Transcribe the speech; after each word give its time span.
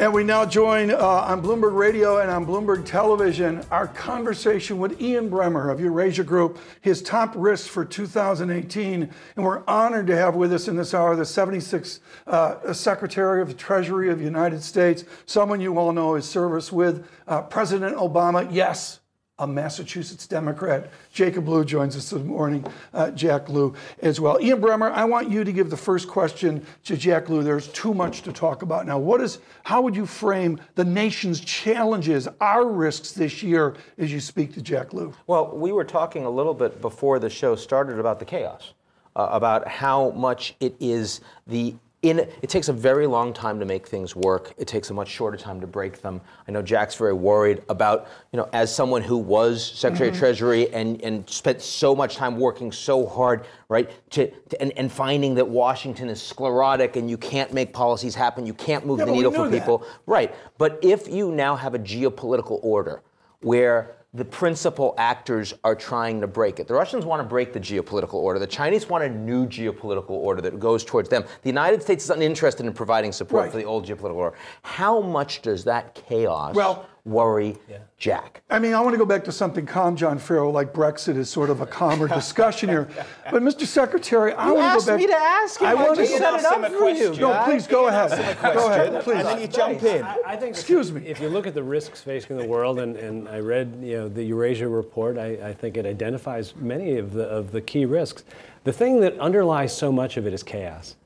And 0.00 0.14
we 0.14 0.24
now 0.24 0.46
join 0.46 0.90
uh, 0.90 0.96
on 0.96 1.42
Bloomberg 1.42 1.76
Radio 1.76 2.20
and 2.20 2.30
on 2.30 2.46
Bloomberg 2.46 2.86
Television 2.86 3.62
our 3.70 3.86
conversation 3.86 4.78
with 4.78 4.98
Ian 4.98 5.28
Bremmer 5.28 5.70
of 5.70 5.78
Eurasia 5.78 6.24
Group, 6.24 6.58
his 6.80 7.02
top 7.02 7.34
risks 7.36 7.68
for 7.68 7.84
2018. 7.84 9.10
And 9.36 9.44
we're 9.44 9.62
honored 9.68 10.06
to 10.06 10.16
have 10.16 10.36
with 10.36 10.54
us 10.54 10.68
in 10.68 10.76
this 10.76 10.94
hour 10.94 11.14
the 11.14 11.24
76th 11.24 11.98
uh, 12.26 12.72
Secretary 12.72 13.42
of 13.42 13.48
the 13.48 13.54
Treasury 13.54 14.08
of 14.08 14.18
the 14.18 14.24
United 14.24 14.62
States, 14.62 15.04
someone 15.26 15.60
you 15.60 15.76
all 15.76 15.92
know 15.92 16.14
his 16.14 16.26
service 16.26 16.72
with 16.72 17.06
uh, 17.28 17.42
President 17.42 17.94
Obama. 17.94 18.48
Yes, 18.50 18.99
a 19.40 19.46
Massachusetts 19.46 20.26
Democrat. 20.26 20.90
Jacob 21.12 21.48
Lew 21.48 21.64
joins 21.64 21.96
us 21.96 22.10
this 22.10 22.22
morning, 22.22 22.64
uh, 22.92 23.10
Jack 23.10 23.48
Lew 23.48 23.74
as 24.00 24.20
well. 24.20 24.38
Ian 24.40 24.60
Bremmer, 24.60 24.92
I 24.92 25.04
want 25.06 25.30
you 25.30 25.42
to 25.42 25.52
give 25.52 25.70
the 25.70 25.76
first 25.76 26.06
question 26.06 26.64
to 26.84 26.96
Jack 26.96 27.28
Lew. 27.28 27.42
There's 27.42 27.68
too 27.68 27.94
much 27.94 28.22
to 28.22 28.32
talk 28.32 28.62
about 28.62 28.86
now. 28.86 28.98
What 28.98 29.20
is, 29.22 29.38
how 29.64 29.80
would 29.80 29.96
you 29.96 30.06
frame 30.06 30.60
the 30.74 30.84
nation's 30.84 31.40
challenges, 31.40 32.28
our 32.40 32.68
risks 32.68 33.12
this 33.12 33.42
year 33.42 33.74
as 33.96 34.12
you 34.12 34.20
speak 34.20 34.52
to 34.54 34.62
Jack 34.62 34.92
Lew? 34.92 35.14
Well, 35.26 35.56
we 35.56 35.72
were 35.72 35.84
talking 35.84 36.26
a 36.26 36.30
little 36.30 36.54
bit 36.54 36.82
before 36.82 37.18
the 37.18 37.30
show 37.30 37.56
started 37.56 37.98
about 37.98 38.18
the 38.18 38.26
chaos, 38.26 38.74
uh, 39.16 39.28
about 39.32 39.66
how 39.66 40.10
much 40.10 40.54
it 40.60 40.76
is 40.78 41.22
the 41.46 41.74
in, 42.02 42.20
it 42.20 42.48
takes 42.48 42.68
a 42.68 42.72
very 42.72 43.06
long 43.06 43.34
time 43.34 43.60
to 43.60 43.66
make 43.66 43.86
things 43.86 44.16
work. 44.16 44.54
It 44.56 44.66
takes 44.66 44.88
a 44.88 44.94
much 44.94 45.08
shorter 45.08 45.36
time 45.36 45.60
to 45.60 45.66
break 45.66 46.00
them. 46.00 46.22
I 46.48 46.52
know 46.52 46.62
Jack's 46.62 46.94
very 46.94 47.12
worried 47.12 47.62
about, 47.68 48.08
you 48.32 48.38
know, 48.38 48.48
as 48.54 48.74
someone 48.74 49.02
who 49.02 49.18
was 49.18 49.62
Secretary 49.72 50.08
mm-hmm. 50.08 50.14
of 50.14 50.18
Treasury 50.18 50.72
and, 50.72 51.02
and 51.02 51.28
spent 51.28 51.60
so 51.60 51.94
much 51.94 52.16
time 52.16 52.38
working 52.38 52.72
so 52.72 53.06
hard, 53.06 53.44
right, 53.68 53.90
to, 54.12 54.30
to, 54.30 54.62
and, 54.62 54.72
and 54.78 54.90
finding 54.90 55.34
that 55.34 55.46
Washington 55.46 56.08
is 56.08 56.22
sclerotic 56.22 56.96
and 56.96 57.10
you 57.10 57.18
can't 57.18 57.52
make 57.52 57.74
policies 57.74 58.14
happen, 58.14 58.46
you 58.46 58.54
can't 58.54 58.86
move 58.86 59.00
yeah, 59.00 59.04
the 59.04 59.12
needle 59.12 59.32
for 59.32 59.50
people. 59.50 59.78
That. 59.78 59.88
Right. 60.06 60.34
But 60.56 60.78
if 60.82 61.06
you 61.06 61.30
now 61.30 61.54
have 61.54 61.74
a 61.74 61.78
geopolitical 61.78 62.60
order 62.62 63.02
where 63.42 63.96
the 64.12 64.24
principal 64.24 64.94
actors 64.98 65.54
are 65.62 65.76
trying 65.76 66.20
to 66.20 66.26
break 66.26 66.58
it. 66.58 66.66
The 66.66 66.74
Russians 66.74 67.04
want 67.04 67.22
to 67.22 67.28
break 67.28 67.52
the 67.52 67.60
geopolitical 67.60 68.14
order. 68.14 68.40
The 68.40 68.46
Chinese 68.46 68.88
want 68.88 69.04
a 69.04 69.08
new 69.08 69.46
geopolitical 69.46 70.10
order 70.10 70.42
that 70.42 70.58
goes 70.58 70.84
towards 70.84 71.08
them. 71.08 71.22
The 71.42 71.48
United 71.48 71.80
States 71.80 72.04
is 72.04 72.10
uninterested 72.10 72.66
in 72.66 72.72
providing 72.72 73.12
support 73.12 73.44
right. 73.44 73.52
for 73.52 73.58
the 73.58 73.64
old 73.64 73.86
geopolitical 73.86 74.16
order. 74.16 74.36
How 74.62 75.00
much 75.00 75.42
does 75.42 75.62
that 75.64 75.94
chaos 75.94 76.56
well, 76.56 76.88
worry 77.04 77.56
yeah. 77.68 77.78
Jack? 77.98 78.42
I 78.50 78.58
mean, 78.58 78.74
I 78.74 78.80
want 78.80 78.94
to 78.94 78.98
go 78.98 79.04
back 79.04 79.24
to 79.24 79.32
something 79.32 79.66
calm, 79.66 79.96
John 79.96 80.18
Ferro, 80.18 80.50
like 80.50 80.72
Brexit 80.72 81.16
is 81.16 81.28
sort 81.28 81.50
of 81.50 81.60
a 81.60 81.66
calmer 81.66 82.08
discussion 82.14 82.68
here. 82.68 82.88
But, 83.30 83.42
Mr. 83.42 83.66
Secretary, 83.66 84.32
I 84.32 84.48
you 84.48 84.54
want 84.54 84.80
to 84.80 84.86
go 84.86 84.92
back. 84.92 85.00
me 85.00 85.06
to 85.06 85.16
ask 85.16 85.60
you. 85.60 85.66
I 85.66 85.74
want 85.74 85.96
to 85.98 86.06
set 86.06 86.34
it 86.34 86.44
up 86.44 86.72
for 86.72 86.88
you. 86.90 87.14
No, 87.16 87.42
please 87.44 87.66
go 87.66 87.88
ahead. 87.88 88.10
Go 88.40 88.70
ahead, 88.70 89.02
please. 89.02 89.18
And 89.18 89.26
then 89.26 89.40
you 89.40 89.48
jump 89.48 89.82
in. 89.82 90.02
I, 90.02 90.16
I 90.26 90.36
think 90.36 90.56
Excuse 90.56 90.90
if, 90.90 90.96
me. 90.96 91.06
If 91.06 91.20
you 91.20 91.28
look 91.28 91.46
at 91.46 91.54
the 91.54 91.62
risks 91.62 92.00
facing 92.00 92.36
the 92.36 92.46
world, 92.46 92.78
and, 92.78 92.96
and 92.96 93.28
I 93.28 93.40
read 93.40 93.78
you 93.82 93.96
know 93.98 94.08
the 94.08 94.24
Eurasia 94.24 94.68
report, 94.68 95.18
I, 95.18 95.48
I 95.48 95.52
think 95.52 95.76
it 95.76 95.86
identifies 95.86 96.54
many 96.56 96.96
of 96.96 97.12
the 97.12 97.24
of 97.24 97.52
the 97.52 97.60
key 97.60 97.84
risks. 97.84 98.24
The 98.64 98.72
thing 98.72 99.00
that 99.00 99.18
underlies 99.18 99.76
so 99.76 99.90
much 99.90 100.16
of 100.16 100.26
it 100.26 100.34
is 100.34 100.42
chaos. 100.42 100.96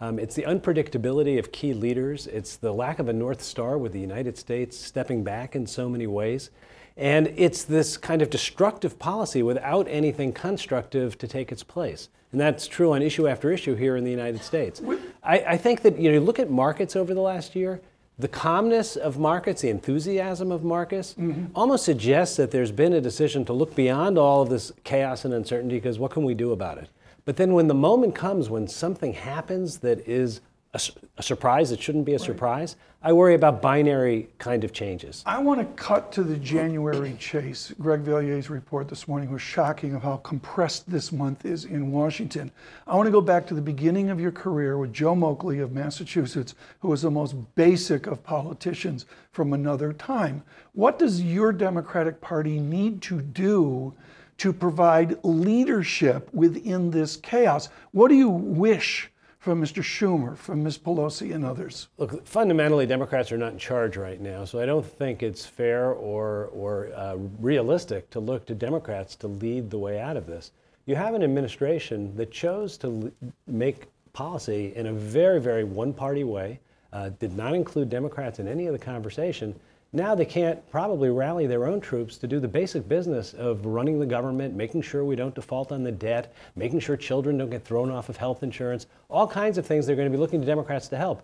Um, 0.00 0.18
it's 0.18 0.34
the 0.34 0.42
unpredictability 0.42 1.38
of 1.38 1.52
key 1.52 1.72
leaders. 1.72 2.26
It's 2.26 2.56
the 2.56 2.72
lack 2.72 2.98
of 2.98 3.08
a 3.08 3.12
North 3.12 3.42
Star 3.42 3.78
with 3.78 3.92
the 3.92 4.00
United 4.00 4.36
States 4.36 4.76
stepping 4.76 5.22
back 5.22 5.54
in 5.54 5.66
so 5.66 5.88
many 5.88 6.06
ways. 6.06 6.50
And 6.96 7.32
it's 7.36 7.64
this 7.64 7.96
kind 7.96 8.22
of 8.22 8.30
destructive 8.30 8.98
policy 8.98 9.42
without 9.42 9.86
anything 9.88 10.32
constructive 10.32 11.18
to 11.18 11.28
take 11.28 11.50
its 11.50 11.62
place. 11.62 12.08
And 12.32 12.40
that's 12.40 12.66
true 12.66 12.92
on 12.92 13.02
issue 13.02 13.28
after 13.28 13.52
issue 13.52 13.76
here 13.76 13.96
in 13.96 14.04
the 14.04 14.10
United 14.10 14.42
States. 14.42 14.82
I, 15.22 15.38
I 15.40 15.56
think 15.56 15.82
that 15.82 15.98
you 15.98 16.10
know, 16.12 16.18
look 16.18 16.38
at 16.38 16.50
markets 16.50 16.96
over 16.96 17.14
the 17.14 17.20
last 17.20 17.54
year, 17.54 17.80
the 18.18 18.28
calmness 18.28 18.96
of 18.96 19.18
markets, 19.18 19.62
the 19.62 19.70
enthusiasm 19.70 20.52
of 20.52 20.62
markets, 20.62 21.14
mm-hmm. 21.14 21.46
almost 21.54 21.84
suggests 21.84 22.36
that 22.36 22.50
there's 22.52 22.70
been 22.70 22.92
a 22.92 23.00
decision 23.00 23.44
to 23.44 23.52
look 23.52 23.74
beyond 23.74 24.18
all 24.18 24.42
of 24.42 24.50
this 24.50 24.72
chaos 24.84 25.24
and 25.24 25.34
uncertainty 25.34 25.76
because 25.76 25.98
what 25.98 26.12
can 26.12 26.24
we 26.24 26.34
do 26.34 26.52
about 26.52 26.78
it? 26.78 26.88
But 27.24 27.36
then 27.36 27.54
when 27.54 27.68
the 27.68 27.74
moment 27.74 28.14
comes 28.14 28.50
when 28.50 28.68
something 28.68 29.14
happens 29.14 29.78
that 29.78 30.06
is 30.08 30.40
a, 30.74 30.80
a 31.18 31.22
surprise 31.22 31.70
that 31.70 31.80
shouldn't 31.80 32.04
be 32.04 32.12
a 32.12 32.18
right. 32.18 32.26
surprise, 32.26 32.76
I 33.00 33.12
worry 33.12 33.34
about 33.34 33.62
binary 33.62 34.28
kind 34.38 34.64
of 34.64 34.72
changes. 34.72 35.22
I 35.26 35.38
want 35.38 35.60
to 35.60 35.66
cut 35.82 36.10
to 36.12 36.22
the 36.22 36.36
January 36.36 37.14
chase. 37.18 37.72
Greg 37.78 38.00
Valliere's 38.00 38.50
report 38.50 38.88
this 38.88 39.06
morning 39.06 39.30
was 39.30 39.42
shocking 39.42 39.94
of 39.94 40.02
how 40.02 40.16
compressed 40.18 40.90
this 40.90 41.12
month 41.12 41.44
is 41.44 41.64
in 41.66 41.92
Washington. 41.92 42.50
I 42.86 42.96
want 42.96 43.06
to 43.06 43.12
go 43.12 43.20
back 43.20 43.46
to 43.48 43.54
the 43.54 43.60
beginning 43.60 44.10
of 44.10 44.20
your 44.20 44.32
career 44.32 44.78
with 44.78 44.92
Joe 44.92 45.14
Moakley 45.14 45.62
of 45.62 45.72
Massachusetts, 45.72 46.54
who 46.80 46.88
was 46.88 47.02
the 47.02 47.10
most 47.10 47.36
basic 47.54 48.06
of 48.06 48.24
politicians 48.24 49.06
from 49.32 49.52
another 49.52 49.92
time. 49.92 50.42
What 50.72 50.98
does 50.98 51.22
your 51.22 51.52
Democratic 51.52 52.20
Party 52.20 52.58
need 52.58 53.00
to 53.02 53.20
do 53.20 53.94
to 54.38 54.52
provide 54.52 55.22
leadership 55.24 56.28
within 56.32 56.90
this 56.90 57.16
chaos. 57.16 57.68
What 57.92 58.08
do 58.08 58.14
you 58.14 58.28
wish 58.28 59.10
from 59.38 59.62
Mr. 59.62 59.82
Schumer, 59.82 60.36
from 60.36 60.62
Ms. 60.62 60.78
Pelosi, 60.78 61.34
and 61.34 61.44
others? 61.44 61.88
Look, 61.98 62.26
fundamentally, 62.26 62.86
Democrats 62.86 63.30
are 63.30 63.36
not 63.36 63.52
in 63.52 63.58
charge 63.58 63.96
right 63.96 64.20
now, 64.20 64.44
so 64.44 64.58
I 64.58 64.66
don't 64.66 64.86
think 64.86 65.22
it's 65.22 65.44
fair 65.44 65.92
or, 65.92 66.46
or 66.46 66.88
uh, 66.94 67.16
realistic 67.40 68.08
to 68.10 68.20
look 68.20 68.46
to 68.46 68.54
Democrats 68.54 69.14
to 69.16 69.28
lead 69.28 69.70
the 69.70 69.78
way 69.78 70.00
out 70.00 70.16
of 70.16 70.26
this. 70.26 70.52
You 70.86 70.96
have 70.96 71.14
an 71.14 71.22
administration 71.22 72.16
that 72.16 72.30
chose 72.30 72.76
to 72.78 73.12
make 73.46 73.86
policy 74.14 74.72
in 74.76 74.86
a 74.86 74.92
very, 74.92 75.40
very 75.40 75.64
one 75.64 75.92
party 75.92 76.24
way, 76.24 76.60
uh, 76.94 77.10
did 77.18 77.36
not 77.36 77.54
include 77.54 77.90
Democrats 77.90 78.38
in 78.38 78.48
any 78.48 78.66
of 78.66 78.72
the 78.72 78.78
conversation 78.78 79.54
now 79.94 80.14
they 80.14 80.24
can't 80.24 80.68
probably 80.70 81.08
rally 81.08 81.46
their 81.46 81.66
own 81.66 81.80
troops 81.80 82.18
to 82.18 82.26
do 82.26 82.40
the 82.40 82.48
basic 82.48 82.88
business 82.88 83.32
of 83.34 83.64
running 83.64 84.00
the 84.00 84.06
government, 84.06 84.54
making 84.54 84.82
sure 84.82 85.04
we 85.04 85.14
don't 85.14 85.34
default 85.34 85.70
on 85.70 85.84
the 85.84 85.92
debt, 85.92 86.34
making 86.56 86.80
sure 86.80 86.96
children 86.96 87.38
don't 87.38 87.50
get 87.50 87.64
thrown 87.64 87.90
off 87.90 88.08
of 88.08 88.16
health 88.16 88.42
insurance, 88.42 88.86
all 89.08 89.28
kinds 89.28 89.56
of 89.56 89.64
things 89.64 89.86
they're 89.86 89.96
going 89.96 90.10
to 90.10 90.16
be 90.16 90.20
looking 90.20 90.40
to 90.40 90.46
Democrats 90.46 90.88
to 90.88 90.96
help. 90.96 91.22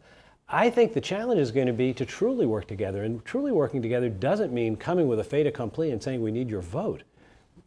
I 0.48 0.70
think 0.70 0.94
the 0.94 1.00
challenge 1.00 1.40
is 1.40 1.50
going 1.50 1.68
to 1.68 1.72
be 1.72 1.92
to 1.94 2.04
truly 2.04 2.46
work 2.46 2.66
together. 2.66 3.04
And 3.04 3.24
truly 3.24 3.52
working 3.52 3.82
together 3.82 4.08
doesn't 4.08 4.52
mean 4.52 4.76
coming 4.76 5.06
with 5.06 5.20
a 5.20 5.24
fait 5.24 5.46
accompli 5.46 5.90
and 5.92 6.02
saying 6.02 6.22
we 6.22 6.32
need 6.32 6.50
your 6.50 6.60
vote. 6.60 7.02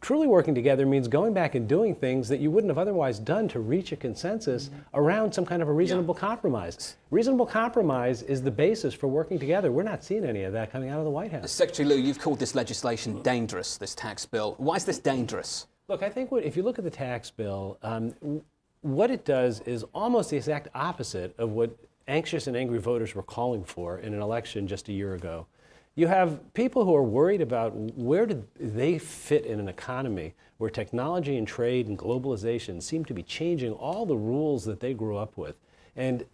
Truly 0.04 0.26
working 0.26 0.54
together 0.54 0.84
means 0.84 1.08
going 1.08 1.32
back 1.32 1.54
and 1.54 1.66
doing 1.66 1.94
things 1.94 2.28
that 2.28 2.38
you 2.38 2.50
wouldn't 2.50 2.70
have 2.70 2.76
otherwise 2.76 3.18
done 3.18 3.48
to 3.48 3.58
reach 3.58 3.90
a 3.90 3.96
consensus 3.96 4.68
mm-hmm. 4.68 4.80
around 4.92 5.32
some 5.32 5.46
kind 5.46 5.62
of 5.62 5.68
a 5.70 5.72
reasonable 5.72 6.14
yeah. 6.14 6.20
compromise. 6.20 6.96
Reasonable 7.10 7.46
compromise 7.46 8.20
is 8.20 8.42
the 8.42 8.50
basis 8.50 8.92
for 8.92 9.06
working 9.06 9.38
together. 9.38 9.72
We're 9.72 9.82
not 9.82 10.04
seeing 10.04 10.26
any 10.26 10.42
of 10.42 10.52
that 10.52 10.70
coming 10.70 10.90
out 10.90 10.98
of 10.98 11.06
the 11.06 11.10
White 11.10 11.32
House. 11.32 11.50
Secretary 11.50 11.88
Lew, 11.88 11.96
you've 11.96 12.18
called 12.18 12.38
this 12.38 12.54
legislation 12.54 13.22
dangerous, 13.22 13.78
this 13.78 13.94
tax 13.94 14.26
bill. 14.26 14.56
Why 14.58 14.76
is 14.76 14.84
this 14.84 14.98
dangerous? 14.98 15.68
Look, 15.88 16.02
I 16.02 16.10
think 16.10 16.30
what, 16.30 16.44
if 16.44 16.54
you 16.54 16.64
look 16.64 16.76
at 16.76 16.84
the 16.84 16.90
tax 16.90 17.30
bill, 17.30 17.78
um, 17.82 18.42
what 18.82 19.10
it 19.10 19.24
does 19.24 19.60
is 19.60 19.84
almost 19.94 20.28
the 20.28 20.36
exact 20.36 20.68
opposite 20.74 21.34
of 21.38 21.52
what 21.52 21.74
anxious 22.08 22.46
and 22.46 22.58
angry 22.58 22.78
voters 22.78 23.14
were 23.14 23.22
calling 23.22 23.64
for 23.64 24.00
in 24.00 24.12
an 24.12 24.20
election 24.20 24.68
just 24.68 24.90
a 24.90 24.92
year 24.92 25.14
ago. 25.14 25.46
You 25.96 26.08
have 26.08 26.52
people 26.54 26.84
who 26.84 26.94
are 26.94 27.04
worried 27.04 27.40
about 27.40 27.74
where 27.96 28.26
do 28.26 28.44
they 28.58 28.98
fit 28.98 29.46
in 29.46 29.60
an 29.60 29.68
economy 29.68 30.34
where 30.58 30.70
technology 30.70 31.36
and 31.36 31.46
trade 31.46 31.86
and 31.86 31.98
globalization 31.98 32.82
seem 32.82 33.04
to 33.04 33.14
be 33.14 33.22
changing 33.22 33.72
all 33.72 34.04
the 34.04 34.16
rules 34.16 34.64
that 34.64 34.80
they 34.80 34.92
grew 34.92 35.16
up 35.16 35.36
with. 35.36 35.56
And 35.94 36.24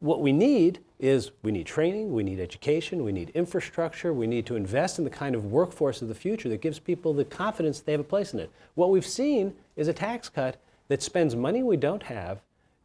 what 0.00 0.20
we 0.20 0.32
need 0.32 0.80
is 0.98 1.30
we 1.42 1.52
need 1.52 1.66
training, 1.66 2.12
we 2.12 2.22
need 2.22 2.40
education, 2.40 3.04
we 3.04 3.12
need 3.12 3.30
infrastructure, 3.30 4.12
we 4.12 4.26
need 4.26 4.46
to 4.46 4.56
invest 4.56 4.98
in 4.98 5.04
the 5.04 5.10
kind 5.10 5.34
of 5.34 5.46
workforce 5.46 6.02
of 6.02 6.08
the 6.08 6.14
future 6.14 6.48
that 6.48 6.60
gives 6.60 6.78
people 6.78 7.12
the 7.12 7.24
confidence 7.24 7.78
that 7.78 7.86
they 7.86 7.92
have 7.92 8.00
a 8.00 8.04
place 8.04 8.32
in 8.32 8.40
it. 8.40 8.50
What 8.74 8.90
we've 8.90 9.06
seen 9.06 9.54
is 9.76 9.88
a 9.88 9.92
tax 9.92 10.28
cut 10.28 10.56
that 10.88 11.02
spends 11.02 11.36
money 11.36 11.62
we 11.62 11.76
don't 11.76 12.02
have 12.04 12.40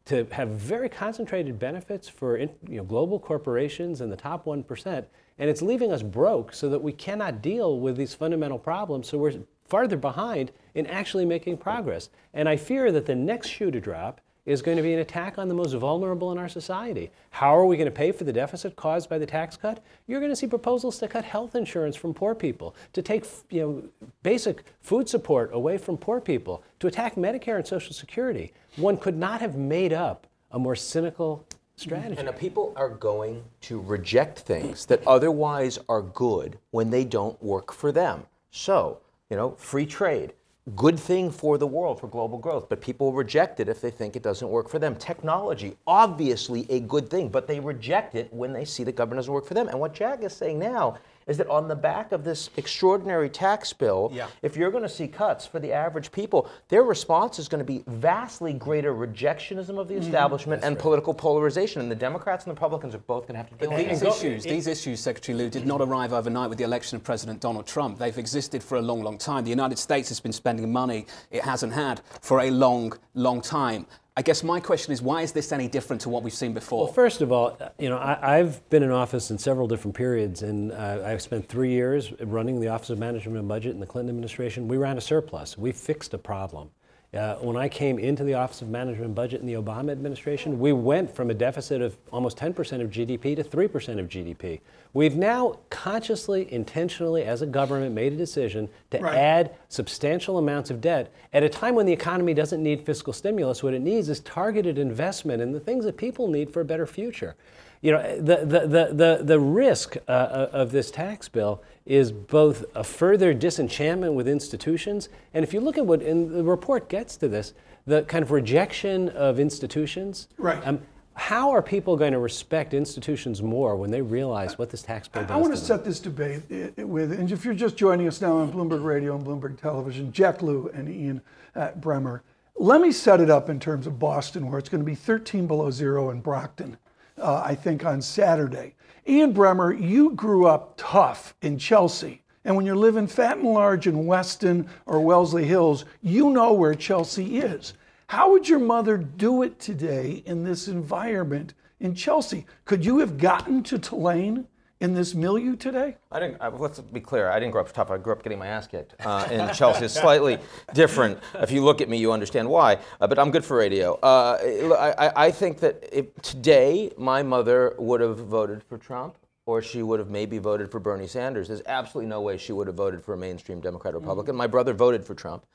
to 0.05 0.27
have 0.31 0.49
very 0.49 0.87
concentrated 0.87 1.57
benefits 1.57 2.07
for 2.07 2.37
you 2.37 2.49
know, 2.67 2.83
global 2.83 3.19
corporations 3.19 4.01
and 4.01 4.11
the 4.11 4.17
top 4.17 4.45
1%, 4.45 5.05
and 5.37 5.49
it's 5.49 5.61
leaving 5.61 5.91
us 5.91 6.01
broke 6.01 6.53
so 6.53 6.69
that 6.69 6.81
we 6.81 6.91
cannot 6.91 7.41
deal 7.41 7.79
with 7.79 7.97
these 7.97 8.13
fundamental 8.13 8.59
problems, 8.59 9.09
so 9.09 9.17
we're 9.17 9.33
farther 9.65 9.97
behind 9.97 10.51
in 10.75 10.85
actually 10.87 11.25
making 11.25 11.57
progress. 11.57 12.09
And 12.33 12.47
I 12.47 12.55
fear 12.55 12.91
that 12.91 13.05
the 13.05 13.15
next 13.15 13.49
shoe 13.49 13.71
to 13.71 13.81
drop 13.81 14.21
is 14.45 14.61
going 14.61 14.77
to 14.77 14.83
be 14.83 14.93
an 14.93 14.99
attack 14.99 15.39
on 15.39 15.47
the 15.47 15.55
most 15.55 15.73
vulnerable 15.73 16.31
in 16.31 16.37
our 16.37 16.47
society. 16.47 17.09
How 17.31 17.57
are 17.57 17.65
we 17.65 17.77
going 17.77 17.87
to 17.87 17.91
pay 17.91 18.11
for 18.11 18.25
the 18.25 18.33
deficit 18.33 18.75
caused 18.75 19.09
by 19.09 19.17
the 19.17 19.25
tax 19.25 19.57
cut? 19.57 19.83
You're 20.05 20.19
going 20.19 20.31
to 20.31 20.35
see 20.35 20.45
proposals 20.45 20.99
to 20.99 21.07
cut 21.07 21.25
health 21.25 21.55
insurance 21.55 21.95
from 21.95 22.13
poor 22.13 22.35
people, 22.35 22.75
to 22.93 23.01
take 23.01 23.25
you 23.49 23.61
know, 23.61 24.07
basic 24.21 24.63
food 24.81 25.09
support 25.09 25.49
away 25.51 25.79
from 25.79 25.97
poor 25.97 26.21
people, 26.21 26.63
to 26.79 26.87
attack 26.87 27.15
Medicare 27.15 27.55
and 27.55 27.65
Social 27.65 27.93
Security. 27.93 28.53
One 28.75 28.97
could 28.97 29.17
not 29.17 29.41
have 29.41 29.55
made 29.55 29.93
up 29.93 30.27
a 30.51 30.59
more 30.59 30.75
cynical 30.75 31.43
strategy. 31.75 32.15
And 32.17 32.35
people 32.37 32.73
are 32.75 32.89
going 32.89 33.43
to 33.61 33.79
reject 33.79 34.39
things 34.39 34.85
that 34.87 35.05
otherwise 35.05 35.79
are 35.89 36.01
good 36.01 36.57
when 36.71 36.89
they 36.89 37.03
don't 37.03 37.41
work 37.41 37.71
for 37.71 37.91
them. 37.91 38.23
So, 38.51 38.99
you 39.29 39.37
know, 39.37 39.51
free 39.51 39.85
trade, 39.85 40.33
good 40.75 40.99
thing 40.99 41.29
for 41.29 41.57
the 41.57 41.67
world, 41.67 41.99
for 41.99 42.07
global 42.07 42.37
growth, 42.37 42.69
but 42.69 42.81
people 42.81 43.13
reject 43.13 43.59
it 43.59 43.69
if 43.69 43.81
they 43.81 43.91
think 43.91 44.15
it 44.15 44.23
doesn't 44.23 44.49
work 44.49 44.69
for 44.69 44.79
them. 44.79 44.95
Technology, 44.95 45.75
obviously 45.85 46.65
a 46.69 46.79
good 46.79 47.09
thing, 47.09 47.29
but 47.29 47.47
they 47.47 47.59
reject 47.59 48.15
it 48.15 48.33
when 48.33 48.53
they 48.53 48.65
see 48.65 48.83
the 48.83 48.91
government 48.91 49.19
doesn't 49.19 49.33
work 49.33 49.45
for 49.45 49.53
them. 49.53 49.67
And 49.67 49.79
what 49.79 49.93
Jack 49.93 50.23
is 50.23 50.33
saying 50.33 50.57
now 50.57 50.97
is 51.27 51.37
that 51.37 51.47
on 51.47 51.67
the 51.67 51.75
back 51.75 52.11
of 52.11 52.23
this 52.23 52.49
extraordinary 52.57 53.29
tax 53.29 53.73
bill, 53.73 54.11
Yeah. 54.13 54.27
if 54.41 54.55
you're 54.55 54.71
going 54.71 54.83
to 54.83 54.89
see 54.89 55.07
cuts 55.07 55.45
for 55.45 55.59
the 55.59 55.73
average 55.73 56.11
people, 56.11 56.47
their 56.69 56.83
response 56.83 57.39
is 57.39 57.47
going 57.47 57.59
to 57.59 57.65
be 57.65 57.83
vastly 57.87 58.53
greater 58.53 58.93
rejectionism 58.93 59.79
of 59.79 59.87
the 59.87 59.95
mm-hmm. 59.95 60.03
establishment 60.03 60.63
and 60.63 60.77
political 60.77 61.13
polarization. 61.13 61.81
And 61.81 61.89
the 61.89 61.95
Democrats 61.95 62.45
and 62.45 62.51
the 62.51 62.55
Republicans 62.55 62.93
are 62.93 62.99
both 62.99 63.23
going 63.23 63.33
to 63.33 63.37
have 63.37 63.49
to 63.49 63.55
deal 63.55 63.69
with 63.71 63.89
These 63.89 64.01
that. 64.01 64.09
issues, 64.09 64.43
these 64.43 64.67
issues, 64.67 64.99
Secretary 64.99 65.37
Lew, 65.37 65.49
did 65.49 65.65
not 65.65 65.81
arrive 65.81 66.13
overnight 66.13 66.49
with 66.49 66.57
the 66.57 66.63
election 66.63 66.95
of 66.95 67.03
President 67.03 67.41
Donald 67.41 67.65
Trump. 67.65 67.97
They've 67.97 68.17
existed 68.17 68.63
for 68.63 68.77
a 68.77 68.81
long, 68.81 69.01
long 69.01 69.17
time. 69.17 69.43
The 69.43 69.49
United 69.49 69.79
States 69.79 70.09
has 70.09 70.19
been 70.19 70.33
spending 70.33 70.71
money 70.71 71.07
it 71.31 71.43
hasn't 71.43 71.73
had 71.73 72.01
for 72.21 72.41
a 72.41 72.51
long, 72.51 72.93
long 73.13 73.41
time. 73.41 73.87
I 74.17 74.21
guess 74.21 74.43
my 74.43 74.61
question 74.61 74.93
is, 74.93 75.01
why 75.01 75.23
is 75.23 75.33
this 75.33 75.51
any 75.51 75.67
different 75.67 76.01
to 76.03 76.09
what 76.09 76.23
we've 76.23 76.33
seen 76.33 76.53
before? 76.53 76.85
Well, 76.85 76.93
first 76.93 77.19
of 77.19 77.33
all, 77.33 77.57
you 77.77 77.89
know, 77.89 77.97
I, 77.97 78.37
I've 78.37 78.67
been 78.69 78.81
in 78.81 78.89
office 78.89 79.29
in 79.29 79.37
several 79.37 79.67
different 79.67 79.93
periods, 79.93 80.41
and 80.41 80.71
uh, 80.71 81.03
I've 81.05 81.21
spent 81.21 81.49
three 81.49 81.71
years 81.71 82.13
running 82.21 82.61
the 82.61 82.69
Office 82.69 82.91
of 82.91 82.97
Management 82.97 83.37
and 83.37 83.47
Budget 83.47 83.73
in 83.73 83.81
the 83.81 83.85
Clinton 83.85 84.09
administration. 84.09 84.69
We 84.69 84.77
ran 84.77 84.97
a 84.97 85.01
surplus. 85.01 85.57
We 85.57 85.73
fixed 85.73 86.13
a 86.13 86.17
problem. 86.17 86.69
Uh, 87.15 87.35
when 87.37 87.55
I 87.55 87.69
came 87.69 87.97
into 87.97 88.25
the 88.25 88.33
Office 88.33 88.61
of 88.61 88.67
Management 88.67 89.05
and 89.05 89.15
Budget 89.15 89.39
in 89.39 89.47
the 89.47 89.53
Obama 89.53 89.91
administration, 89.91 90.59
we 90.59 90.73
went 90.73 91.09
from 91.09 91.29
a 91.29 91.33
deficit 91.33 91.81
of 91.81 91.95
almost 92.11 92.37
10% 92.37 92.81
of 92.81 92.89
GDP 92.89 93.35
to 93.37 93.43
3% 93.43 93.99
of 93.99 94.09
GDP. 94.09 94.59
We've 94.93 95.15
now 95.15 95.59
consciously, 95.69 96.51
intentionally, 96.51 97.23
as 97.23 97.41
a 97.41 97.45
government, 97.45 97.95
made 97.95 98.11
a 98.11 98.17
decision 98.17 98.67
to 98.91 98.99
Right. 98.99 99.15
add 99.15 99.55
substantial 99.69 100.37
amounts 100.37 100.69
of 100.69 100.81
debt 100.81 101.13
at 101.31 101.43
a 101.43 101.49
time 101.49 101.75
when 101.75 101.85
the 101.85 101.93
economy 101.93 102.33
doesn't 102.33 102.61
need 102.61 102.81
fiscal 102.81 103.13
stimulus. 103.13 103.63
What 103.63 103.73
it 103.73 103.81
needs 103.81 104.09
is 104.09 104.19
targeted 104.21 104.77
investment 104.77 105.41
in 105.41 105.53
the 105.53 105.59
things 105.59 105.85
that 105.85 105.95
people 105.95 106.27
need 106.27 106.51
for 106.51 106.59
a 106.61 106.65
better 106.65 106.85
future. 106.85 107.35
You 107.81 107.91
know, 107.91 108.17
the, 108.17 108.37
the, 108.37 108.67
the, 108.67 108.93
the, 108.93 109.19
the 109.23 109.39
risk 109.39 109.95
uh, 110.07 110.47
of 110.51 110.71
this 110.71 110.91
tax 110.91 111.29
bill 111.29 111.61
is 111.85 112.11
both 112.11 112.65
a 112.73 112.83
further 112.83 113.33
disenchantment 113.33 114.13
with 114.13 114.27
institutions, 114.27 115.09
and 115.33 115.43
if 115.43 115.53
you 115.53 115.59
look 115.59 115.77
at 115.77 115.85
what, 115.85 116.01
and 116.01 116.31
the 116.31 116.43
report 116.43 116.89
gets 116.89 117.15
to 117.17 117.27
this, 117.27 117.53
the 117.85 118.03
kind 118.03 118.23
of 118.23 118.31
rejection 118.31 119.09
of 119.09 119.39
institutions. 119.39 120.27
Right. 120.37 120.65
Um, 120.65 120.81
how 121.15 121.51
are 121.51 121.61
people 121.61 121.95
going 121.95 122.11
to 122.11 122.19
respect 122.19 122.73
institutions 122.73 123.41
more 123.41 123.77
when 123.77 123.89
they 123.89 124.01
realize 124.01 124.57
what 124.57 124.69
this 124.69 124.81
tax 124.81 125.07
bill 125.07 125.23
does? 125.23 125.31
I 125.31 125.37
want 125.37 125.53
to 125.53 125.59
to 125.59 125.65
set 125.65 125.85
this 125.85 125.99
debate 125.99 126.41
with, 126.77 127.13
and 127.13 127.31
if 127.31 127.45
you're 127.45 127.53
just 127.53 127.77
joining 127.77 128.07
us 128.07 128.19
now 128.19 128.37
on 128.37 128.51
Bloomberg 128.51 128.83
Radio 128.83 129.15
and 129.15 129.25
Bloomberg 129.25 129.59
Television, 129.59 130.11
Jack 130.11 130.41
Lew 130.41 130.69
and 130.73 130.89
Ian 130.89 131.21
uh, 131.55 131.69
Bremmer, 131.79 132.21
let 132.57 132.81
me 132.81 132.91
set 132.91 133.21
it 133.21 133.29
up 133.29 133.49
in 133.49 133.59
terms 133.59 133.87
of 133.87 133.97
Boston, 133.97 134.49
where 134.49 134.59
it's 134.59 134.69
going 134.69 134.81
to 134.81 134.85
be 134.85 134.95
13 134.95 135.47
below 135.47 135.71
zero 135.71 136.09
in 136.09 136.19
Brockton, 136.19 136.77
uh, 137.17 137.41
I 137.45 137.55
think, 137.55 137.85
on 137.85 138.01
Saturday. 138.01 138.75
Ian 139.07 139.35
Bremmer, 139.35 139.71
you 139.71 140.11
grew 140.11 140.47
up 140.47 140.73
tough 140.77 141.35
in 141.43 141.59
Chelsea. 141.59 142.23
And 142.43 142.55
when 142.55 142.65
you're 142.65 142.75
living 142.75 143.05
fat 143.05 143.37
and 143.37 143.53
large 143.53 143.85
in 143.85 144.07
Weston 144.07 144.67
or 144.87 144.99
Wellesley 144.99 145.45
Hills, 145.45 145.85
you 146.01 146.31
know 146.31 146.53
where 146.53 146.73
Chelsea 146.73 147.37
is. 147.37 147.73
How 148.07 148.31
would 148.31 148.49
your 148.49 148.59
mother 148.59 148.97
do 148.97 149.43
it 149.43 149.59
today 149.59 150.23
in 150.25 150.43
this 150.43 150.67
environment 150.67 151.53
in 151.79 151.93
Chelsea? 151.93 152.47
Could 152.65 152.83
you 152.83 152.99
have 152.99 153.17
gotten 153.19 153.61
to 153.63 153.77
Tulane 153.77 154.47
in 154.85 154.93
this 154.93 155.13
milieu 155.15 155.55
today? 155.57 155.97
I 156.11 156.19
didn't. 156.21 156.37
I, 156.39 156.47
let's 156.47 156.79
be 156.79 157.01
clear. 157.01 157.29
I 157.29 157.39
didn't 157.39 157.51
grow 157.51 157.61
up 157.61 157.73
tough. 157.73 157.91
I 157.91 157.97
grew 157.97 158.13
up 158.13 158.23
getting 158.23 158.39
my 158.39 158.47
ass 158.47 158.67
kicked 158.67 158.95
uh, 159.05 159.27
in 159.29 159.53
Chelsea. 159.53 159.85
It's 159.85 159.93
slightly 159.99 160.37
different. 160.73 161.19
If 161.33 161.51
you 161.51 161.63
look 161.63 161.81
at 161.81 161.89
me, 161.89 161.97
you 161.97 162.11
understand 162.13 162.47
why. 162.47 162.77
Uh, 163.01 163.07
but 163.07 163.19
I'm 163.19 163.31
good 163.31 163.43
for 163.43 163.57
radio. 163.57 163.95
Uh, 163.95 164.37
I, 164.79 165.07
I- 165.07 165.25
I 165.25 165.31
think 165.31 165.59
that 165.59 165.83
if 165.91 166.13
today 166.21 166.91
my 166.97 167.23
mother 167.23 167.75
would 167.79 167.99
have 168.01 168.17
voted 168.19 168.61
for 168.63 168.77
Trump, 168.77 169.17
or 169.47 169.61
she 169.61 169.81
would 169.83 169.99
have 169.99 170.09
maybe 170.09 170.37
voted 170.37 170.71
for 170.71 170.79
Bernie 170.79 171.07
Sanders. 171.07 171.47
There's 171.49 171.61
absolutely 171.67 172.09
no 172.09 172.21
way 172.21 172.37
she 172.37 172.51
would 172.51 172.67
have 172.67 172.75
voted 172.75 173.03
for 173.03 173.13
a 173.13 173.17
mainstream 173.17 173.59
Democrat 173.59 173.93
or 173.95 173.99
Republican. 173.99 174.35
My 174.35 174.47
brother 174.47 174.73
voted 174.73 175.05
for 175.05 175.13
Trump. 175.15 175.45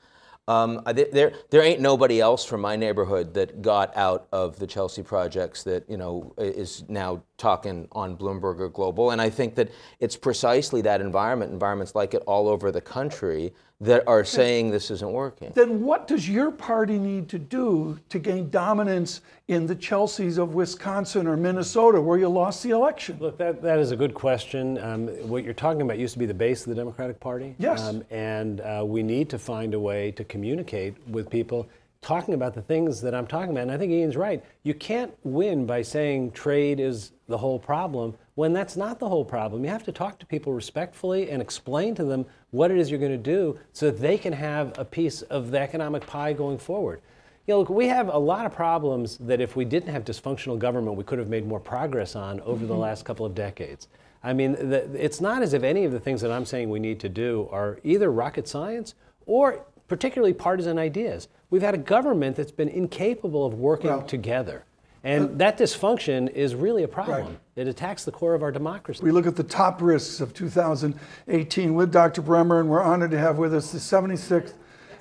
Um, 0.47 0.81
there, 0.85 1.33
there 1.49 1.61
ain't 1.61 1.79
nobody 1.79 2.19
else 2.19 2.43
from 2.43 2.61
my 2.61 2.75
neighborhood 2.75 3.33
that 3.35 3.61
got 3.61 3.95
out 3.95 4.27
of 4.31 4.57
the 4.57 4.67
Chelsea 4.67 5.03
projects 5.03 5.63
that 5.63 5.89
you 5.89 5.97
know 5.97 6.33
is 6.37 6.83
now 6.89 7.21
talking 7.37 7.87
on 7.91 8.17
Bloomberg 8.17 8.59
or 8.59 8.69
Global. 8.69 9.11
And 9.11 9.21
I 9.21 9.29
think 9.29 9.55
that 9.55 9.71
it's 9.99 10.17
precisely 10.17 10.81
that 10.81 10.99
environment, 10.99 11.51
environments 11.51 11.95
like 11.95 12.13
it 12.13 12.23
all 12.25 12.47
over 12.47 12.71
the 12.71 12.81
country, 12.81 13.53
that 13.81 14.07
are 14.07 14.23
saying 14.23 14.69
this 14.69 14.91
isn't 14.91 15.11
working. 15.11 15.51
Then 15.55 15.81
what 15.81 16.07
does 16.07 16.29
your 16.29 16.51
party 16.51 16.99
need 16.99 17.27
to 17.29 17.39
do 17.39 17.99
to 18.09 18.19
gain 18.19 18.51
dominance 18.51 19.21
in 19.47 19.65
the 19.65 19.75
Chelseas 19.75 20.37
of 20.37 20.53
Wisconsin 20.53 21.25
or 21.25 21.35
Minnesota 21.35 21.99
where 21.99 22.19
you 22.19 22.29
lost 22.29 22.61
the 22.61 22.69
election? 22.69 23.17
Look, 23.19 23.39
that, 23.39 23.63
that 23.63 23.79
is 23.79 23.89
a 23.89 23.95
good 23.95 24.13
question. 24.13 24.77
Um, 24.77 25.07
what 25.27 25.43
you're 25.43 25.55
talking 25.55 25.81
about 25.81 25.97
used 25.97 26.13
to 26.13 26.19
be 26.19 26.27
the 26.27 26.33
base 26.33 26.61
of 26.61 26.69
the 26.69 26.75
Democratic 26.75 27.19
Party. 27.19 27.55
Yes. 27.57 27.81
Um, 27.81 28.03
and 28.11 28.61
uh, 28.61 28.83
we 28.85 29.01
need 29.01 29.31
to 29.31 29.39
find 29.39 29.73
a 29.73 29.79
way 29.79 30.11
to 30.11 30.23
communicate 30.23 30.95
with 31.07 31.27
people 31.31 31.67
talking 32.01 32.35
about 32.35 32.53
the 32.53 32.61
things 32.61 33.01
that 33.01 33.15
I'm 33.15 33.25
talking 33.25 33.49
about. 33.49 33.63
And 33.63 33.71
I 33.71 33.79
think 33.79 33.91
Ian's 33.91 34.15
right. 34.15 34.43
You 34.61 34.75
can't 34.75 35.11
win 35.23 35.65
by 35.65 35.81
saying 35.81 36.31
trade 36.31 36.79
is 36.79 37.13
the 37.27 37.37
whole 37.37 37.57
problem 37.57 38.15
when 38.41 38.53
that's 38.53 38.75
not 38.75 38.97
the 38.97 39.07
whole 39.07 39.23
problem. 39.23 39.63
You 39.63 39.69
have 39.69 39.83
to 39.83 39.91
talk 39.91 40.17
to 40.17 40.25
people 40.25 40.51
respectfully 40.51 41.29
and 41.29 41.43
explain 41.43 41.93
to 41.93 42.03
them 42.03 42.25
what 42.49 42.71
it 42.71 42.79
is 42.79 42.89
you're 42.89 42.99
going 42.99 43.11
to 43.11 43.17
do 43.19 43.59
so 43.71 43.91
that 43.91 44.01
they 44.01 44.17
can 44.17 44.33
have 44.33 44.73
a 44.79 44.83
piece 44.83 45.21
of 45.21 45.51
the 45.51 45.59
economic 45.59 46.07
pie 46.07 46.33
going 46.33 46.57
forward. 46.57 47.01
You 47.45 47.53
know, 47.53 47.59
look, 47.59 47.69
we 47.69 47.87
have 47.89 48.07
a 48.07 48.17
lot 48.17 48.47
of 48.47 48.51
problems 48.51 49.19
that 49.19 49.41
if 49.41 49.55
we 49.55 49.63
didn't 49.63 49.93
have 49.93 50.03
dysfunctional 50.03 50.57
government, 50.57 50.97
we 50.97 51.03
could 51.03 51.19
have 51.19 51.27
made 51.27 51.45
more 51.45 51.59
progress 51.59 52.15
on 52.15 52.39
over 52.39 52.65
the 52.65 52.73
mm-hmm. 52.73 52.81
last 52.81 53.05
couple 53.05 53.27
of 53.27 53.35
decades. 53.35 53.89
I 54.23 54.33
mean, 54.33 54.53
the, 54.53 54.89
it's 54.95 55.21
not 55.21 55.43
as 55.43 55.53
if 55.53 55.61
any 55.61 55.85
of 55.85 55.91
the 55.91 55.99
things 55.99 56.19
that 56.21 56.31
I'm 56.31 56.45
saying 56.45 56.67
we 56.71 56.79
need 56.79 56.99
to 57.01 57.09
do 57.09 57.47
are 57.51 57.77
either 57.83 58.11
rocket 58.11 58.47
science 58.47 58.95
or 59.27 59.67
particularly 59.87 60.33
partisan 60.33 60.79
ideas. 60.79 61.27
We've 61.51 61.61
had 61.61 61.75
a 61.75 61.83
government 61.95 62.37
that's 62.37 62.51
been 62.51 62.69
incapable 62.69 63.45
of 63.45 63.53
working 63.53 63.91
Well- 63.91 64.01
together. 64.01 64.65
And 65.03 65.39
that 65.39 65.57
dysfunction 65.57 66.31
is 66.31 66.53
really 66.53 66.83
a 66.83 66.87
problem. 66.87 67.27
Right. 67.27 67.39
It 67.55 67.67
attacks 67.67 68.05
the 68.05 68.11
core 68.11 68.35
of 68.35 68.43
our 68.43 68.51
democracy. 68.51 69.03
We 69.03 69.11
look 69.11 69.25
at 69.25 69.35
the 69.35 69.43
top 69.43 69.81
risks 69.81 70.21
of 70.21 70.33
2018 70.33 71.73
with 71.73 71.91
Dr. 71.91 72.21
Bremmer, 72.21 72.59
and 72.59 72.69
we're 72.69 72.83
honored 72.83 73.11
to 73.11 73.17
have 73.17 73.37
with 73.37 73.53
us 73.53 73.71
the 73.71 73.79
76th 73.79 74.53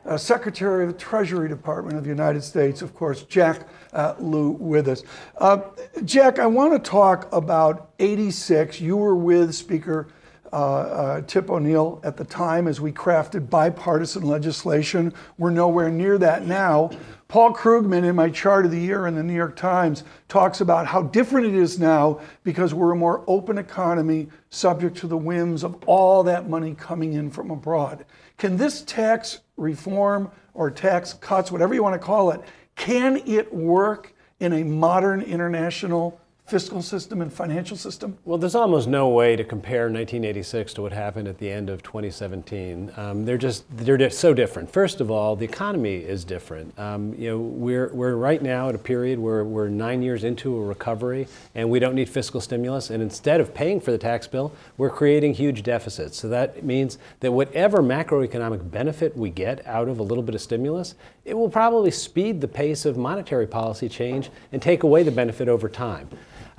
uh, 0.06 0.16
Secretary 0.16 0.84
of 0.84 0.92
the 0.92 0.98
Treasury 0.98 1.48
Department 1.48 1.98
of 1.98 2.04
the 2.04 2.08
United 2.08 2.42
States, 2.42 2.80
of 2.80 2.94
course, 2.94 3.24
Jack 3.24 3.68
uh, 3.92 4.14
Lew, 4.18 4.52
with 4.52 4.88
us. 4.88 5.02
Uh, 5.36 5.60
Jack, 6.04 6.38
I 6.38 6.46
want 6.46 6.72
to 6.72 6.90
talk 6.90 7.30
about 7.32 7.90
86. 7.98 8.80
You 8.80 8.96
were 8.96 9.14
with 9.14 9.54
Speaker 9.54 10.08
uh, 10.52 10.56
uh, 10.56 11.20
Tip 11.22 11.50
O'Neill 11.50 12.00
at 12.02 12.16
the 12.16 12.24
time 12.24 12.66
as 12.66 12.80
we 12.80 12.92
crafted 12.92 13.48
bipartisan 13.48 14.22
legislation. 14.22 15.12
We're 15.38 15.50
nowhere 15.50 15.90
near 15.90 16.18
that 16.18 16.46
now. 16.46 16.90
Paul 17.28 17.54
Krugman, 17.54 18.04
in 18.04 18.16
my 18.16 18.28
chart 18.28 18.64
of 18.64 18.72
the 18.72 18.80
year 18.80 19.06
in 19.06 19.14
the 19.14 19.22
New 19.22 19.34
York 19.34 19.54
Times, 19.54 20.02
talks 20.28 20.60
about 20.60 20.86
how 20.86 21.02
different 21.02 21.46
it 21.46 21.54
is 21.54 21.78
now 21.78 22.20
because 22.42 22.74
we're 22.74 22.90
a 22.90 22.96
more 22.96 23.22
open 23.28 23.58
economy 23.58 24.28
subject 24.50 24.96
to 24.98 25.06
the 25.06 25.16
whims 25.16 25.62
of 25.62 25.80
all 25.86 26.24
that 26.24 26.48
money 26.48 26.74
coming 26.74 27.12
in 27.12 27.30
from 27.30 27.52
abroad. 27.52 28.04
Can 28.36 28.56
this 28.56 28.82
tax 28.82 29.40
reform 29.56 30.30
or 30.54 30.70
tax 30.70 31.12
cuts, 31.12 31.52
whatever 31.52 31.72
you 31.72 31.84
want 31.84 31.94
to 31.94 32.04
call 32.04 32.32
it, 32.32 32.40
can 32.74 33.18
it 33.28 33.52
work 33.54 34.12
in 34.40 34.54
a 34.54 34.64
modern 34.64 35.20
international 35.20 36.20
fiscal 36.50 36.82
system 36.82 37.22
and 37.22 37.32
financial 37.32 37.76
system? 37.76 38.18
Well, 38.24 38.36
there's 38.36 38.56
almost 38.56 38.88
no 38.88 39.08
way 39.08 39.36
to 39.36 39.44
compare 39.44 39.82
1986 39.82 40.74
to 40.74 40.82
what 40.82 40.92
happened 40.92 41.28
at 41.28 41.38
the 41.38 41.48
end 41.48 41.70
of 41.70 41.80
2017. 41.84 42.92
Um, 42.96 43.24
they're 43.24 43.38
just 43.38 43.64
they're 43.76 43.96
di- 43.96 44.10
so 44.10 44.34
different. 44.34 44.68
First 44.68 45.00
of 45.00 45.12
all, 45.12 45.36
the 45.36 45.44
economy 45.44 45.98
is 45.98 46.24
different. 46.24 46.76
Um, 46.76 47.14
you 47.14 47.30
know, 47.30 47.38
we're 47.38 47.94
we're 47.94 48.16
right 48.16 48.42
now 48.42 48.68
at 48.68 48.74
a 48.74 48.78
period 48.78 49.20
where 49.20 49.44
we're 49.44 49.68
nine 49.68 50.02
years 50.02 50.24
into 50.24 50.56
a 50.56 50.64
recovery, 50.64 51.28
and 51.54 51.70
we 51.70 51.78
don't 51.78 51.94
need 51.94 52.08
fiscal 52.08 52.40
stimulus. 52.40 52.90
And 52.90 53.00
instead 53.00 53.40
of 53.40 53.54
paying 53.54 53.80
for 53.80 53.92
the 53.92 53.98
tax 53.98 54.26
bill, 54.26 54.52
we're 54.76 54.90
creating 54.90 55.34
huge 55.34 55.62
deficits. 55.62 56.18
So 56.18 56.28
that 56.30 56.64
means 56.64 56.98
that 57.20 57.30
whatever 57.30 57.78
macroeconomic 57.78 58.72
benefit 58.72 59.16
we 59.16 59.30
get 59.30 59.64
out 59.68 59.86
of 59.86 60.00
a 60.00 60.02
little 60.02 60.24
bit 60.24 60.34
of 60.34 60.40
stimulus 60.40 60.96
it 61.24 61.34
will 61.34 61.48
probably 61.48 61.90
speed 61.90 62.40
the 62.40 62.48
pace 62.48 62.84
of 62.84 62.96
monetary 62.96 63.46
policy 63.46 63.88
change 63.88 64.30
and 64.52 64.60
take 64.60 64.82
away 64.82 65.02
the 65.02 65.10
benefit 65.12 65.48
over 65.48 65.68
time. 65.68 66.08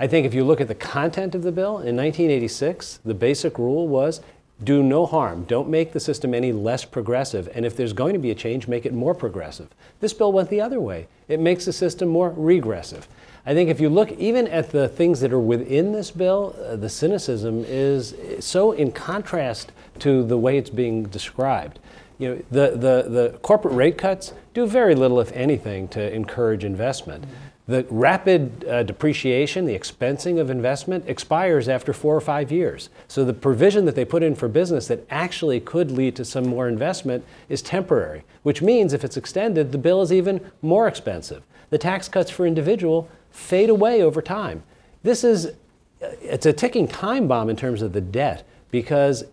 I 0.02 0.08
think 0.08 0.26
if 0.26 0.34
you 0.34 0.44
look 0.44 0.60
at 0.60 0.68
the 0.68 0.74
content 0.74 1.36
of 1.36 1.44
the 1.44 1.52
bill, 1.52 1.78
in 1.78 1.96
1986, 1.96 3.02
the 3.06 3.14
basic 3.14 3.60
rule 3.60 3.88
was 3.88 4.20
do 4.64 4.82
no 4.82 5.06
harm. 5.06 5.44
Don't 5.44 5.70
make 5.70 5.94
the 5.94 6.00
system 6.00 6.34
any 6.34 6.52
less 6.52 6.84
progressive. 6.84 7.48
And 7.54 7.68
if 7.68 7.76
there's 7.76 7.94
going 7.94 8.14
to 8.14 8.20
be 8.20 8.32
a 8.32 8.36
change, 8.36 8.68
make 8.68 8.88
it 8.88 8.94
more 8.94 9.14
progressive. 9.14 9.68
This 10.00 10.12
bill 10.12 10.32
went 10.32 10.50
the 10.50 10.60
other 10.60 10.82
way. 10.82 11.08
It 11.28 11.40
makes 11.40 11.66
the 11.66 11.74
system 11.74 12.10
more 12.10 12.34
regressive. 12.36 13.08
I 13.46 13.54
think 13.54 13.70
if 13.70 13.80
you 13.80 13.90
look 13.90 14.12
even 14.14 14.48
at 14.48 14.72
the 14.72 14.88
things 14.88 15.20
that 15.20 15.32
are 15.32 15.40
within 15.40 15.92
this 15.92 16.10
bill, 16.10 16.56
uh, 16.66 16.78
the 16.78 16.90
cynicism 16.90 17.64
is 17.68 18.16
so 18.40 18.72
in 18.72 18.92
contrast 18.92 19.72
to 20.00 20.24
the 20.24 20.38
way 20.38 20.58
it's 20.58 20.72
being 20.72 21.04
described. 21.04 21.78
You 22.18 22.30
know, 22.30 22.44
the, 22.50 22.72
the, 22.72 23.10
the 23.10 23.40
corporate 23.44 23.76
rate 23.76 24.00
cuts 24.00 24.34
do 24.56 24.66
very 24.66 24.96
little, 24.96 25.20
if 25.20 25.32
anything, 25.34 25.88
to 25.90 26.12
encourage 26.12 26.64
investment. 26.64 27.26
Mm-hmm. 27.26 27.51
The 27.68 27.86
rapid 27.90 28.66
uh, 28.66 28.84
depreciation, 28.84 29.66
the 29.66 29.78
expensing 29.78 30.40
of 30.40 30.50
investment 30.50 31.06
expires 31.08 31.70
after 31.70 31.94
four 31.94 32.16
or 32.16 32.22
five 32.22 32.52
years. 32.52 32.90
So 33.08 33.24
the 33.24 33.34
provision 33.34 33.86
that 33.86 33.96
they 33.96 34.04
put 34.04 34.24
in 34.24 34.36
for 34.36 34.48
business 34.48 34.88
that 34.88 35.06
actually 35.10 35.60
could 35.60 35.92
lead 35.92 36.16
to 36.16 36.26
some 36.26 36.48
more 36.48 36.68
investment 36.68 37.24
is 37.50 37.62
temporary, 37.62 38.24
which 38.44 38.62
means 38.62 38.94
if 38.94 39.04
it's 39.04 39.18
extended, 39.18 39.72
the 39.72 39.78
bill 39.78 40.02
is 40.02 40.12
even 40.12 40.42
more 40.62 40.88
expensive. 40.88 41.44
The 41.70 41.78
tax 41.78 42.10
cuts 42.10 42.32
for 42.32 42.46
individual 42.46 43.10
fade 43.32 43.70
away 43.70 44.02
over 44.02 44.22
time. 44.22 44.64
This 45.04 45.24
is 45.24 45.54
it's 46.02 46.48
a 46.48 46.54
ticking 46.54 46.88
time 46.88 47.28
bomb 47.28 47.50
in 47.50 47.56
terms 47.56 47.82
of 47.82 47.94
the 47.94 48.02
debt 48.02 48.48
because 48.72 49.24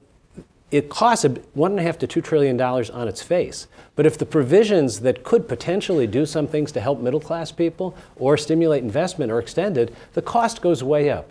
it 0.70 0.90
costs 0.90 1.24
one 1.54 1.72
and 1.72 1.80
a 1.80 1.82
half 1.82 1.98
to 1.98 2.06
two 2.06 2.20
trillion 2.20 2.56
dollars 2.56 2.90
on 2.90 3.08
its 3.08 3.22
face. 3.22 3.66
But 3.96 4.06
if 4.06 4.18
the 4.18 4.26
provisions 4.26 5.00
that 5.00 5.24
could 5.24 5.48
potentially 5.48 6.06
do 6.06 6.26
some 6.26 6.46
things 6.46 6.72
to 6.72 6.80
help 6.80 7.00
middle 7.00 7.20
class 7.20 7.50
people 7.50 7.96
or 8.16 8.36
stimulate 8.36 8.82
investment 8.82 9.32
are 9.32 9.38
extended, 9.38 9.94
the 10.12 10.22
cost 10.22 10.60
goes 10.60 10.82
way 10.82 11.10
up. 11.10 11.28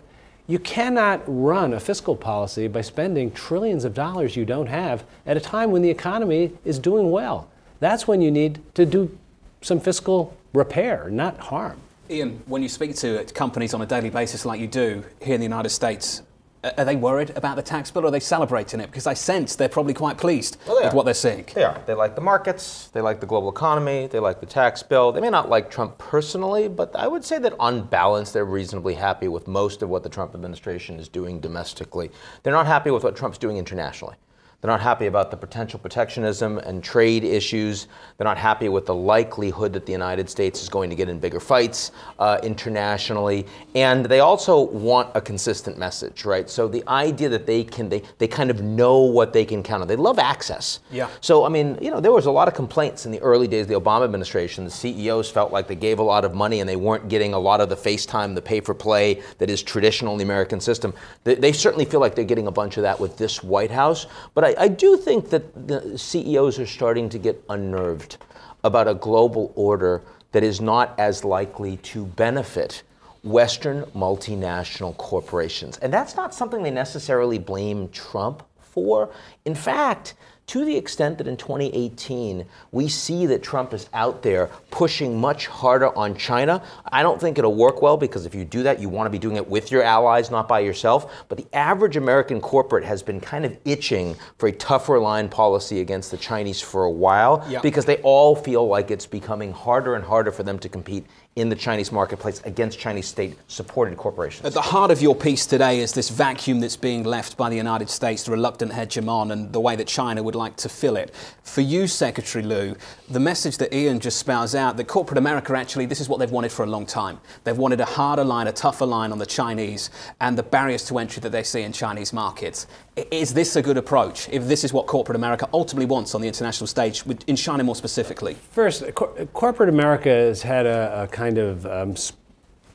You 0.48 0.58
cannot 0.58 1.22
run 1.26 1.74
a 1.74 1.80
fiscal 1.80 2.16
policy 2.16 2.68
by 2.68 2.80
spending 2.80 3.30
trillions 3.30 3.84
of 3.84 3.94
dollars 3.94 4.34
you 4.34 4.44
don't 4.44 4.66
have 4.66 5.04
at 5.26 5.36
a 5.36 5.40
time 5.40 5.70
when 5.70 5.82
the 5.82 5.90
economy 5.90 6.52
is 6.64 6.78
doing 6.78 7.10
well. 7.10 7.48
That's 7.80 8.08
when 8.08 8.22
you 8.22 8.30
need 8.30 8.60
to 8.74 8.86
do 8.86 9.16
some 9.60 9.78
fiscal 9.78 10.36
repair, 10.52 11.10
not 11.10 11.38
harm. 11.38 11.80
Ian, 12.10 12.40
when 12.46 12.62
you 12.62 12.70
speak 12.70 12.96
to 12.96 13.22
companies 13.34 13.74
on 13.74 13.82
a 13.82 13.86
daily 13.86 14.08
basis 14.08 14.46
like 14.46 14.60
you 14.60 14.66
do 14.66 15.04
here 15.20 15.34
in 15.34 15.40
the 15.40 15.44
United 15.44 15.68
States, 15.68 16.22
are 16.64 16.84
they 16.84 16.96
worried 16.96 17.30
about 17.36 17.56
the 17.56 17.62
tax 17.62 17.90
bill 17.90 18.02
or 18.04 18.06
are 18.08 18.10
they 18.10 18.20
celebrating 18.20 18.80
it? 18.80 18.86
Because 18.86 19.06
I 19.06 19.14
sense 19.14 19.54
they're 19.56 19.68
probably 19.68 19.94
quite 19.94 20.18
pleased 20.18 20.56
well, 20.66 20.82
with 20.82 20.94
what 20.94 21.04
they're 21.04 21.14
seeing. 21.14 21.46
They 21.54 21.64
are. 21.64 21.80
They 21.86 21.94
like 21.94 22.14
the 22.14 22.20
markets, 22.20 22.88
they 22.88 23.00
like 23.00 23.20
the 23.20 23.26
global 23.26 23.48
economy, 23.48 24.06
they 24.08 24.18
like 24.18 24.40
the 24.40 24.46
tax 24.46 24.82
bill. 24.82 25.12
They 25.12 25.20
may 25.20 25.30
not 25.30 25.48
like 25.48 25.70
Trump 25.70 25.98
personally, 25.98 26.68
but 26.68 26.94
I 26.96 27.06
would 27.06 27.24
say 27.24 27.38
that 27.38 27.54
on 27.60 27.82
balance, 27.84 28.32
they're 28.32 28.44
reasonably 28.44 28.94
happy 28.94 29.28
with 29.28 29.46
most 29.46 29.82
of 29.82 29.88
what 29.88 30.02
the 30.02 30.08
Trump 30.08 30.34
administration 30.34 30.98
is 30.98 31.08
doing 31.08 31.40
domestically. 31.40 32.10
They're 32.42 32.52
not 32.52 32.66
happy 32.66 32.90
with 32.90 33.04
what 33.04 33.16
Trump's 33.16 33.38
doing 33.38 33.56
internationally. 33.56 34.16
They're 34.60 34.72
not 34.72 34.80
happy 34.80 35.06
about 35.06 35.30
the 35.30 35.36
potential 35.36 35.78
protectionism 35.78 36.58
and 36.58 36.82
trade 36.82 37.22
issues. 37.22 37.86
They're 38.16 38.24
not 38.24 38.38
happy 38.38 38.68
with 38.68 38.86
the 38.86 38.94
likelihood 38.94 39.72
that 39.74 39.86
the 39.86 39.92
United 39.92 40.28
States 40.28 40.60
is 40.60 40.68
going 40.68 40.90
to 40.90 40.96
get 40.96 41.08
in 41.08 41.20
bigger 41.20 41.38
fights 41.38 41.92
uh, 42.18 42.40
internationally. 42.42 43.46
And 43.76 44.04
they 44.06 44.18
also 44.18 44.62
want 44.62 45.10
a 45.14 45.20
consistent 45.20 45.78
message, 45.78 46.24
right? 46.24 46.50
So 46.50 46.66
the 46.66 46.82
idea 46.88 47.28
that 47.28 47.46
they 47.46 47.62
can, 47.62 47.88
they, 47.88 48.02
they 48.18 48.26
kind 48.26 48.50
of 48.50 48.60
know 48.60 48.98
what 48.98 49.32
they 49.32 49.44
can 49.44 49.62
count 49.62 49.82
on. 49.82 49.86
They 49.86 49.94
love 49.94 50.18
access. 50.18 50.80
Yeah. 50.90 51.08
So, 51.20 51.44
I 51.44 51.50
mean, 51.50 51.78
you 51.80 51.92
know, 51.92 52.00
there 52.00 52.10
was 52.10 52.26
a 52.26 52.30
lot 52.32 52.48
of 52.48 52.54
complaints 52.54 53.06
in 53.06 53.12
the 53.12 53.20
early 53.20 53.46
days 53.46 53.62
of 53.62 53.68
the 53.68 53.80
Obama 53.80 54.02
administration. 54.02 54.64
The 54.64 54.72
CEOs 54.72 55.30
felt 55.30 55.52
like 55.52 55.68
they 55.68 55.76
gave 55.76 56.00
a 56.00 56.02
lot 56.02 56.24
of 56.24 56.34
money 56.34 56.58
and 56.58 56.68
they 56.68 56.74
weren't 56.74 57.08
getting 57.08 57.32
a 57.32 57.38
lot 57.38 57.60
of 57.60 57.68
the 57.68 57.76
FaceTime, 57.76 58.34
the 58.34 58.42
pay 58.42 58.58
for 58.58 58.74
play 58.74 59.22
that 59.38 59.50
is 59.50 59.62
traditional 59.62 60.14
in 60.14 60.18
the 60.18 60.24
American 60.24 60.58
system. 60.58 60.92
They, 61.22 61.36
they 61.36 61.52
certainly 61.52 61.84
feel 61.84 62.00
like 62.00 62.16
they're 62.16 62.24
getting 62.24 62.48
a 62.48 62.52
bunch 62.52 62.76
of 62.76 62.82
that 62.82 62.98
with 62.98 63.16
this 63.16 63.40
White 63.40 63.70
House. 63.70 64.08
But 64.34 64.47
I, 64.48 64.64
I 64.64 64.68
do 64.68 64.96
think 64.96 65.30
that 65.30 65.68
the 65.68 65.98
CEOs 65.98 66.58
are 66.58 66.66
starting 66.66 67.08
to 67.10 67.18
get 67.18 67.42
unnerved 67.48 68.16
about 68.64 68.88
a 68.88 68.94
global 68.94 69.52
order 69.54 70.02
that 70.32 70.42
is 70.42 70.60
not 70.60 70.98
as 70.98 71.24
likely 71.24 71.76
to 71.78 72.06
benefit 72.06 72.82
Western 73.24 73.82
multinational 73.94 74.96
corporations. 74.96 75.76
And 75.78 75.92
that's 75.92 76.16
not 76.16 76.34
something 76.34 76.62
they 76.62 76.70
necessarily 76.70 77.38
blame 77.38 77.88
Trump 77.90 78.42
for. 78.60 79.10
In 79.44 79.54
fact, 79.54 80.14
to 80.48 80.64
the 80.64 80.76
extent 80.76 81.18
that 81.18 81.28
in 81.28 81.36
2018 81.36 82.44
we 82.72 82.88
see 82.88 83.26
that 83.26 83.42
Trump 83.42 83.72
is 83.72 83.88
out 83.92 84.22
there 84.22 84.50
pushing 84.70 85.18
much 85.20 85.46
harder 85.46 85.96
on 85.96 86.16
China. 86.16 86.62
I 86.90 87.02
don't 87.02 87.20
think 87.20 87.38
it'll 87.38 87.54
work 87.54 87.80
well 87.82 87.96
because 87.96 88.26
if 88.26 88.34
you 88.34 88.44
do 88.44 88.62
that, 88.64 88.80
you 88.80 88.88
want 88.88 89.06
to 89.06 89.10
be 89.10 89.18
doing 89.18 89.36
it 89.36 89.46
with 89.46 89.70
your 89.70 89.82
allies, 89.82 90.30
not 90.30 90.48
by 90.48 90.60
yourself. 90.60 91.26
But 91.28 91.38
the 91.38 91.46
average 91.52 91.96
American 91.96 92.40
corporate 92.40 92.84
has 92.84 93.02
been 93.02 93.20
kind 93.20 93.44
of 93.44 93.56
itching 93.64 94.16
for 94.38 94.48
a 94.48 94.52
tougher 94.52 94.98
line 94.98 95.28
policy 95.28 95.80
against 95.80 96.10
the 96.10 96.16
Chinese 96.16 96.60
for 96.60 96.84
a 96.84 96.90
while 96.90 97.46
because 97.62 97.84
they 97.84 97.98
all 97.98 98.34
feel 98.34 98.66
like 98.66 98.90
it's 98.90 99.06
becoming 99.06 99.52
harder 99.52 99.94
and 99.94 100.04
harder 100.04 100.32
for 100.32 100.42
them 100.42 100.58
to 100.60 100.68
compete 100.68 101.06
in 101.40 101.48
the 101.48 101.56
Chinese 101.56 101.92
marketplace 101.92 102.42
against 102.44 102.78
Chinese 102.78 103.06
state 103.06 103.36
supported 103.46 103.96
corporations. 103.96 104.44
At 104.44 104.54
the 104.54 104.60
heart 104.60 104.90
of 104.90 105.00
your 105.00 105.14
piece 105.14 105.46
today 105.46 105.80
is 105.80 105.92
this 105.92 106.08
vacuum 106.08 106.60
that's 106.60 106.76
being 106.76 107.04
left 107.04 107.36
by 107.36 107.48
the 107.48 107.56
United 107.56 107.88
States, 107.90 108.24
the 108.24 108.32
reluctant 108.32 108.72
hegemon, 108.72 109.32
and 109.32 109.52
the 109.52 109.60
way 109.60 109.76
that 109.76 109.86
China 109.86 110.22
would 110.22 110.34
like 110.34 110.56
to 110.56 110.68
fill 110.68 110.96
it. 110.96 111.14
For 111.42 111.60
you, 111.60 111.86
Secretary 111.86 112.44
Lew, 112.44 112.76
the 113.08 113.20
message 113.20 113.58
that 113.58 113.72
Ian 113.72 114.00
just 114.00 114.18
spells 114.18 114.54
out 114.54 114.76
that 114.76 114.88
corporate 114.88 115.18
America 115.18 115.54
actually, 115.54 115.86
this 115.86 116.00
is 116.00 116.08
what 116.08 116.18
they've 116.18 116.30
wanted 116.30 116.52
for 116.52 116.64
a 116.64 116.66
long 116.66 116.86
time. 116.86 117.20
They've 117.44 117.56
wanted 117.56 117.80
a 117.80 117.84
harder 117.84 118.24
line, 118.24 118.48
a 118.48 118.52
tougher 118.52 118.86
line 118.86 119.12
on 119.12 119.18
the 119.18 119.26
Chinese 119.26 119.90
and 120.20 120.36
the 120.36 120.42
barriers 120.42 120.84
to 120.86 120.98
entry 120.98 121.20
that 121.20 121.30
they 121.30 121.42
see 121.42 121.62
in 121.62 121.72
Chinese 121.72 122.12
markets. 122.12 122.66
Is 123.10 123.34
this 123.34 123.56
a 123.56 123.62
good 123.62 123.76
approach 123.76 124.28
if 124.30 124.46
this 124.46 124.64
is 124.64 124.72
what 124.72 124.86
corporate 124.86 125.16
America 125.16 125.48
ultimately 125.52 125.86
wants 125.86 126.14
on 126.14 126.20
the 126.20 126.28
international 126.28 126.66
stage, 126.66 127.04
in 127.26 127.36
China 127.36 127.64
more 127.64 127.76
specifically? 127.76 128.34
First, 128.50 128.94
cor- 128.94 129.14
corporate 129.32 129.68
America 129.68 130.08
has 130.08 130.42
had 130.42 130.66
a, 130.66 131.04
a 131.04 131.08
kind 131.08 131.38
of 131.38 131.66
um, 131.66 131.94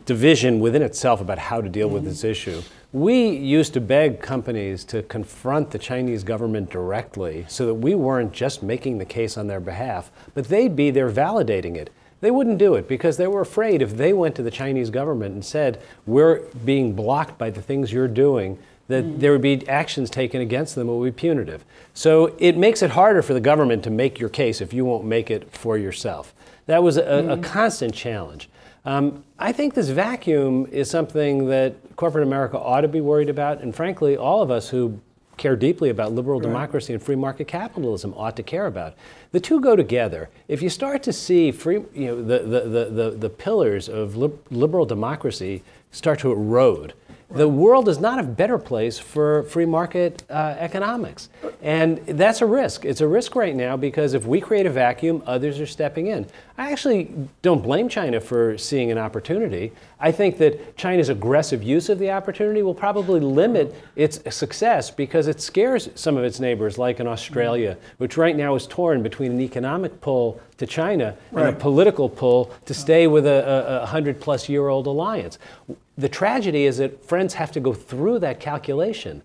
division 0.05 0.59
within 0.59 0.81
itself 0.81 1.21
about 1.21 1.37
how 1.37 1.61
to 1.61 1.69
deal 1.69 1.87
mm-hmm. 1.87 1.95
with 1.95 2.05
this 2.05 2.23
issue. 2.23 2.61
We 2.91 3.29
used 3.29 3.73
to 3.73 3.81
beg 3.81 4.21
companies 4.21 4.83
to 4.85 5.01
confront 5.03 5.71
the 5.71 5.79
Chinese 5.79 6.23
government 6.23 6.69
directly 6.69 7.45
so 7.47 7.65
that 7.65 7.73
we 7.73 7.95
weren't 7.95 8.31
just 8.31 8.61
making 8.61 8.99
the 8.99 9.05
case 9.05 9.37
on 9.37 9.47
their 9.47 9.59
behalf, 9.59 10.11
but 10.33 10.47
they'd 10.47 10.75
be 10.75 10.91
there 10.91 11.09
validating 11.09 11.75
it. 11.75 11.91
They 12.21 12.31
wouldn't 12.31 12.57
do 12.57 12.75
it 12.75 12.87
because 12.87 13.17
they 13.17 13.27
were 13.27 13.41
afraid 13.41 13.81
if 13.81 13.97
they 13.97 14.13
went 14.13 14.35
to 14.35 14.43
the 14.43 14.51
Chinese 14.51 14.89
government 14.89 15.33
and 15.33 15.43
said, 15.43 15.81
We're 16.05 16.41
being 16.63 16.93
blocked 16.93 17.37
by 17.37 17.49
the 17.49 17.61
things 17.61 17.91
you're 17.91 18.07
doing, 18.07 18.57
that 18.87 19.03
mm. 19.03 19.19
there 19.19 19.31
would 19.31 19.41
be 19.41 19.67
actions 19.67 20.09
taken 20.09 20.41
against 20.41 20.75
them 20.75 20.87
that 20.87 20.93
would 20.93 21.15
be 21.15 21.19
punitive. 21.19 21.63
So 21.93 22.35
it 22.39 22.57
makes 22.57 22.81
it 22.81 22.91
harder 22.91 23.21
for 23.21 23.33
the 23.33 23.39
government 23.39 23.83
to 23.83 23.89
make 23.89 24.19
your 24.19 24.29
case 24.29 24.61
if 24.61 24.73
you 24.73 24.85
won't 24.85 25.05
make 25.05 25.31
it 25.31 25.55
for 25.55 25.77
yourself. 25.77 26.33
That 26.65 26.83
was 26.83 26.97
a, 26.97 27.03
mm. 27.03 27.33
a 27.33 27.37
constant 27.41 27.93
challenge. 27.93 28.49
Um, 28.85 29.23
I 29.39 29.53
think 29.53 29.73
this 29.73 29.89
vacuum 29.89 30.67
is 30.71 30.89
something 30.89 31.47
that 31.47 31.75
corporate 31.95 32.27
America 32.27 32.59
ought 32.59 32.81
to 32.81 32.87
be 32.87 32.99
worried 32.99 33.29
about, 33.29 33.61
and 33.61 33.73
frankly, 33.73 34.17
all 34.17 34.41
of 34.41 34.51
us 34.51 34.69
who 34.69 34.99
care 35.37 35.55
deeply 35.55 35.89
about 35.89 36.11
liberal 36.11 36.39
right. 36.39 36.47
democracy 36.47 36.93
and 36.93 37.01
free 37.01 37.15
market 37.15 37.47
capitalism 37.47 38.13
ought 38.15 38.35
to 38.35 38.43
care 38.43 38.67
about. 38.67 38.93
The 39.31 39.39
two 39.39 39.59
go 39.59 39.75
together. 39.75 40.29
If 40.47 40.61
you 40.61 40.69
start 40.69 41.01
to 41.03 41.13
see 41.13 41.51
free, 41.51 41.83
you 41.93 42.07
know, 42.07 42.23
the, 42.23 42.39
the, 42.39 42.59
the, 42.69 42.85
the, 42.89 43.11
the 43.11 43.29
pillars 43.29 43.89
of 43.89 44.15
liberal 44.15 44.85
democracy 44.85 45.63
start 45.91 46.19
to 46.19 46.31
erode, 46.31 46.93
the 47.33 47.47
world 47.47 47.89
is 47.89 47.99
not 47.99 48.19
a 48.19 48.23
better 48.23 48.57
place 48.57 48.99
for 48.99 49.43
free 49.43 49.65
market 49.65 50.23
uh, 50.29 50.55
economics. 50.59 51.29
And 51.61 51.97
that's 52.05 52.41
a 52.41 52.45
risk. 52.45 52.85
It's 52.85 53.01
a 53.01 53.07
risk 53.07 53.35
right 53.35 53.55
now 53.55 53.77
because 53.77 54.13
if 54.13 54.25
we 54.25 54.41
create 54.41 54.65
a 54.65 54.69
vacuum, 54.69 55.23
others 55.25 55.59
are 55.59 55.65
stepping 55.65 56.07
in. 56.07 56.27
I 56.57 56.71
actually 56.71 57.11
don't 57.41 57.63
blame 57.63 57.89
China 57.89 58.19
for 58.21 58.57
seeing 58.57 58.91
an 58.91 58.97
opportunity. 58.97 59.71
I 59.99 60.11
think 60.11 60.37
that 60.37 60.77
China's 60.77 61.09
aggressive 61.09 61.63
use 61.63 61.89
of 61.89 61.97
the 61.97 62.11
opportunity 62.11 62.61
will 62.61 62.75
probably 62.75 63.19
limit 63.19 63.73
its 63.95 64.19
success 64.35 64.91
because 64.91 65.27
it 65.27 65.41
scares 65.41 65.89
some 65.95 66.17
of 66.17 66.23
its 66.23 66.39
neighbors, 66.39 66.77
like 66.77 66.99
in 66.99 67.07
Australia, 67.07 67.77
which 67.97 68.17
right 68.17 68.35
now 68.35 68.53
is 68.55 68.67
torn 68.67 69.01
between 69.01 69.31
an 69.31 69.41
economic 69.41 69.99
pull 70.01 70.39
to 70.57 70.67
China 70.67 71.15
right. 71.31 71.47
and 71.47 71.55
a 71.55 71.59
political 71.59 72.07
pull 72.07 72.53
to 72.65 72.73
stay 72.73 73.07
with 73.07 73.25
a, 73.25 73.29
a, 73.49 73.83
a 73.83 73.85
hundred 73.85 74.21
plus 74.21 74.47
year 74.47 74.67
old 74.67 74.85
alliance. 74.85 75.39
The 75.97 76.09
tragedy 76.09 76.65
is 76.65 76.77
that 76.77 77.05
friends 77.05 77.35
have 77.35 77.51
to 77.51 77.59
go 77.59 77.73
through 77.73 78.19
that 78.19 78.39
calculation. 78.39 79.21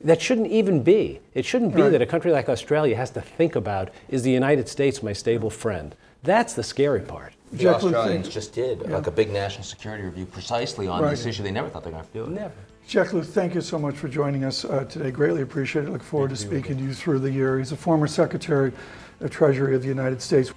That 0.00 0.20
shouldn't 0.20 0.48
even 0.48 0.82
be. 0.82 1.20
It 1.32 1.44
shouldn't 1.44 1.74
be 1.74 1.82
right. 1.82 1.90
that 1.90 2.02
a 2.02 2.06
country 2.06 2.32
like 2.32 2.48
Australia 2.48 2.96
has 2.96 3.10
to 3.10 3.20
think 3.20 3.54
about 3.54 3.90
is 4.08 4.24
the 4.24 4.32
United 4.32 4.68
States 4.68 5.02
my 5.02 5.12
stable 5.12 5.50
friend? 5.50 5.94
That's 6.24 6.54
the 6.54 6.62
scary 6.64 7.00
part. 7.02 7.34
The 7.52 7.68
Australians 7.68 8.28
just 8.28 8.52
did 8.52 8.80
yeah. 8.80 8.96
like 8.96 9.06
a 9.06 9.10
big 9.10 9.30
national 9.30 9.64
security 9.64 10.04
review 10.04 10.26
precisely 10.26 10.88
on 10.88 11.02
right. 11.02 11.10
this 11.10 11.26
issue. 11.26 11.42
They 11.42 11.50
never 11.50 11.68
thought 11.68 11.84
they 11.84 11.90
were 11.90 11.98
going 11.98 12.04
to 12.04 12.18
have 12.18 12.26
to 12.26 12.30
do 12.30 12.36
it. 12.36 12.40
Never. 12.40 12.54
Jack 12.86 13.12
Lew, 13.12 13.22
thank 13.22 13.54
you 13.54 13.60
so 13.60 13.78
much 13.78 13.94
for 13.94 14.08
joining 14.08 14.44
us 14.44 14.64
uh, 14.64 14.84
today. 14.84 15.10
Greatly 15.10 15.42
appreciate 15.42 15.84
it. 15.84 15.90
Look 15.90 16.02
forward 16.02 16.30
thank 16.30 16.40
to 16.40 16.46
speaking 16.46 16.78
to 16.78 16.82
you 16.82 16.94
through 16.94 17.20
the 17.20 17.30
year. 17.30 17.58
He's 17.58 17.72
a 17.72 17.76
former 17.76 18.06
Secretary 18.06 18.72
of 19.20 19.30
Treasury 19.30 19.76
of 19.76 19.82
the 19.82 19.88
United 19.88 20.20
States. 20.20 20.52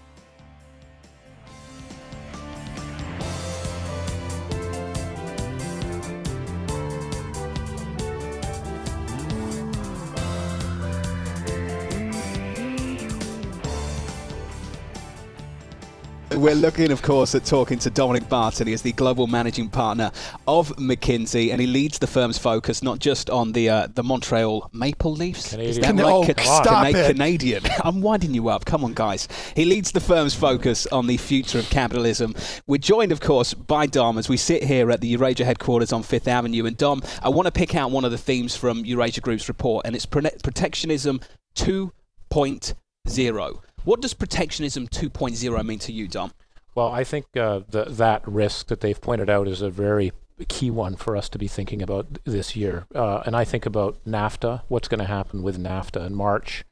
We're 16.45 16.53
looking, 16.53 16.91
of 16.91 17.01
course, 17.01 17.33
at 17.33 17.43
talking 17.43 17.79
to 17.79 17.89
Dominic 17.89 18.29
Barton. 18.29 18.67
He 18.67 18.73
is 18.73 18.83
the 18.83 18.91
global 18.91 19.25
managing 19.25 19.67
partner 19.67 20.11
of 20.47 20.69
McKinsey, 20.75 21.51
and 21.51 21.59
he 21.59 21.65
leads 21.65 21.97
the 21.97 22.05
firm's 22.05 22.37
focus 22.37 22.83
not 22.83 22.99
just 22.99 23.31
on 23.31 23.53
the 23.53 23.67
uh, 23.67 23.87
the 23.91 24.03
Montreal 24.03 24.69
Maple 24.71 25.11
Leafs. 25.11 25.49
Canadian. 25.49 25.69
Is 25.71 25.77
that 25.77 25.85
Can- 25.85 25.97
right? 25.97 26.05
oh, 26.05 26.23
Ca- 26.23 26.43
stop 26.43 26.85
Cana- 26.85 26.99
it. 26.99 27.11
Canadian. 27.13 27.63
I'm 27.83 27.99
winding 27.99 28.35
you 28.35 28.49
up. 28.49 28.63
Come 28.63 28.83
on, 28.83 28.93
guys. 28.93 29.27
He 29.55 29.65
leads 29.65 29.91
the 29.91 29.99
firm's 29.99 30.35
focus 30.35 30.85
on 30.85 31.07
the 31.07 31.17
future 31.17 31.57
of 31.57 31.67
capitalism. 31.71 32.35
We're 32.67 32.77
joined, 32.77 33.11
of 33.11 33.21
course, 33.21 33.55
by 33.55 33.87
Dom 33.87 34.19
as 34.19 34.29
we 34.29 34.37
sit 34.37 34.63
here 34.63 34.91
at 34.91 35.01
the 35.01 35.07
Eurasia 35.07 35.45
headquarters 35.45 35.91
on 35.91 36.03
Fifth 36.03 36.27
Avenue. 36.27 36.67
And 36.67 36.77
Dom, 36.77 37.01
I 37.23 37.29
want 37.29 37.47
to 37.47 37.51
pick 37.51 37.73
out 37.73 37.89
one 37.89 38.05
of 38.05 38.11
the 38.11 38.19
themes 38.19 38.55
from 38.55 38.85
Eurasia 38.85 39.21
Group's 39.21 39.47
report, 39.47 39.87
and 39.87 39.95
it's 39.95 40.05
Prote- 40.05 40.43
protectionism 40.43 41.21
2.0. 41.55 43.55
What 43.85 44.01
does 44.01 44.15
protectionism 44.15 44.87
2.0 44.87 45.63
mean 45.65 45.79
to 45.79 45.91
you, 45.91 46.07
Dom? 46.07 46.33
Well, 46.73 46.91
I 46.91 47.03
think 47.03 47.37
uh, 47.37 47.61
the, 47.69 47.85
that 47.85 48.27
risk 48.27 48.67
that 48.67 48.81
they've 48.81 48.99
pointed 48.99 49.29
out 49.29 49.47
is 49.47 49.61
a 49.61 49.69
very 49.69 50.11
key 50.47 50.71
one 50.71 50.95
for 50.95 51.15
us 51.15 51.29
to 51.29 51.37
be 51.37 51.47
thinking 51.47 51.83
about 51.83 52.17
this 52.25 52.55
year. 52.55 52.87
Uh, 52.93 53.21
and 53.27 53.35
I 53.35 53.45
think 53.45 53.67
about 53.67 54.03
NAFTA, 54.03 54.63
what's 54.69 54.87
going 54.87 54.99
to 54.99 55.05
happen 55.05 55.43
with 55.43 55.59
NAFTA 55.59 56.05
in 56.07 56.15
March, 56.15 56.65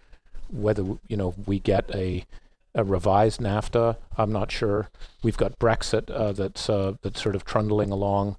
whether 0.50 0.84
you 1.08 1.16
know 1.16 1.36
we 1.46 1.60
get 1.60 1.90
a 1.94 2.26
a 2.76 2.84
revised 2.84 3.40
NAFTA. 3.40 3.98
I'm 4.18 4.32
not 4.32 4.52
sure. 4.52 4.90
We've 5.22 5.38
got 5.38 5.60
Brexit 5.60 6.10
uh, 6.10 6.32
that's 6.32 6.68
uh, 6.68 6.94
that's 7.04 7.22
sort 7.22 7.36
of 7.36 7.46
trundling 7.46 7.92
along. 7.92 8.38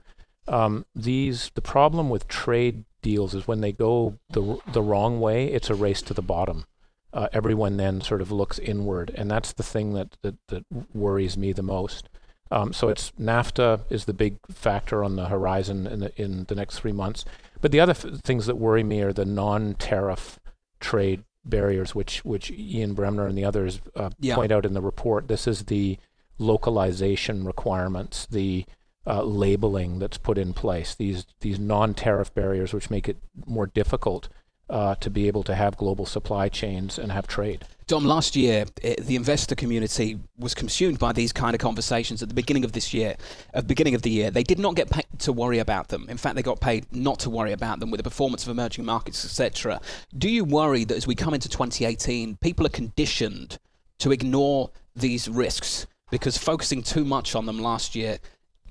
Um, 0.48 0.84
these 0.94 1.52
the 1.54 1.62
problem 1.62 2.10
with 2.10 2.26
trade 2.26 2.84
deals 3.02 3.34
is 3.34 3.46
when 3.46 3.60
they 3.60 3.72
go 3.72 4.18
the 4.30 4.58
the 4.72 4.82
wrong 4.82 5.20
way, 5.20 5.46
it's 5.46 5.70
a 5.70 5.74
race 5.74 6.02
to 6.02 6.14
the 6.14 6.22
bottom. 6.22 6.66
Uh, 7.14 7.28
everyone 7.33 7.76
then 7.76 8.00
sort 8.00 8.21
of 8.21 8.30
looks 8.33 8.59
inward, 8.59 9.11
and 9.14 9.30
that's 9.30 9.52
the 9.52 9.62
thing 9.62 9.94
that 9.94 10.16
that, 10.23 10.35
that 10.49 10.64
worries 10.92 11.38
me 11.38 11.52
the 11.52 11.62
most. 11.62 12.09
Um, 12.50 12.73
so 12.73 12.88
it's 12.88 13.12
NAFTA 13.12 13.80
is 13.88 14.04
the 14.04 14.12
big 14.12 14.37
factor 14.50 15.02
on 15.02 15.16
the 15.16 15.26
horizon 15.28 15.87
in 15.87 16.00
the 16.00 16.12
in 16.23 16.44
the 16.49 16.54
next 16.54 16.78
three 16.80 16.92
months. 16.92 17.25
But 17.61 17.71
the 17.73 17.80
other 17.80 17.92
f- 17.92 18.21
things 18.23 18.47
that 18.47 18.56
worry 18.56 18.83
me 18.85 19.00
are 19.00 19.12
the 19.12 19.25
non-tariff 19.25 20.38
trade 20.80 21.23
barriers, 21.44 21.94
which 21.94 22.25
which 22.25 22.50
Ian 22.50 22.94
Bremmer 22.94 23.28
and 23.28 23.38
the 23.38 23.44
others 23.44 23.80
uh, 23.97 24.11
Yeah. 24.21 24.35
point 24.35 24.52
out 24.52 24.66
in 24.66 24.75
the 24.75 24.83
report. 24.83 25.28
This 25.28 25.47
is 25.47 25.64
the 25.64 25.99
localization 26.38 27.44
requirements, 27.44 28.26
the 28.26 28.64
uh, 29.06 29.23
labeling 29.23 29.99
that's 29.99 30.18
put 30.18 30.38
in 30.38 30.54
place, 30.54 30.94
these 30.94 31.26
these 31.40 31.59
non-tariff 31.59 32.33
barriers, 32.35 32.73
which 32.73 32.90
make 32.90 33.09
it 33.09 33.18
more 33.47 33.66
difficult 33.66 34.28
uh, 34.71 34.94
to 34.97 35.11
be 35.11 35.26
able 35.26 35.42
to 35.44 35.54
have 35.54 35.76
global 35.76 36.06
supply 36.06 36.49
chains 36.49 36.99
and 36.99 37.12
have 37.12 37.26
trade. 37.26 37.64
Dom, 37.87 38.06
last 38.06 38.35
year, 38.35 38.64
eh, 38.83 38.94
the 38.99 39.14
investor 39.14 39.54
community 39.54 40.18
was 40.38 40.54
consumed 40.54 40.99
by 40.99 41.12
these 41.12 41.35
kind 41.35 41.54
of 41.54 41.61
conversations 41.61 42.23
at 42.23 42.30
the 42.30 42.35
beginning 42.35 42.64
of 42.64 42.73
this 42.73 42.94
year, 42.94 43.16
at 43.52 43.64
the 43.64 43.68
beginning 43.68 43.94
of 43.94 44.00
the 44.00 44.11
year. 44.11 44.30
They 44.30 44.42
did 44.42 44.59
not 44.59 44.75
get 44.75 44.88
paid 44.88 45.04
to 45.18 45.33
worry 45.35 45.59
about 45.59 45.88
them. 45.88 46.06
In 46.09 46.16
fact, 46.16 46.37
they 46.37 46.42
got 46.42 46.61
paid 46.61 46.87
not 46.92 47.18
to 47.21 47.30
worry 47.30 47.52
about 47.52 47.80
them 47.80 47.90
with 47.90 47.99
the 47.99 48.04
performance 48.04 48.44
of 48.44 48.49
emerging 48.49 48.87
markets, 48.87 49.23
etc. 49.25 49.83
Do 50.16 50.30
you 50.30 50.44
worry 50.44 50.85
that 50.85 50.97
as 50.97 51.06
we 51.06 51.14
come 51.14 51.35
into 51.35 51.49
2018, 51.49 52.37
people 52.37 52.64
are 52.64 52.71
conditioned 52.71 53.59
to 53.99 54.12
ignore 54.12 54.71
these 54.97 55.28
risks 55.28 55.87
because 56.11 56.38
focusing 56.38 56.83
too 56.83 57.04
much 57.04 57.35
on 57.35 57.44
them 57.44 57.59
last 57.59 57.94
year 57.94 58.18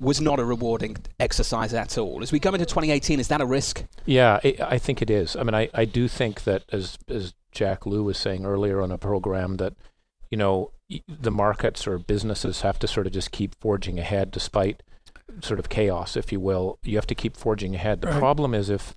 was 0.04 0.20
not 0.22 0.40
a 0.40 0.46
rewarding 0.46 0.98
exercise 1.20 1.74
at 1.74 1.98
all? 1.98 2.22
As 2.22 2.32
we 2.32 2.40
come 2.40 2.54
into 2.56 2.66
2018, 2.66 3.20
is 3.20 3.28
that 3.30 3.42
a 3.42 3.46
risk? 3.46 3.84
Yeah, 4.06 4.40
I 4.44 4.56
I 4.62 4.78
think 4.78 5.02
it 5.02 5.10
is. 5.10 5.36
I 5.36 5.44
mean, 5.44 5.56
I, 5.56 5.70
I 5.74 5.86
do 5.86 6.08
think 6.08 6.44
that 6.44 6.64
as 6.72 6.98
as 7.08 7.34
Jack 7.52 7.86
Lew 7.86 8.04
was 8.04 8.18
saying 8.18 8.46
earlier 8.46 8.82
on 8.82 8.92
a 8.92 8.98
program 8.98 9.58
that, 9.58 9.74
you 10.30 10.38
know, 10.38 10.72
the 11.08 11.32
markets 11.32 11.88
or 11.88 11.98
businesses 11.98 12.62
have 12.62 12.78
to 12.80 12.88
sort 12.88 13.08
of 13.08 13.14
just 13.14 13.32
keep 13.32 13.56
forging 13.60 14.00
ahead 14.00 14.32
despite 14.32 14.84
sort 15.42 15.60
of 15.60 15.70
chaos, 15.70 16.16
if 16.18 16.32
you 16.32 16.40
will. 16.40 16.78
You 16.84 16.98
have 16.98 17.08
to 17.08 17.16
keep 17.16 17.38
forging 17.38 17.74
ahead. 17.76 18.02
The 18.02 18.08
Right. 18.08 18.20
problem 18.20 18.54
is 18.54 18.70
if 18.70 18.96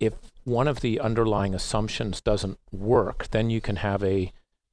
if 0.00 0.14
one 0.44 0.66
of 0.66 0.80
the 0.80 0.98
underlying 0.98 1.54
assumptions 1.54 2.20
doesn't 2.20 2.58
work, 2.72 3.28
then 3.30 3.48
you 3.50 3.60
can 3.60 3.76
have 3.76 4.02
a 4.02 4.32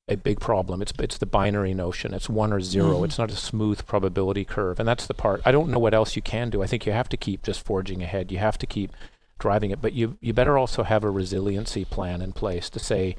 a 0.10 0.18
big 0.18 0.40
problem. 0.40 0.82
It's 0.82 0.94
it's 1.00 1.18
the 1.18 1.26
binary 1.26 1.74
notion. 1.74 2.14
It's 2.14 2.30
one 2.30 2.52
or 2.52 2.60
0 2.60 3.00
Mhm. 3.00 3.06
It's 3.06 3.18
not 3.20 3.32
a 3.32 3.36
smooth 3.36 3.86
probability 3.86 4.44
curve, 4.44 4.80
and 4.80 4.88
that's 4.88 5.08
the 5.08 5.14
part. 5.14 5.42
I 5.46 5.52
don't 5.52 5.70
know 5.70 5.80
what 5.80 5.94
else 5.94 6.16
you 6.16 6.22
can 6.22 6.50
do. 6.50 6.62
I 6.64 6.68
think 6.68 6.86
you 6.86 6.92
have 6.92 7.10
to 7.10 7.18
keep 7.18 7.44
just 7.44 7.64
forging 7.64 8.02
ahead. 8.04 8.32
You 8.32 8.40
have 8.40 8.58
to 8.58 8.68
keep 8.68 8.92
driving 9.38 9.72
it, 9.72 9.82
but 9.82 9.94
you 9.94 10.18
you 10.20 10.34
better 10.34 10.58
also 10.58 10.84
have 10.84 11.04
a 11.04 11.10
resiliency 11.12 11.86
plan 11.86 12.22
in 12.22 12.34
place 12.34 12.70
to 12.72 12.80
say 12.80 13.16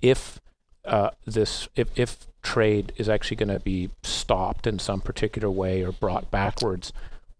if 0.00 0.40
uh, 0.84 1.10
this 1.26 1.68
if 1.76 1.88
if 1.96 2.26
trade 2.42 2.92
is 2.96 3.08
actually 3.08 3.36
going 3.36 3.48
to 3.48 3.60
be 3.60 3.90
stopped 4.02 4.66
in 4.66 4.78
some 4.78 5.00
particular 5.00 5.48
way 5.48 5.82
or 5.82 5.92
brought 5.92 6.30
backwards, 6.30 6.92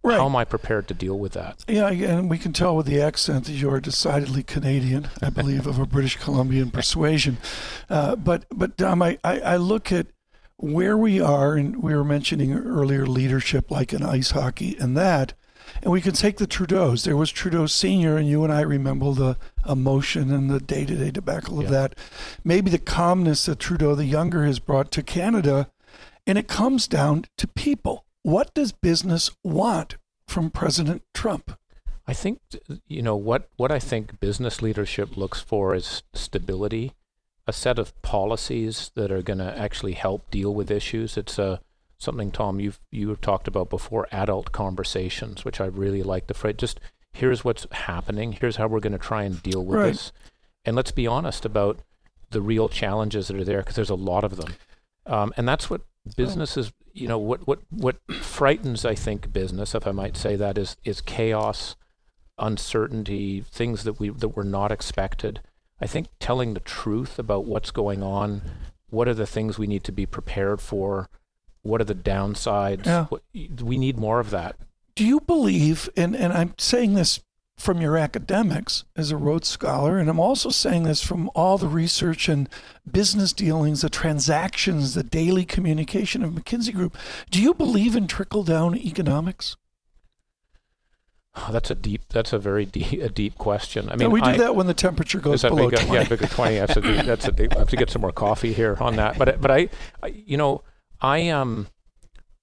Right. 0.04 0.18
how 0.18 0.26
am 0.26 0.34
I 0.34 0.44
prepared 0.44 0.88
to 0.88 0.94
deal 0.94 1.16
with 1.18 1.32
that? 1.34 1.64
Yeah, 1.68 1.88
and 1.90 2.28
we 2.28 2.36
can 2.38 2.52
tell 2.52 2.76
with 2.76 2.86
the 2.86 3.00
accent 3.00 3.44
that 3.44 3.52
you're 3.52 3.80
decidedly 3.80 4.42
Canadian, 4.42 5.08
I 5.22 5.30
believe, 5.30 5.66
of 5.66 5.78
a 5.78 5.86
British 5.86 6.16
Columbian 6.16 6.70
persuasion. 6.72 7.38
Uh, 7.88 8.16
but, 8.16 8.44
but 8.50 8.76
Dom, 8.76 9.00
I, 9.02 9.18
I, 9.22 9.40
I 9.40 9.56
look 9.56 9.92
at 9.92 10.08
where 10.56 10.96
we 10.96 11.20
are, 11.20 11.54
and 11.54 11.82
we 11.82 11.94
were 11.94 12.04
mentioning 12.04 12.52
earlier 12.52 13.06
leadership, 13.06 13.70
like 13.70 13.92
in 13.92 14.02
ice 14.02 14.32
hockey, 14.32 14.76
and 14.78 14.96
that. 14.96 15.34
And 15.82 15.90
we 15.92 16.00
can 16.00 16.12
take 16.12 16.36
the 16.36 16.46
Trudeau's. 16.46 17.04
There 17.04 17.16
was 17.16 17.30
Trudeau 17.30 17.66
Senior, 17.66 18.16
and 18.16 18.28
you 18.28 18.42
and 18.44 18.52
I 18.52 18.60
remember 18.62 19.12
the 19.12 19.36
emotion 19.68 20.32
and 20.32 20.50
the 20.50 20.60
day-to-day 20.60 21.12
debacle 21.12 21.58
of 21.58 21.64
Yeah. 21.66 21.70
that. 21.70 21.94
Maybe 22.44 22.70
the 22.70 22.78
calmness 22.78 23.46
that 23.46 23.58
Trudeau 23.60 23.94
the 23.94 24.04
Younger 24.04 24.44
has 24.44 24.58
brought 24.58 24.90
to 24.92 25.02
Canada, 25.02 25.70
and 26.26 26.38
it 26.38 26.48
comes 26.48 26.86
down 26.88 27.24
to 27.38 27.46
people. 27.48 28.04
What 28.22 28.54
does 28.54 28.72
business 28.72 29.30
want 29.42 29.96
from 30.26 30.50
President 30.50 31.02
Trump? 31.12 31.58
I 32.06 32.14
think 32.14 32.40
you 32.88 33.02
know 33.02 33.16
what 33.16 33.48
what 33.56 33.70
I 33.70 33.78
think 33.78 34.18
business 34.20 34.61
leadership 34.62 35.16
looks 35.16 35.40
for 35.40 35.74
is 35.74 36.02
stability, 36.14 36.92
a 37.46 37.52
set 37.52 37.78
of 37.78 38.00
policies 38.02 38.90
that 38.96 39.12
are 39.12 39.22
going 39.22 39.38
to 39.38 39.58
actually 39.58 39.92
help 39.94 40.30
deal 40.30 40.52
with 40.54 40.70
issues. 40.70 41.16
It's 41.16 41.38
a 41.38 41.61
something 41.98 42.32
Tom 42.32 42.58
you've 42.58 42.80
you 42.90 43.08
have 43.11 43.20
talked 43.20 43.46
about 43.46 43.70
before 43.70 44.08
adult 44.11 44.50
conversations, 44.52 45.44
which 45.44 45.61
I 45.61 45.66
really 45.66 46.02
like 46.02 46.26
the 46.26 46.35
phrase. 46.35 46.56
Just 46.58 46.80
here's 47.12 47.44
what's 47.44 47.66
happening. 47.70 48.32
Here's 48.32 48.56
how 48.56 48.66
we're 48.66 48.80
going 48.80 48.92
to 48.92 48.98
try 48.98 49.22
and 49.22 49.40
deal 49.42 49.64
with 49.64 49.78
Right. 49.78 49.92
this, 49.92 50.12
and 50.64 50.74
let's 50.74 50.92
be 50.92 51.06
honest 51.06 51.44
about 51.44 51.80
the 52.30 52.40
real 52.42 52.68
challenges 52.68 53.28
that 53.28 53.37
are 53.37 53.44
there 53.44 53.58
because 53.58 53.76
there's 53.76 53.90
a 53.90 53.94
lot 53.94 54.24
of 54.24 54.37
them, 54.37 54.54
um, 55.06 55.32
and 55.37 55.46
that's 55.46 55.70
what 55.70 55.82
businesses. 56.16 56.72
You 56.92 57.09
know 57.09 57.18
what 57.18 57.46
what 57.46 57.61
what 57.70 57.96
frightens 58.20 58.85
I 58.85 58.94
think 58.94 59.33
business, 59.33 59.74
if 59.74 59.87
I 59.87 59.92
might 59.92 60.16
say 60.16 60.37
that, 60.37 60.59
is 60.59 60.76
is 60.85 61.00
chaos 61.00 61.76
uncertainty, 62.38 63.40
things 63.40 63.85
that 63.85 63.98
we 64.00 64.11
that 64.11 64.37
were 64.37 64.44
not 64.44 64.72
expected. 64.72 65.40
I 65.81 65.87
think 65.87 66.09
telling 66.20 66.55
the 66.55 66.61
truth 66.61 67.18
about 67.18 67.44
what's 67.44 67.70
going 67.70 68.02
on, 68.02 68.42
what 68.90 69.09
are 69.09 69.14
the 69.14 69.26
things 69.26 69.59
we 69.59 69.66
need 69.66 69.85
to 69.85 69.92
be 69.92 70.07
prepared 70.07 70.61
for, 70.61 71.09
what 71.62 71.81
are 71.81 71.85
the 71.85 71.94
downsides. 71.94 72.87
Yeah. 72.87 73.07
What, 73.07 73.22
we 73.35 73.78
need 73.78 73.98
more 73.98 74.20
of 74.20 74.31
that. 74.31 74.57
Do 74.94 75.07
you 75.07 75.20
believe, 75.20 75.88
and, 75.96 76.14
and 76.14 76.33
I'm 76.33 76.55
saying 76.59 76.94
this 76.94 77.20
from 77.62 77.81
your 77.81 77.96
academics 77.96 78.83
as 78.96 79.12
a 79.12 79.16
Rhodes 79.16 79.46
Scholar, 79.46 79.96
and 79.96 80.11
I'm 80.11 80.18
also 80.18 80.51
saying 80.51 80.83
this 80.83 81.01
from 81.01 81.31
all 81.33 81.59
the 81.59 81.68
research 81.68 82.29
and 82.29 82.48
business 82.90 83.33
dealings, 83.33 83.83
the 83.83 83.88
transactions, 83.88 84.94
the 84.94 85.05
daily 85.05 85.44
communication 85.44 86.25
of 86.25 86.33
McKinsey 86.33 86.75
Group. 86.75 86.96
Do 87.31 87.40
you 87.40 87.55
believe 87.55 87.94
in 87.94 88.09
trickle 88.09 88.42
down 88.42 88.77
economics? 88.77 89.57
Oh, 91.37 91.51
that's 91.53 91.70
a 91.70 91.77
deep. 91.77 92.09
That's 92.09 92.33
a 92.33 92.38
very 92.38 92.66
deep, 92.66 93.01
a 93.01 93.09
deep 93.09 93.38
question. 93.38 93.88
I 93.88 93.94
No, 93.94 94.07
mean, 94.07 94.11
we 94.11 94.20
do 94.20 94.31
I, 94.31 94.37
that 94.38 94.57
when 94.57 94.66
the 94.66 94.75
temperature 94.75 95.20
goes 95.20 95.42
below 95.42 95.70
big, 95.70 95.79
20. 95.79 95.94
Yeah, 95.94 96.09
bigger 96.09 96.27
twenty. 96.27 96.59
That's 96.59 96.77
a 96.77 96.81
deep, 96.81 97.07
that's 97.07 97.29
a 97.29 97.33
deep, 97.33 97.55
I 97.55 97.61
have 97.61 97.70
to 97.70 97.77
get 97.77 97.90
some 97.90 98.03
more 98.03 98.12
coffee 98.12 98.53
here 98.53 98.77
on 98.81 98.96
that. 98.96 99.16
But 99.18 99.40
but 99.40 99.53
I, 99.53 99.68
I 100.03 100.09
you 100.09 100.37
know 100.37 100.62
I 101.01 101.29
um 101.29 101.68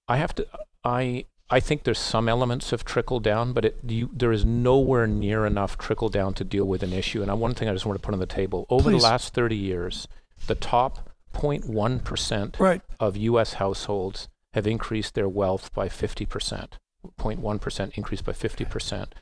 I 0.08 0.16
have 0.16 0.34
to 0.36 0.46
I 0.82 1.26
I 1.52 1.58
think 1.60 1.82
there's 1.82 1.98
some 1.98 2.28
elements 2.28 2.72
of 2.72 2.84
trickle 2.84 3.18
down, 3.20 3.52
but 3.52 3.64
it 3.64 3.78
you, 3.86 4.08
there 4.12 4.30
is 4.32 4.44
nowhere 4.44 5.06
near 5.06 5.44
enough 5.46 5.76
trickle 5.78 6.08
down 6.08 6.34
to 6.34 6.44
deal 6.44 6.64
with 6.64 6.82
an 6.82 6.92
issue. 6.92 7.22
And 7.22 7.30
I, 7.30 7.34
one 7.34 7.54
thing 7.54 7.68
I 7.68 7.72
just 7.72 7.86
want 7.86 8.00
to 8.00 8.04
put 8.04 8.14
on 8.14 8.20
the 8.20 8.26
table 8.26 8.66
over 8.70 8.90
Please. 8.90 9.02
the 9.02 9.08
last 9.08 9.34
30 9.34 9.56
years, 9.56 10.06
the 10.46 10.54
top 10.54 11.10
0.1 11.34 12.04
percent 12.04 12.56
Right. 12.60 12.82
of 13.00 13.16
U.S. 13.16 13.54
households 13.54 14.28
have 14.54 14.66
increased 14.66 15.14
their 15.14 15.28
wealth 15.28 15.72
by 15.74 15.88
50 15.88 16.24
percent. 16.26 16.78
0.1 17.18 17.60
percent 17.60 17.92
increase 17.96 18.22
by 18.22 18.32
50 18.32 18.64
percent. 18.66 19.14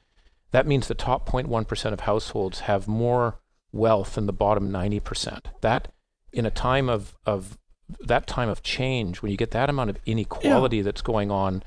That 0.50 0.66
means 0.66 0.88
the 0.88 0.94
top 0.94 1.28
0.1 1.28 1.66
percent 1.66 1.92
of 1.92 2.00
households 2.00 2.60
have 2.60 2.88
more 2.88 3.38
wealth 3.72 4.14
than 4.14 4.26
the 4.26 4.32
bottom 4.32 4.70
90 4.70 5.00
percent. 5.00 5.48
That 5.62 5.88
in 6.32 6.44
a 6.44 6.50
time 6.50 6.88
of 6.90 7.14
of 7.24 7.56
that 8.00 8.26
time 8.26 8.50
of 8.50 8.62
change, 8.62 9.22
when 9.22 9.30
you 9.30 9.38
get 9.38 9.50
that 9.52 9.70
amount 9.70 9.88
of 9.90 9.98
inequality 10.04 10.82
that's 10.82 11.00
going 11.00 11.30
on, 11.30 11.62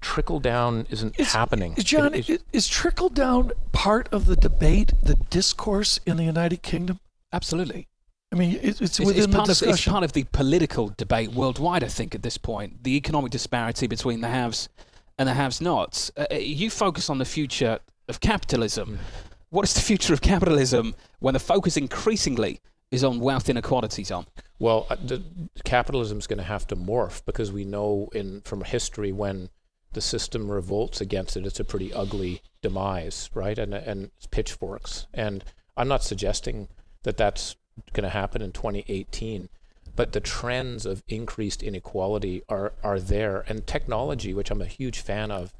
trickle 0.00 0.40
down 0.40 0.86
isn't 0.90 1.18
Is- 1.18 1.32
happening. 1.32 1.74
Is 1.76 1.84
John, 1.84 2.14
It- 2.14 2.20
is, 2.20 2.30
it- 2.30 2.42
is 2.52 2.68
trickle 2.68 3.08
down 3.08 3.52
part 3.72 4.08
of 4.12 4.26
the 4.26 4.36
debate, 4.36 4.92
the 5.02 5.14
discourse 5.30 5.98
in 6.06 6.16
the 6.16 6.24
United 6.24 6.62
Kingdom? 6.62 7.00
Absolutely. 7.32 7.88
I 8.32 8.36
mean, 8.36 8.58
it's, 8.62 8.80
it's 8.80 8.98
It's, 8.98 9.00
within 9.00 9.16
it's 9.16 9.26
the 9.26 9.32
part 9.32 9.48
of, 9.48 9.52
discussion. 9.58 9.72
it's 9.72 9.84
part 9.88 10.04
of 10.04 10.12
the 10.12 10.24
political 10.32 10.92
debate 10.96 11.30
worldwide, 11.32 11.84
I 11.84 11.88
think, 11.88 12.14
at 12.14 12.22
this 12.22 12.36
point. 12.38 12.82
The 12.82 12.96
economic 12.96 13.30
disparity 13.30 13.86
between 13.86 14.20
the 14.20 14.28
haves 14.28 14.68
and 15.18 15.28
the 15.28 15.34
haves-nots. 15.34 16.10
Uh, 16.16 16.34
you 16.34 16.68
focus 16.70 17.08
on 17.08 17.18
the 17.18 17.24
future 17.24 17.78
of 18.08 18.20
capitalism. 18.20 18.98
What 19.50 19.64
is 19.64 19.74
the 19.74 19.80
future 19.80 20.12
of 20.12 20.20
capitalism 20.20 20.94
when 21.20 21.34
the 21.34 21.40
focus 21.40 21.76
increasingly 21.76 22.60
is 22.90 23.02
on 23.04 23.20
wealth 23.20 23.48
inequality, 23.48 24.04
Tom? 24.04 24.26
Well, 24.58 24.86
uh, 24.90 24.96
capitalism 25.64 26.18
is 26.18 26.26
going 26.26 26.38
to 26.38 26.44
have 26.44 26.66
to 26.68 26.76
morph 26.76 27.24
because 27.24 27.52
we 27.52 27.64
know 27.64 28.08
in 28.12 28.40
from 28.42 28.62
history 28.64 29.12
when 29.12 29.48
the 29.96 30.02
system 30.02 30.52
revolts 30.52 31.00
against 31.00 31.38
it, 31.38 31.46
it's 31.46 31.58
a 31.58 31.64
pretty 31.64 31.90
ugly 31.90 32.42
demise, 32.60 33.30
right? 33.32 33.58
And 33.58 33.72
and 33.72 34.10
pitchforks. 34.30 35.06
And 35.14 35.42
I'm 35.74 35.88
not 35.88 36.04
suggesting 36.04 36.68
that 37.04 37.16
that's 37.16 37.56
going 37.94 38.04
to 38.04 38.10
happen 38.10 38.42
in 38.42 38.52
2018, 38.52 39.48
but 39.96 40.12
the 40.12 40.20
trends 40.20 40.84
of 40.84 41.02
increased 41.08 41.62
inequality 41.62 42.42
are 42.46 42.74
are 42.84 43.00
there, 43.00 43.42
and 43.48 43.66
technology, 43.66 44.34
which 44.34 44.50
I'm 44.50 44.60
a 44.60 44.66
huge 44.66 45.00
fan 45.00 45.30
of, 45.30 45.54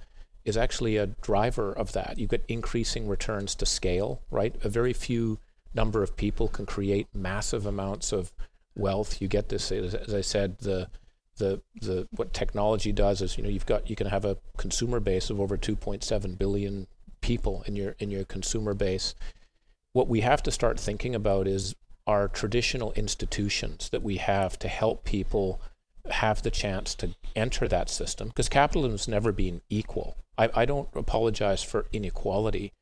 is 0.44 0.58
actually 0.58 0.98
a 0.98 1.06
driver 1.06 1.72
of 1.72 1.92
that. 1.92 2.18
You 2.18 2.26
get 2.26 2.44
increasing 2.46 3.08
returns 3.08 3.54
to 3.54 3.64
scale, 3.64 4.20
right? 4.30 4.54
A 4.62 4.68
very 4.68 4.92
few 4.92 5.38
number 5.72 6.02
of 6.02 6.14
people 6.14 6.48
can 6.48 6.66
create 6.66 7.08
massive 7.14 7.64
amounts 7.64 8.12
of 8.12 8.34
wealth. 8.74 9.22
You 9.22 9.28
get 9.28 9.48
this, 9.48 9.72
as, 9.72 9.94
as 9.94 10.12
I 10.12 10.20
said, 10.20 10.58
the 10.58 10.90
the 11.36 11.60
the 11.80 12.08
what 12.10 12.32
technology 12.32 12.92
does 12.92 13.20
is 13.22 13.36
you 13.36 13.42
know 13.42 13.48
you've 13.48 13.66
got 13.66 13.88
you 13.88 13.96
can 13.96 14.06
have 14.06 14.24
a 14.24 14.38
consumer 14.56 15.00
base 15.00 15.30
of 15.30 15.40
over 15.40 15.56
2.7 15.56 16.38
billion 16.38 16.86
people 17.20 17.62
in 17.66 17.76
your 17.76 17.94
in 17.98 18.10
your 18.10 18.24
consumer 18.24 18.74
base. 18.74 19.14
What 19.92 20.08
we 20.08 20.20
have 20.20 20.42
to 20.44 20.50
start 20.50 20.78
thinking 20.78 21.14
about 21.14 21.46
is 21.46 21.74
our 22.06 22.28
traditional 22.28 22.92
institutions 22.92 23.88
that 23.90 24.02
we 24.02 24.18
have 24.18 24.58
to 24.60 24.68
help 24.68 25.04
people 25.04 25.60
have 26.10 26.42
the 26.42 26.50
chance 26.50 26.94
to 26.94 27.14
enter 27.34 27.66
that 27.66 27.90
system 27.90 28.28
because 28.28 28.48
capitalism's 28.48 29.08
never 29.08 29.32
been 29.32 29.60
equal. 29.68 30.16
I, 30.38 30.50
I 30.54 30.64
don't 30.64 30.88
apologize 30.94 31.62
for 31.62 31.86
inequality. 31.92 32.72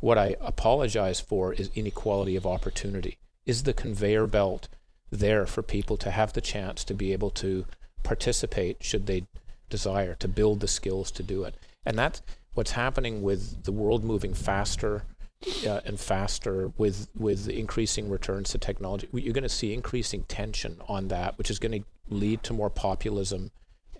What 0.00 0.18
I 0.18 0.36
apologize 0.40 1.20
for 1.20 1.54
is 1.54 1.70
inequality 1.74 2.36
of 2.36 2.46
opportunity. 2.46 3.16
Is 3.46 3.62
the 3.62 3.72
conveyor 3.72 4.26
belt 4.26 4.68
there 5.10 5.46
for 5.46 5.62
people 5.62 5.96
to 5.98 6.10
have 6.10 6.32
the 6.32 6.40
chance 6.40 6.84
to 6.84 6.94
be 6.94 7.12
able 7.12 7.30
to 7.30 7.64
participate 8.04 8.82
should 8.82 9.06
they 9.06 9.26
desire 9.68 10.14
to 10.14 10.28
build 10.28 10.60
the 10.60 10.68
skills 10.68 11.10
to 11.10 11.22
do 11.22 11.42
it? 11.42 11.56
And 11.84 11.98
that's 11.98 12.22
what's 12.54 12.72
happening 12.72 13.22
with 13.22 13.64
the 13.64 13.72
world 13.72 14.04
moving 14.04 14.34
faster 14.34 15.02
uh, 15.66 15.80
and 15.84 15.98
faster 16.00 16.72
with 16.78 17.08
with 17.16 17.48
increasing 17.48 18.08
returns 18.08 18.50
to 18.50 18.58
technology. 18.58 19.08
You're 19.12 19.34
going 19.34 19.42
to 19.42 19.48
see 19.48 19.74
increasing 19.74 20.22
tension 20.24 20.80
on 20.88 21.08
that, 21.08 21.36
which 21.36 21.50
is 21.50 21.58
going 21.58 21.82
to 21.82 21.84
lead 22.08 22.42
to 22.44 22.52
more 22.52 22.70
populism 22.70 23.50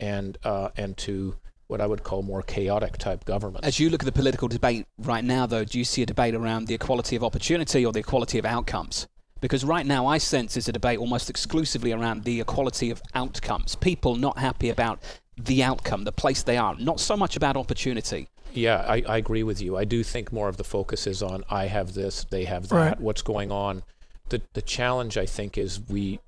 and 0.00 0.38
uh, 0.44 0.70
and 0.76 0.96
to 0.98 1.36
what 1.66 1.80
I 1.80 1.86
would 1.86 2.02
call 2.02 2.22
more 2.22 2.42
chaotic 2.42 2.98
type 2.98 3.24
governments. 3.24 3.66
As 3.66 3.80
you 3.80 3.88
look 3.88 4.02
at 4.02 4.06
the 4.06 4.12
political 4.12 4.48
debate 4.48 4.86
right 4.98 5.24
now, 5.24 5.46
though, 5.46 5.64
do 5.64 5.78
you 5.78 5.84
see 5.84 6.02
a 6.02 6.06
debate 6.06 6.34
around 6.34 6.66
the 6.66 6.74
equality 6.74 7.16
of 7.16 7.24
opportunity 7.24 7.84
or 7.84 7.92
the 7.92 8.00
equality 8.00 8.38
of 8.38 8.44
outcomes? 8.44 9.06
Because 9.44 9.62
right 9.62 9.84
now, 9.84 10.06
I 10.06 10.16
sense 10.16 10.56
is 10.56 10.68
a 10.70 10.72
debate 10.72 10.98
almost 10.98 11.28
exclusively 11.28 11.92
around 11.92 12.24
the 12.24 12.40
equality 12.40 12.88
of 12.90 13.02
outcomes. 13.14 13.76
People 13.76 14.16
not 14.16 14.38
happy 14.38 14.70
about 14.70 15.02
the 15.36 15.62
outcome, 15.62 16.04
the 16.04 16.12
place 16.12 16.42
they 16.42 16.56
are, 16.56 16.74
not 16.78 16.98
so 16.98 17.14
much 17.14 17.36
about 17.36 17.54
opportunity. 17.54 18.30
Yeah, 18.54 18.82
I, 18.88 19.02
I 19.06 19.18
agree 19.18 19.42
with 19.42 19.60
you. 19.60 19.76
I 19.76 19.84
do 19.84 20.02
think 20.02 20.32
more 20.32 20.48
of 20.48 20.56
the 20.56 20.64
focus 20.64 21.06
is 21.06 21.22
on 21.22 21.44
I 21.50 21.66
have 21.66 21.92
this, 21.92 22.24
they 22.30 22.46
have 22.46 22.68
that, 22.70 22.74
Right. 22.74 22.98
what's 22.98 23.20
going 23.20 23.52
on. 23.52 23.82
The 24.30 24.40
the 24.54 24.62
challenge 24.62 25.18
I 25.18 25.26
think 25.26 25.58
is 25.58 25.78
we 25.90 26.20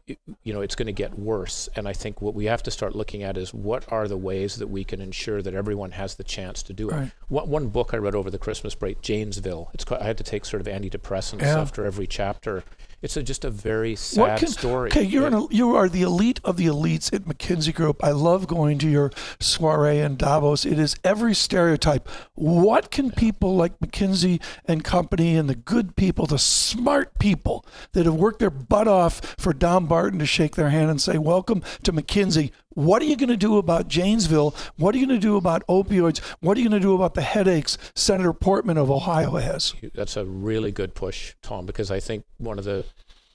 you 0.45 0.53
know, 0.53 0.61
it's 0.61 0.75
going 0.75 0.85
to 0.85 0.93
get 0.93 1.19
worse 1.19 1.71
and 1.75 1.89
I 1.89 1.95
think 1.95 2.21
what 2.21 2.35
we 2.35 2.45
have 2.45 2.63
to 2.65 2.71
start 2.71 2.95
looking 2.95 3.23
at 3.23 3.39
is 3.39 3.55
what 3.55 3.91
are 3.91 4.07
the 4.09 4.19
ways 4.19 4.57
that 4.57 4.67
we 4.67 4.85
can 4.85 5.01
ensure 5.01 5.41
that 5.41 5.55
everyone 5.55 5.93
has 5.93 6.17
the 6.17 6.25
chance 6.25 6.63
to 6.65 6.75
do 6.75 6.91
it. 6.91 6.95
Right. 6.95 7.11
One, 7.29 7.49
one 7.49 7.69
book 7.69 7.95
I 7.95 7.97
read 7.97 8.15
over 8.15 8.31
the 8.31 8.37
Christmas 8.37 8.75
break, 8.75 9.01
Janesville. 9.01 9.71
It's 9.73 9.87
quite, 9.87 10.03
I 10.03 10.05
had 10.05 10.19
to 10.19 10.25
take 10.25 10.45
sort 10.45 10.61
of 10.61 10.67
antidepressants 10.67 11.41
Yeah. 11.41 11.59
after 11.59 11.87
every 11.87 12.07
chapter. 12.07 12.63
It's 13.03 13.17
a, 13.17 13.23
just 13.23 13.45
a 13.45 13.51
very 13.51 13.95
sad 13.95 14.39
can- 14.39 14.49
story. 14.49 14.91
Okay, 14.91 15.03
you're 15.03 15.29
Yeah. 15.31 15.37
an, 15.37 15.47
you 15.51 15.77
are 15.77 15.89
the 15.89 16.03
elite 16.03 16.41
of 16.45 16.57
the 16.57 16.67
elites 16.67 17.13
at 17.13 17.23
McKinsey 17.25 17.75
Group. 17.75 18.03
I 18.03 18.11
love 18.11 18.47
going 18.47 18.79
to 18.79 18.89
your 18.89 19.11
soiree 19.39 19.99
in 19.99 20.17
Davos. 20.17 20.65
It 20.65 20.79
is 20.79 20.97
every 21.05 21.35
stereotype. 21.35 22.09
What 22.35 22.91
can 22.91 23.11
people 23.11 23.55
like 23.55 23.79
McKinsey 23.81 24.41
and 24.65 24.83
company 24.83 25.37
and 25.37 25.49
the 25.49 25.55
good 25.55 25.95
people, 25.97 26.27
the 26.27 26.39
smart 26.39 27.19
people 27.19 27.65
that 27.93 28.07
have 28.07 28.15
worked 28.15 28.39
their 28.39 28.51
butt 28.51 28.89
off 28.89 29.21
for 29.39 29.53
Dom 29.53 29.87
Barton 29.87 30.19
to 30.21 30.27
shake 30.27 30.57
their 30.57 30.71
hand 30.71 30.91
and 30.91 31.01
say, 31.01 31.19
"Welcome 31.19 31.63
to 31.83 31.93
McKinsey." 31.93 32.51
What 32.77 33.01
are 33.01 33.07
you 33.07 33.17
going 33.17 33.31
to 33.31 33.39
do 33.39 33.57
about 33.57 33.89
Janesville? 33.89 34.55
What 34.77 34.95
are 34.95 34.99
you 34.99 35.07
going 35.07 35.19
to 35.19 35.27
do 35.27 35.39
about 35.39 35.67
opioids? 35.67 36.19
What 36.41 36.59
are 36.59 36.61
you 36.61 36.69
going 36.69 36.79
to 36.79 36.87
do 36.87 36.95
about 36.95 37.15
the 37.15 37.23
headaches 37.23 37.79
Senator 37.95 38.35
Portman 38.35 38.77
of 38.77 38.91
Ohio 38.91 39.37
has? 39.37 39.73
That's 39.95 40.19
a 40.19 40.27
really 40.27 40.73
good 40.73 40.95
push, 40.95 41.33
Tom, 41.41 41.65
because 41.65 41.91
I 41.91 42.01
think 42.01 42.27
one 42.37 42.59
of 42.59 42.67
the 42.67 42.85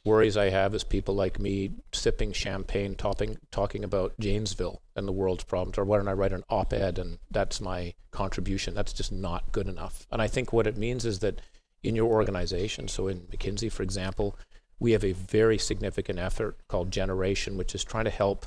worries 0.05 0.37
I 0.37 0.51
have 0.51 0.75
is 0.75 0.83
people 0.83 1.15
like 1.15 1.39
me 1.39 1.71
sipping 1.91 2.33
champagne, 2.33 2.93
topping, 2.93 3.39
talking 3.49 3.83
about 3.83 4.13
Janesville 4.19 4.83
and 4.95 5.07
the 5.07 5.11
world's 5.11 5.43
problems, 5.43 5.79
or 5.79 5.85
why 5.85 5.97
don't 5.97 6.07
I 6.07 6.13
write 6.13 6.33
an 6.33 6.43
op-ed 6.47 6.99
and 6.99 7.17
that's 7.31 7.59
my 7.59 7.95
contribution? 8.11 8.75
That's 8.75 8.93
just 8.93 9.11
not 9.11 9.51
good 9.51 9.67
enough. 9.67 10.05
And 10.11 10.21
I 10.21 10.27
think 10.27 10.53
what 10.53 10.67
it 10.67 10.77
means 10.77 11.03
is 11.03 11.17
that 11.19 11.41
in 11.81 11.95
your 11.95 12.11
organization, 12.11 12.87
so 12.87 13.07
in 13.07 13.21
McKinsey, 13.21 13.71
for 13.71 13.81
example, 13.81 14.37
we 14.77 14.91
have 14.91 15.03
a 15.03 15.13
very 15.13 15.57
significant 15.57 16.19
effort 16.19 16.59
called 16.67 16.91
Generation, 16.91 17.57
which 17.57 17.73
is 17.73 17.83
trying 17.83 18.05
to 18.05 18.11
help 18.11 18.45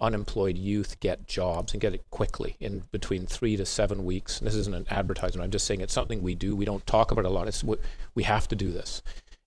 unemployed 0.00 0.58
youth 0.58 0.98
get 1.00 1.26
jobs 1.26 1.72
and 1.72 1.80
get 1.80 1.94
it 1.94 2.04
quickly 2.10 2.56
in 2.60 2.82
between 2.90 3.26
three 3.26 3.56
to 3.56 3.64
seven 3.64 4.04
weeks. 4.04 4.38
And 4.38 4.46
this 4.46 4.54
isn't 4.54 4.74
an 4.74 4.86
advertisement. 4.90 5.44
I'm 5.44 5.50
just 5.50 5.66
saying 5.66 5.80
it's 5.80 5.92
something 5.92 6.22
we 6.22 6.34
do. 6.34 6.54
We 6.56 6.64
don't 6.64 6.86
talk 6.86 7.10
about 7.10 7.24
it 7.24 7.28
a 7.28 7.30
lot. 7.30 7.48
It's 7.48 7.62
we, 7.64 7.76
we 8.14 8.22
have 8.24 8.48
to 8.48 8.56
do 8.56 8.70
this, 8.72 9.02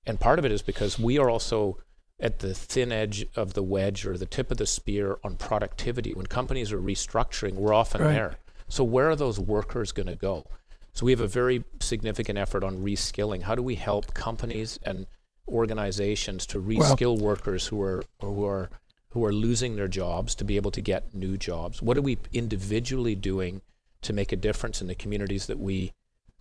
and 0.06 0.20
part 0.20 0.40
of 0.40 0.46
it 0.46 0.52
is 0.52 0.62
because 0.62 0.98
we 1.00 1.18
are 1.18 1.30
also 1.30 1.78
at 2.20 2.40
the 2.40 2.54
thin 2.54 2.92
edge 2.92 3.28
of 3.36 3.54
the 3.54 3.62
wedge 3.62 4.06
or 4.06 4.18
the 4.18 4.26
tip 4.26 4.50
of 4.50 4.58
the 4.58 4.66
spear 4.66 5.20
on 5.24 5.36
productivity. 5.36 6.14
When 6.14 6.26
companies 6.26 6.72
are 6.72 6.80
restructuring, 6.82 7.54
we're 7.54 7.74
often 7.74 8.02
Right. 8.02 8.14
there. 8.14 8.36
So 8.68 8.84
where 8.84 9.10
are 9.10 9.16
those 9.16 9.40
workers 9.40 9.92
going 9.92 10.08
to 10.08 10.16
go? 10.16 10.48
So 10.94 11.06
we 11.06 11.12
have 11.12 11.22
a 11.22 11.28
very 11.28 11.64
significant 11.80 12.40
effort 12.40 12.64
on 12.64 12.84
reskilling. 12.84 13.44
How 13.44 13.54
do 13.54 13.62
we 13.62 13.76
help 13.76 14.16
companies 14.16 14.80
and 14.84 15.06
organizations 15.48 16.46
to 16.48 16.60
reskill 16.62 17.20
workers 17.20 17.68
who 17.68 17.82
are 17.82 18.04
who 18.22 18.46
are 18.46 18.70
who 19.10 19.24
are 19.26 19.34
losing 19.34 19.76
their 19.76 19.88
jobs 19.88 20.36
to 20.36 20.43
be 20.43 20.56
able 20.56 20.72
to 20.72 20.82
get 20.82 21.13
new 21.13 21.38
jobs? 21.38 21.82
What 21.82 21.98
are 21.98 22.02
we 22.02 22.17
individually 22.34 23.15
doing 23.15 23.62
to 24.02 24.13
make 24.13 24.32
a 24.32 24.38
difference 24.38 24.82
in 24.82 24.88
the 24.88 24.96
communities 24.96 25.48
that 25.48 25.60
we 25.60 25.93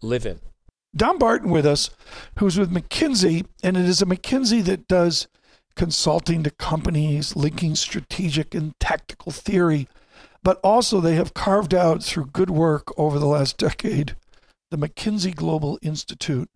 live 0.02 0.26
in? 0.26 0.40
Dom 0.94 1.18
Barton 1.18 1.50
with 1.50 1.66
us, 1.66 1.90
who's 2.38 2.58
with 2.58 2.72
McKinsey, 2.72 3.46
and 3.62 3.76
it 3.76 3.84
is 3.84 4.00
a 4.00 4.06
McKinsey 4.06 4.64
that 4.64 4.88
does 4.88 5.28
consulting 5.74 6.42
to 6.42 6.50
companies, 6.50 7.36
linking 7.36 7.74
strategic 7.74 8.54
and 8.54 8.72
tactical 8.80 9.30
theory, 9.30 9.88
but 10.42 10.58
also 10.64 11.00
they 11.00 11.14
have 11.14 11.34
carved 11.34 11.74
out 11.74 12.02
through 12.02 12.26
good 12.26 12.50
work 12.50 12.98
over 12.98 13.18
the 13.18 13.26
last 13.26 13.58
decade 13.58 14.16
the 14.70 14.78
McKinsey 14.78 15.34
Global 15.34 15.78
Institute, 15.82 16.48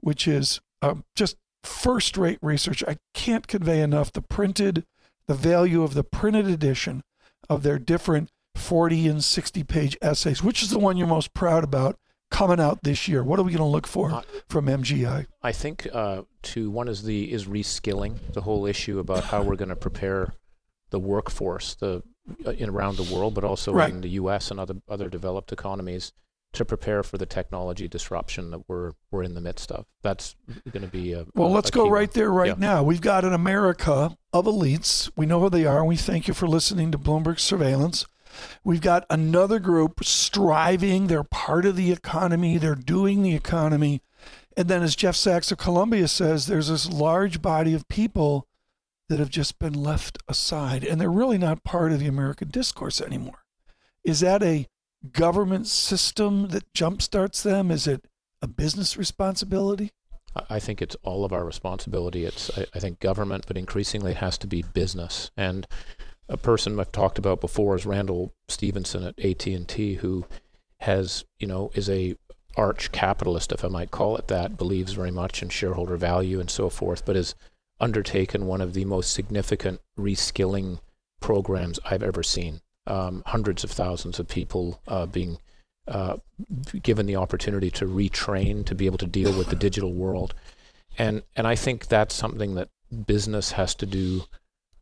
which 0.00 0.26
is 0.26 0.60
uh, 0.80 0.96
just 1.14 1.36
first 1.62 2.16
rate 2.16 2.38
research. 2.42 2.82
I 2.86 2.96
can't 3.14 3.46
convey 3.46 3.80
enough 3.80 4.12
the 4.12 4.22
printed, 4.22 4.84
the 5.32 5.38
value 5.48 5.82
of 5.82 5.94
the 5.94 6.04
printed 6.04 6.46
edition 6.46 7.02
of 7.48 7.62
their 7.62 7.78
different 7.78 8.30
40 8.54 9.08
and 9.08 9.24
60 9.24 9.64
page 9.64 9.96
essays. 10.02 10.42
Which 10.42 10.62
is 10.62 10.70
the 10.70 10.78
one 10.78 10.96
you're 10.96 11.06
most 11.06 11.32
proud 11.34 11.64
about 11.64 11.98
coming 12.30 12.60
out 12.60 12.82
this 12.82 13.08
year? 13.08 13.22
What 13.24 13.38
are 13.38 13.42
we 13.42 13.52
going 13.52 13.58
to 13.58 13.64
look 13.64 13.86
for 13.86 14.10
Uh, 14.10 14.22
from 14.48 14.66
MGI? 14.66 15.26
I 15.42 15.52
think 15.52 15.88
uh, 15.92 16.22
to 16.42 16.70
one 16.70 16.88
is 16.88 17.02
the 17.04 17.32
is 17.32 17.46
reskilling 17.46 18.18
the 18.32 18.42
whole 18.42 18.66
issue 18.66 18.98
about 18.98 19.24
how 19.24 19.42
we're 19.42 19.56
going 19.56 19.68
to 19.70 19.76
prepare 19.76 20.34
the 20.90 20.98
workforce 20.98 21.74
the 21.74 22.02
uh, 22.46 22.50
in 22.52 22.68
around 22.68 22.96
the 22.98 23.14
world, 23.14 23.34
but 23.34 23.44
also 23.44 23.72
Right. 23.72 23.90
in 23.90 24.00
the 24.02 24.10
U.S. 24.10 24.50
and 24.50 24.60
other 24.60 24.74
other 24.88 25.08
developed 25.08 25.50
economies 25.52 26.12
to 26.52 26.64
prepare 26.64 27.02
for 27.02 27.16
the 27.16 27.24
technology 27.26 27.88
disruption 27.88 28.50
that 28.50 28.68
we're 28.68 28.92
we're 29.10 29.22
in 29.22 29.34
the 29.34 29.40
midst 29.40 29.72
of. 29.72 29.86
That's 30.02 30.36
going 30.70 30.82
to 30.82 30.88
be 30.90 31.12
a 31.12 31.26
Well, 31.34 31.48
a- 31.48 31.54
let's 31.54 31.70
a 31.70 31.72
go 31.72 31.88
right 31.88 32.08
one. 32.08 32.14
there 32.14 32.30
right 32.30 32.48
Yeah. 32.48 32.54
now. 32.58 32.82
We've 32.82 33.00
got 33.00 33.24
an 33.24 33.32
America 33.32 34.16
of 34.32 34.44
elites. 34.44 35.10
We 35.16 35.24
know 35.26 35.40
who 35.40 35.50
they 35.50 35.64
are. 35.64 35.84
We 35.84 35.96
thank 35.96 36.28
you 36.28 36.34
for 36.34 36.46
listening 36.46 36.90
to 36.92 36.98
Bloomberg 36.98 37.40
Surveillance. 37.40 38.04
We've 38.64 38.80
got 38.80 39.04
another 39.10 39.58
group 39.58 40.04
striving. 40.04 41.06
They're 41.06 41.22
part 41.24 41.66
of 41.66 41.76
the 41.76 41.92
economy. 41.92 42.58
They're 42.58 42.74
doing 42.74 43.22
the 43.22 43.34
economy. 43.34 44.02
And 44.56 44.68
then, 44.68 44.82
as 44.82 44.94
Jeff 44.96 45.16
Sachs 45.16 45.50
of 45.52 45.58
Columbia 45.58 46.08
says, 46.08 46.46
there's 46.46 46.68
this 46.68 46.88
large 46.90 47.40
body 47.42 47.72
of 47.74 47.88
people 47.88 48.46
that 49.08 49.18
have 49.18 49.30
just 49.30 49.58
been 49.58 49.72
left 49.74 50.18
aside, 50.28 50.84
and 50.84 51.00
they're 51.00 51.10
really 51.10 51.36
not 51.38 51.64
part 51.64 51.92
of 51.92 51.98
the 52.00 52.06
American 52.06 52.48
discourse 52.48 53.00
anymore. 53.00 53.44
Is 54.04 54.20
that 54.20 54.42
a 54.42 54.66
government 55.10 55.66
system 55.66 56.48
that 56.48 56.72
jumpstarts 56.72 57.42
them? 57.42 57.70
Is 57.70 57.86
it 57.86 58.04
a 58.40 58.46
business 58.46 58.96
responsibility? 58.96 59.92
I- 60.48 60.60
think 60.60 60.80
it's 60.80 60.96
all 61.02 61.24
of 61.24 61.32
our 61.32 61.44
responsibility. 61.44 62.24
It's 62.24 62.50
I, 62.56 62.66
I 62.74 62.78
think 62.78 63.00
government, 63.00 63.44
but 63.46 63.58
increasingly 63.58 64.12
it 64.12 64.18
has 64.18 64.38
to 64.38 64.46
be 64.46 64.62
business. 64.62 65.30
And 65.36 65.66
a 66.28 66.36
person 66.36 66.78
I've 66.80 66.92
talked 66.92 67.18
about 67.18 67.40
before 67.40 67.76
is 67.76 67.84
Randall 67.84 68.32
Stephenson 68.48 69.04
at 69.04 69.18
AT 69.18 69.46
and 69.46 69.68
T, 69.68 69.94
who 69.94 70.24
has 70.80 71.24
you 71.38 71.46
know 71.46 71.70
is 71.74 71.90
a 71.90 72.16
arch 72.56 72.92
capitalist, 72.92 73.52
if 73.52 73.64
I 73.64 73.68
might 73.68 73.90
call 73.90 74.16
it 74.16 74.28
that, 74.28 74.56
believes 74.56 74.92
very 74.92 75.10
much 75.10 75.42
in 75.42 75.48
shareholder 75.48 75.96
value 75.96 76.40
and 76.40 76.50
so 76.50 76.68
forth, 76.68 77.04
but 77.04 77.16
has 77.16 77.34
undertaken 77.80 78.46
one 78.46 78.60
of 78.60 78.74
the 78.74 78.84
most 78.84 79.12
significant 79.12 79.80
reskilling 79.98 80.80
programs 81.20 81.78
I've 81.84 82.02
ever 82.02 82.22
seen. 82.22 82.60
Um, 82.86 83.22
hundreds 83.26 83.62
of 83.62 83.70
thousands 83.70 84.18
of 84.18 84.26
people 84.26 84.80
uh, 84.88 85.06
being 85.06 85.38
uh, 85.86 86.16
given 86.82 87.06
the 87.06 87.14
opportunity 87.16 87.70
to 87.70 87.86
retrain 87.86 88.64
to 88.66 88.74
be 88.74 88.86
able 88.86 88.98
to 88.98 89.06
deal 89.06 89.36
with 89.38 89.48
the 89.50 89.56
digital 89.66 89.92
world, 89.92 90.34
and 90.98 91.22
and 91.36 91.46
I 91.46 91.54
think 91.54 91.86
that's 91.86 92.14
something 92.14 92.54
that 92.56 92.68
business 93.06 93.52
has 93.52 93.74
to 93.76 93.86
do 93.86 94.22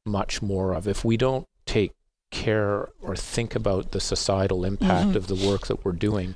much 0.06 0.40
more 0.40 0.72
of. 0.72 0.88
If 0.88 1.04
we 1.04 1.16
don't 1.18 1.46
take 1.66 1.92
care 2.30 2.88
or 3.02 3.14
think 3.16 3.54
about 3.54 3.90
the 3.92 4.00
societal 4.00 4.64
impact 4.64 5.10
Mhm. 5.10 5.16
of 5.16 5.26
the 5.26 5.34
work 5.34 5.66
that 5.66 5.84
we're 5.84 5.92
doing, 5.92 6.34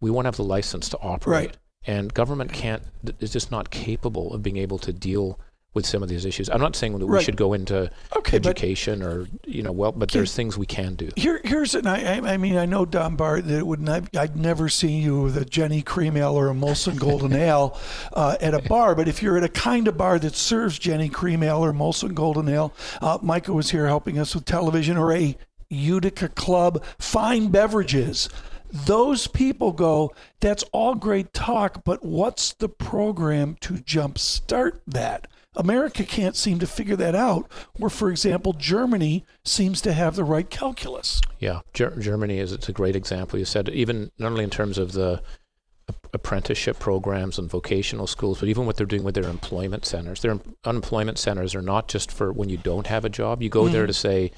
we 0.00 0.10
won't 0.10 0.26
have 0.26 0.36
the 0.36 0.44
license 0.44 0.88
to 0.90 0.98
operate. 1.00 1.48
Right. 1.48 1.56
And 1.86 2.14
government 2.14 2.52
can't 2.52 2.84
is 3.18 3.32
just 3.32 3.50
not 3.50 3.70
capable 3.70 4.32
of 4.32 4.42
being 4.42 4.58
able 4.58 4.78
to 4.78 4.92
deal 4.92 5.40
with 5.72 5.86
some 5.86 6.02
of 6.02 6.08
these 6.08 6.24
issues. 6.24 6.50
I'm 6.50 6.60
not 6.60 6.74
saying 6.74 6.98
that 6.98 7.06
we 7.06 7.22
should 7.22 7.36
go 7.36 7.52
into 7.52 7.90
Okay, 8.16 8.36
education 8.36 9.02
or 9.02 9.28
you 9.46 9.62
know 9.62 9.72
well, 9.72 9.92
but 9.92 10.10
there's 10.10 10.34
things 10.34 10.58
we 10.58 10.66
can 10.66 10.94
do. 10.96 11.10
Here, 11.16 11.40
here's 11.44 11.74
and 11.74 11.88
I, 11.88 12.16
I 12.16 12.32
I 12.32 12.36
mean, 12.36 12.56
I 12.56 12.66
know 12.66 12.84
Don 12.84 13.16
Bart 13.16 13.46
that 13.46 13.58
it 13.58 13.66
would 13.66 13.80
not, 13.80 14.16
I'd 14.16 14.36
never 14.36 14.68
see 14.68 14.92
you 14.92 15.22
with 15.22 15.36
a 15.36 15.44
Genny 15.44 15.84
Cream 15.84 16.16
Ale 16.16 16.34
or 16.34 16.48
a 16.50 16.54
Molson 16.54 16.98
Golden 16.98 17.32
Ale 17.34 17.78
uh, 18.12 18.36
at 18.40 18.54
a 18.54 18.62
bar. 18.62 18.94
But 18.94 19.08
if 19.08 19.22
you're 19.22 19.36
at 19.36 19.44
a 19.44 19.48
kind 19.48 19.86
of 19.88 19.96
bar 19.96 20.18
that 20.18 20.34
serves 20.34 20.78
Genny 20.78 21.12
Cream 21.12 21.42
Ale 21.42 21.64
or 21.64 21.72
Molson 21.72 22.14
Golden 22.14 22.48
Ale, 22.48 22.72
uh, 23.00 23.18
Micah 23.22 23.52
was 23.52 23.70
here 23.70 23.86
helping 23.86 24.18
us 24.18 24.34
with 24.34 24.44
television 24.44 24.96
or 24.96 25.12
a 25.12 25.36
Utica 25.68 26.28
Club, 26.28 26.84
fine 26.98 27.48
beverages. 27.48 28.28
Those 28.72 29.26
people 29.26 29.72
go, 29.72 30.12
that's 30.40 30.64
all 30.72 30.94
great 30.94 31.32
talk, 31.32 31.84
but 31.84 32.04
what's 32.04 32.52
the 32.54 32.68
program 32.68 33.56
to 33.60 33.74
jumpstart 33.74 34.80
that? 34.86 35.26
America 35.60 36.04
can't 36.04 36.34
seem 36.34 36.58
to 36.58 36.66
figure 36.66 36.96
that 36.96 37.14
out, 37.14 37.50
where, 37.76 37.90
for 37.90 38.10
example, 38.10 38.54
Germany 38.54 39.26
seems 39.44 39.82
to 39.82 39.92
have 39.92 40.16
the 40.16 40.24
right 40.24 40.48
calculus. 40.48 41.20
Yeah, 41.38 41.60
Ger- 41.74 42.00
Germany 42.00 42.38
is 42.38 42.50
it's 42.50 42.70
a 42.70 42.72
great 42.72 42.96
example. 42.96 43.38
You 43.38 43.44
said 43.44 43.68
even 43.68 44.10
not 44.18 44.32
only 44.32 44.44
in 44.44 44.50
terms 44.50 44.78
of 44.78 44.92
the 44.92 45.22
apprenticeship 46.14 46.78
programs 46.78 47.38
and 47.38 47.50
vocational 47.50 48.06
schools, 48.06 48.40
but 48.40 48.48
even 48.48 48.64
what 48.64 48.76
they're 48.76 48.86
doing 48.86 49.04
with 49.04 49.14
their 49.14 49.28
employment 49.28 49.84
centers. 49.84 50.22
Their 50.22 50.32
em- 50.32 50.54
unemployment 50.64 51.18
centers 51.18 51.54
are 51.54 51.62
not 51.62 51.88
just 51.88 52.10
for 52.10 52.32
when 52.32 52.48
you 52.48 52.56
don't 52.56 52.86
have 52.86 53.04
a 53.04 53.10
job. 53.10 53.42
You 53.42 53.50
go 53.50 53.68
there 53.68 53.86
to 53.86 53.92
mm. 53.92 53.96
say, 53.96 54.30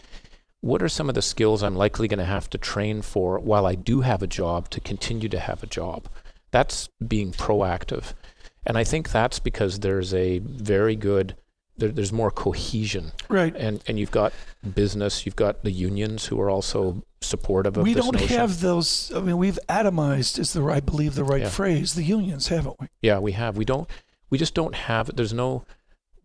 what 0.60 0.82
are 0.82 0.88
some 0.88 1.08
of 1.08 1.14
the 1.14 1.22
skills 1.22 1.62
I'm 1.62 1.76
likely 1.76 2.08
going 2.08 2.18
to 2.18 2.24
have 2.24 2.50
to 2.50 2.58
train 2.58 3.02
for 3.02 3.38
while 3.38 3.66
I 3.66 3.74
do 3.74 4.00
have 4.00 4.22
a 4.22 4.26
job 4.26 4.70
to 4.70 4.80
continue 4.80 5.28
to 5.28 5.38
have 5.38 5.62
a 5.62 5.66
job? 5.66 6.08
That's 6.50 6.88
being 7.06 7.32
proactive. 7.32 8.14
And 8.64 8.78
I 8.78 8.84
think 8.84 9.10
that's 9.10 9.38
because 9.38 9.80
there's 9.80 10.14
a 10.14 10.38
very 10.38 10.94
good, 10.96 11.36
there, 11.76 11.88
there's 11.90 12.12
more 12.12 12.30
cohesion 12.30 13.12
Right. 13.28 13.54
and 13.56 13.82
and 13.88 13.98
you've 13.98 14.10
got 14.12 14.32
business, 14.74 15.26
you've 15.26 15.36
got 15.36 15.62
the 15.64 15.72
unions 15.72 16.26
who 16.26 16.40
are 16.40 16.48
also 16.50 17.02
supportive 17.20 17.76
of 17.76 17.82
we 17.84 17.94
don't 17.94 18.14
notion. 18.14 18.28
have 18.38 18.60
those. 18.60 19.12
I 19.14 19.20
mean, 19.20 19.38
we've 19.38 19.58
atomized 19.68 20.38
is 20.38 20.52
the 20.52 20.62
I 20.64 20.80
believe 20.80 21.14
the 21.14 21.24
right 21.24 21.42
Yeah. 21.42 21.48
phrase. 21.48 21.94
The 21.94 22.04
unions, 22.04 22.48
haven't 22.48 22.76
we? 22.80 22.86
yeah, 23.00 23.18
we 23.18 23.32
have. 23.32 23.56
We 23.56 23.64
don't. 23.64 23.88
We 24.30 24.38
just 24.38 24.54
don't 24.54 24.74
have. 24.74 25.10
There's 25.16 25.32
no. 25.32 25.64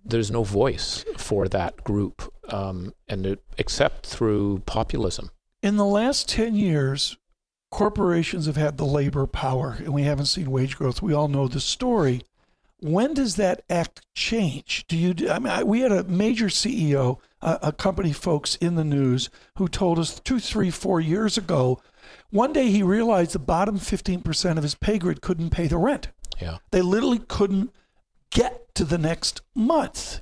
There's 0.06 0.32
no 0.32 0.44
voice 0.44 1.04
for 1.18 1.50
that 1.50 1.84
group, 1.84 2.34
um, 2.50 2.94
and 3.10 3.26
it, 3.26 3.44
except 3.58 4.06
through 4.08 4.60
populism. 4.66 5.32
In 5.62 5.76
the 5.76 5.86
last 5.86 6.30
ten 6.30 6.56
years, 6.56 7.18
corporations 7.78 8.48
have 8.48 8.56
had 8.56 8.78
the 8.78 8.86
labor 8.86 9.28
power, 9.28 9.78
and 9.78 9.94
we 9.94 10.02
haven't 10.02 10.26
seen 10.26 10.50
wage 10.50 10.76
growth. 10.76 11.00
We 11.00 11.14
all 11.14 11.28
know 11.28 11.48
the 11.48 11.60
story. 11.60 12.24
When 12.80 13.14
does 13.14 13.36
that 13.36 13.62
act 13.70 14.02
change? 14.16 14.86
Do 14.88 14.98
you? 14.98 15.30
I 15.30 15.38
mean, 15.38 15.54
I, 15.54 15.62
we 15.62 15.82
had 15.82 15.92
a 15.92 16.04
major 16.04 16.48
CEO, 16.48 17.20
a, 17.40 17.60
a 17.62 17.72
company 17.72 18.14
folks 18.14 18.56
in 18.56 18.74
the 18.74 18.84
news, 18.84 19.30
who 19.58 19.68
told 19.68 20.00
us 20.00 20.20
two, 20.20 20.40
three, 20.40 20.72
four 20.72 21.00
years 21.00 21.38
ago. 21.38 21.80
One 22.32 22.52
day 22.52 22.72
he 22.72 22.82
realized 22.82 23.34
the 23.34 23.40
bottom 23.40 23.78
fifteen 23.78 24.22
percent 24.22 24.58
of 24.58 24.64
his 24.64 24.74
pay 24.74 24.98
grid 24.98 25.22
couldn't 25.22 25.52
pay 25.52 25.68
the 25.68 25.78
rent. 25.78 26.08
Yeah. 26.42 26.58
They 26.72 26.82
literally 26.82 27.22
couldn't 27.28 27.72
get 28.32 28.74
to 28.74 28.86
the 28.86 28.98
next 28.98 29.42
month. 29.54 30.22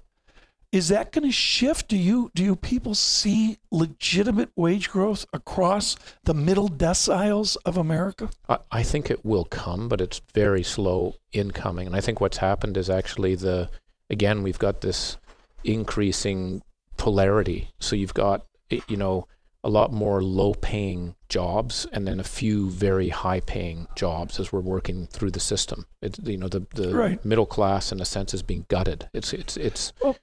Is 0.76 0.90
that 0.90 1.14
going 1.14 1.24
to 1.24 1.32
shift? 1.32 1.88
Do 1.88 1.96
you 1.96 2.32
do 2.36 2.44
you 2.44 2.58
people 2.58 2.96
see 2.96 3.60
legitimate 3.72 4.50
wage 4.58 4.90
growth 4.90 5.26
across 5.32 5.96
the 6.26 6.34
middle 6.34 6.68
deciles 6.68 7.56
of 7.66 7.78
America? 7.78 8.30
I, 8.50 8.58
I 8.74 8.84
think 8.84 9.10
it 9.10 9.24
will 9.24 9.46
come, 9.46 9.88
but 9.88 10.02
it's 10.02 10.20
very 10.34 10.64
slow 10.64 11.16
in 11.32 11.52
coming. 11.52 11.88
And 11.88 11.96
I 11.96 12.02
think 12.02 12.20
what's 12.20 12.40
happened 12.40 12.76
is 12.76 12.90
actually 12.90 13.36
the 13.36 13.70
again 14.10 14.44
we've 14.44 14.60
got 14.60 14.82
this 14.82 15.16
increasing 15.64 16.62
polarity. 16.98 17.70
So 17.80 17.96
you've 17.96 18.14
got 18.14 18.46
you 18.70 18.98
know 18.98 19.30
a 19.64 19.70
lot 19.70 19.94
more 19.94 20.22
low-paying 20.22 21.16
jobs, 21.30 21.88
and 21.94 22.06
then 22.06 22.20
a 22.20 22.24
few 22.24 22.70
very 22.70 23.10
high-paying 23.10 23.88
jobs 23.96 24.40
as 24.40 24.52
we're 24.52 24.60
working 24.60 25.08
through 25.08 25.32
the 25.32 25.40
system. 25.40 25.86
It's 26.02 26.20
you 26.20 26.38
know 26.38 26.50
the 26.50 26.68
the 26.76 26.94
Right. 26.94 27.24
middle 27.24 27.46
class 27.46 27.94
in 27.94 28.02
a 28.02 28.06
sense 28.06 28.34
is 28.34 28.44
being 28.44 28.66
gutted. 28.68 29.08
It's 29.14 29.32
it's 29.32 29.56
it's 29.56 29.94
Well- 30.04 30.18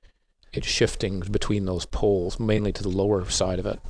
it's 0.52 0.66
shifting 0.66 1.20
between 1.20 1.64
those 1.64 1.86
poles, 1.86 2.38
mainly 2.38 2.72
to 2.72 2.82
the 2.82 2.88
lower 2.88 3.28
side 3.30 3.58
of 3.58 3.66
it. 3.66 3.80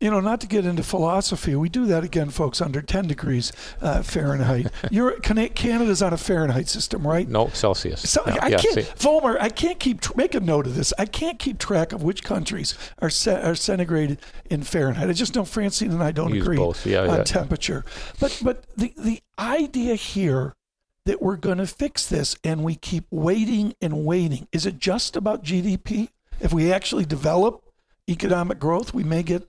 You 0.00 0.10
know, 0.10 0.18
not 0.20 0.40
to 0.40 0.48
get 0.48 0.66
into 0.66 0.82
philosophy, 0.82 1.54
we 1.54 1.68
do 1.68 1.86
that 1.86 2.02
again, 2.02 2.30
folks, 2.30 2.60
under 2.60 2.82
10 2.82 3.06
degrees 3.06 3.52
uh, 3.80 4.02
Fahrenheit. 4.02 4.66
You're, 4.90 5.12
Canada's 5.20 6.02
on 6.02 6.12
a 6.12 6.16
Fahrenheit 6.16 6.68
system, 6.68 7.06
right? 7.06 7.28
No 7.28 7.48
Celsius. 7.48 8.08
So 8.10 8.22
Yeah, 8.26 8.38
I 8.42 8.48
yeah, 8.48 8.58
can't, 8.58 8.74
see. 8.74 8.86
I 9.40 9.48
can't 9.48 9.78
keep 9.78 10.00
tr- 10.00 10.12
make 10.16 10.34
a 10.34 10.40
note 10.40 10.66
of 10.66 10.74
this. 10.74 10.92
I 10.98 11.06
can't 11.06 11.38
keep 11.38 11.58
track 11.58 11.92
of 11.92 12.02
which 12.02 12.24
countries 12.24 12.76
are 13.00 13.10
ce- 13.10 13.28
are 13.28 13.54
centigrade 13.54 14.18
in 14.46 14.62
Fahrenheit. 14.64 15.08
I 15.08 15.12
just 15.12 15.36
know 15.36 15.44
Francine 15.44 15.92
and 15.92 16.02
I 16.02 16.10
don't 16.10 16.34
Use 16.34 16.42
agree 16.42 16.56
both. 16.56 16.84
Yeah, 16.84 17.02
on 17.06 17.18
yeah. 17.18 17.24
temperature. 17.24 17.84
But 18.18 18.40
but 18.42 18.64
the 18.76 18.92
the 18.98 19.22
idea 19.38 19.94
here 19.94 20.54
that 21.10 21.20
we're 21.20 21.34
going 21.36 21.58
to 21.58 21.66
fix 21.66 22.06
this 22.06 22.36
and 22.44 22.62
we 22.62 22.76
keep 22.76 23.04
waiting 23.10 23.74
and 23.82 24.04
waiting 24.04 24.46
is 24.52 24.64
it 24.64 24.78
just 24.78 25.16
about 25.16 25.42
GDP? 25.42 26.10
If 26.38 26.52
we 26.52 26.72
actually 26.72 27.04
develop 27.04 27.64
economic 28.08 28.60
growth, 28.60 28.94
we 28.94 29.02
may 29.02 29.24
get 29.24 29.42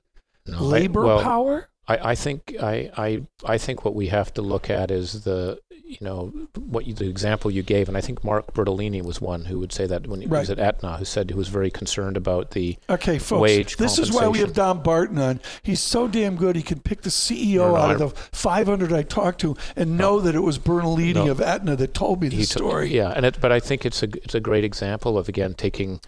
No, 0.48 0.58
I- 0.58 0.62
labor 0.62 1.04
well, 1.06 1.22
power. 1.22 1.70
I, 1.92 2.12
I 2.12 2.16
think 2.16 2.56
I, 2.62 2.92
I 2.98 3.22
I 3.46 3.58
think 3.58 3.84
what 3.86 3.96
we 3.96 4.08
have 4.08 4.34
to 4.36 4.42
look 4.42 4.70
at 4.70 4.92
is 4.92 5.24
the 5.24 5.60
you 5.70 5.98
know 6.00 6.32
what 6.58 6.88
you, 6.88 6.94
the 6.94 7.10
example 7.10 7.52
you 7.52 7.64
gave, 7.64 7.90
and 7.90 7.98
I 7.98 8.02
think 8.02 8.24
Mark 8.24 8.54
Bertolini 8.54 9.04
was 9.04 9.20
one 9.20 9.44
who 9.46 9.60
would 9.60 9.74
say 9.74 9.86
that 9.88 10.08
when 10.08 10.22
he 10.22 10.28
was 10.28 10.50
at 10.50 10.58
Aetna, 10.58 10.96
who 10.98 11.04
said 11.06 11.30
he 11.30 11.36
was 11.36 11.50
very 11.50 11.70
concerned 11.70 12.16
about 12.16 12.52
the 12.52 12.78
Okay, 12.90 13.20
folks. 13.20 13.42
wage 13.42 13.76
this 13.76 14.00
is 14.00 14.10
why 14.10 14.28
we 14.30 14.40
have. 14.40 14.54
Dom 14.54 14.82
Barton 14.84 15.18
on. 15.20 15.42
He's 15.64 15.82
so 15.82 16.08
damn 16.08 16.38
good. 16.38 16.56
He 16.56 16.62
can 16.64 16.80
pick 16.80 17.02
the 17.02 17.10
CEO 17.10 17.56
No, 17.58 17.68
no, 17.72 17.76
out 17.76 17.96
of 17.96 18.02
I'm- 18.02 18.10
the 18.32 18.38
500 18.38 18.94
I 18.94 19.02
talked 19.04 19.42
to 19.42 19.58
and 19.76 19.98
know 19.98 20.22
that 20.22 20.34
it 20.34 20.40
was 20.40 20.58
Bertolini 20.58 21.16
No. 21.16 21.30
of 21.32 21.42
Aetna 21.42 21.76
that 21.76 21.94
told 21.94 22.22
me 22.22 22.30
the 22.30 22.44
story. 22.44 22.96
yeah, 22.96 23.12
and 23.14 23.26
it, 23.26 23.40
but 23.42 23.52
I 23.52 23.60
think 23.60 23.86
it's 23.86 24.02
a 24.02 24.08
it's 24.24 24.34
a 24.36 24.40
great 24.40 24.64
example 24.64 25.18
of 25.18 25.28
again 25.28 25.54
taking 25.56 26.00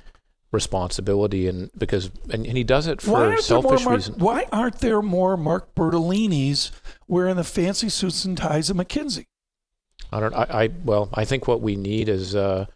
responsibility 0.53 1.47
and 1.47 1.69
because 1.77 2.11
and, 2.29 2.45
and 2.45 2.55
he 2.55 2.63
does 2.63 2.87
it 2.87 3.01
for 3.01 3.17
aren't, 3.17 3.21
there 3.23 3.29
more 3.31 3.41
selfish 3.41 3.83
Mark, 3.85 3.95
reasons. 3.97 4.17
why 4.17 4.45
aren't 4.51 4.79
there 4.79 5.01
more 5.01 5.35
Mark 5.35 5.73
Bertolinis 5.75 6.71
wearing 7.07 7.35
the 7.35 7.43
fancy 7.43 7.89
suits 7.89 8.23
and 8.23 8.37
ties 8.37 8.69
of 8.69 8.77
McKinsey? 8.77 9.25
I 10.11 10.19
don't. 10.19 10.33
I, 10.33 10.43
I 10.63 10.69
well, 10.85 11.09
I 11.13 11.25
think 11.25 11.47
what 11.47 11.61
we 11.61 11.75
need 11.75 12.07
is 12.07 12.35
uh, 12.35 12.67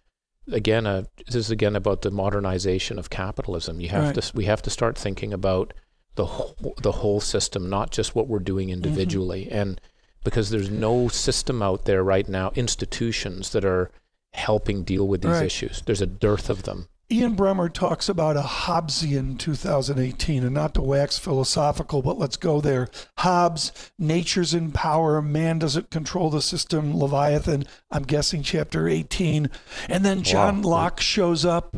again. 0.52 0.88
Uh, 0.88 1.04
this 1.28 1.36
is 1.36 1.52
again 1.52 1.76
about 1.76 2.02
the 2.02 2.10
modernization 2.12 2.98
of 2.98 3.10
capitalism. 3.12 3.80
You 3.80 3.90
have 3.90 4.04
Right. 4.06 4.16
to. 4.16 4.32
We 4.36 4.46
have 4.46 4.64
to 4.64 4.70
start 4.72 4.98
thinking 4.98 5.32
about 5.34 5.74
the 6.16 6.26
whole, 6.26 6.74
the 6.82 6.94
whole 6.94 7.20
system, 7.20 7.70
not 7.70 7.92
just 7.92 8.16
what 8.16 8.28
we're 8.28 8.40
doing 8.40 8.70
Mm-hmm. 8.70 8.74
individually. 8.84 9.50
And 9.52 9.80
because 10.24 10.50
there's 10.50 10.72
no 10.72 11.08
system 11.10 11.62
out 11.62 11.86
there 11.86 12.04
right 12.04 12.28
now, 12.28 12.52
institutions 12.56 13.52
that 13.52 13.64
are 13.64 13.92
helping 14.34 14.84
deal 14.84 15.08
with 15.08 15.22
these 15.22 15.32
Right. 15.32 15.46
issues. 15.46 15.84
There's 15.86 16.02
a 16.02 16.08
dearth 16.08 16.50
of 16.50 16.64
them. 16.64 16.88
Ian 17.10 17.38
Bremmer 17.38 17.72
talks 17.72 18.10
about 18.10 18.36
a 18.36 18.42
Hobbesian 18.42 19.40
2018, 19.40 20.44
and 20.44 20.54
not 20.54 20.74
to 20.74 20.82
wax 20.82 21.18
philosophical, 21.18 22.02
but 22.02 22.18
let's 22.18 22.36
go 22.36 22.60
there. 22.60 22.90
Hobbes, 23.20 23.72
nature's 23.98 24.54
in 24.54 24.74
power, 24.74 25.22
man 25.22 25.58
doesn't 25.58 25.90
control 25.90 26.30
the 26.30 26.42
system, 26.42 26.98
Leviathan, 26.98 27.64
I'm 27.90 28.04
guessing 28.04 28.44
chapter 28.44 28.90
18. 28.90 29.50
And 29.88 30.04
then 30.04 30.22
John 30.22 30.62
Wow. 30.62 30.70
Locke 30.70 31.00
shows 31.00 31.46
up, 31.46 31.78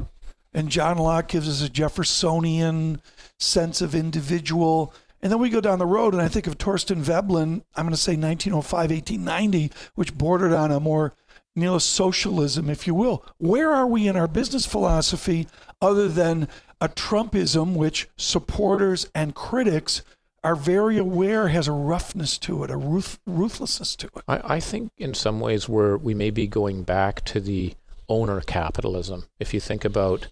and 0.52 0.70
John 0.70 0.98
Locke 0.98 1.28
gives 1.28 1.48
us 1.48 1.62
a 1.62 1.70
Jeffersonian 1.70 3.00
sense 3.38 3.82
of 3.82 3.94
individual. 3.94 4.96
And 5.22 5.32
then 5.32 5.38
we 5.38 5.52
go 5.52 5.62
down 5.62 5.78
the 5.78 5.86
road, 5.86 6.16
and 6.16 6.24
I 6.24 6.28
think 6.28 6.48
of 6.48 6.56
Thorstein 6.56 7.04
Veblen, 7.04 7.64
I'm 7.76 7.86
going 7.86 7.92
to 7.92 7.98
say 7.98 8.14
1905, 8.14 8.90
1890, 8.90 9.72
which 9.94 10.18
bordered 10.18 10.54
on 10.54 10.72
a 10.72 10.80
more 10.80 11.14
Neil, 11.56 11.76
a 11.76 11.82
socialism, 11.82 12.70
if 12.70 12.88
you 12.88 12.94
will. 12.94 13.26
Where 13.38 13.72
are 13.72 13.88
we 13.88 14.08
in 14.08 14.16
our 14.16 14.28
business 14.28 14.66
philosophy 14.66 15.48
other 15.82 16.08
than 16.08 16.48
a 16.80 16.88
Trumpism, 16.88 17.76
which 17.76 18.08
supporters 18.18 19.08
and 19.14 19.36
critics 19.36 20.02
are 20.44 20.56
very 20.56 20.98
aware 20.98 21.50
has 21.50 21.68
a 21.68 21.74
roughness 21.74 22.38
to 22.38 22.64
it, 22.64 22.72
a 22.72 22.78
ruth- 22.78 23.20
ruthlessness 23.26 23.96
to 23.98 24.08
it? 24.08 24.24
I, 24.28 24.56
I 24.56 24.60
think 24.60 24.92
in 24.98 25.14
some 25.14 25.40
ways 25.40 25.68
we're, 25.68 25.98
we 25.98 26.14
may 26.14 26.30
be 26.30 26.48
going 26.48 26.84
back 26.84 27.26
to 27.26 27.40
the 27.40 27.74
owner 28.08 28.42
capitalism. 28.42 29.26
If 29.40 29.54
you 29.54 29.60
think 29.60 29.84
about 29.84 30.28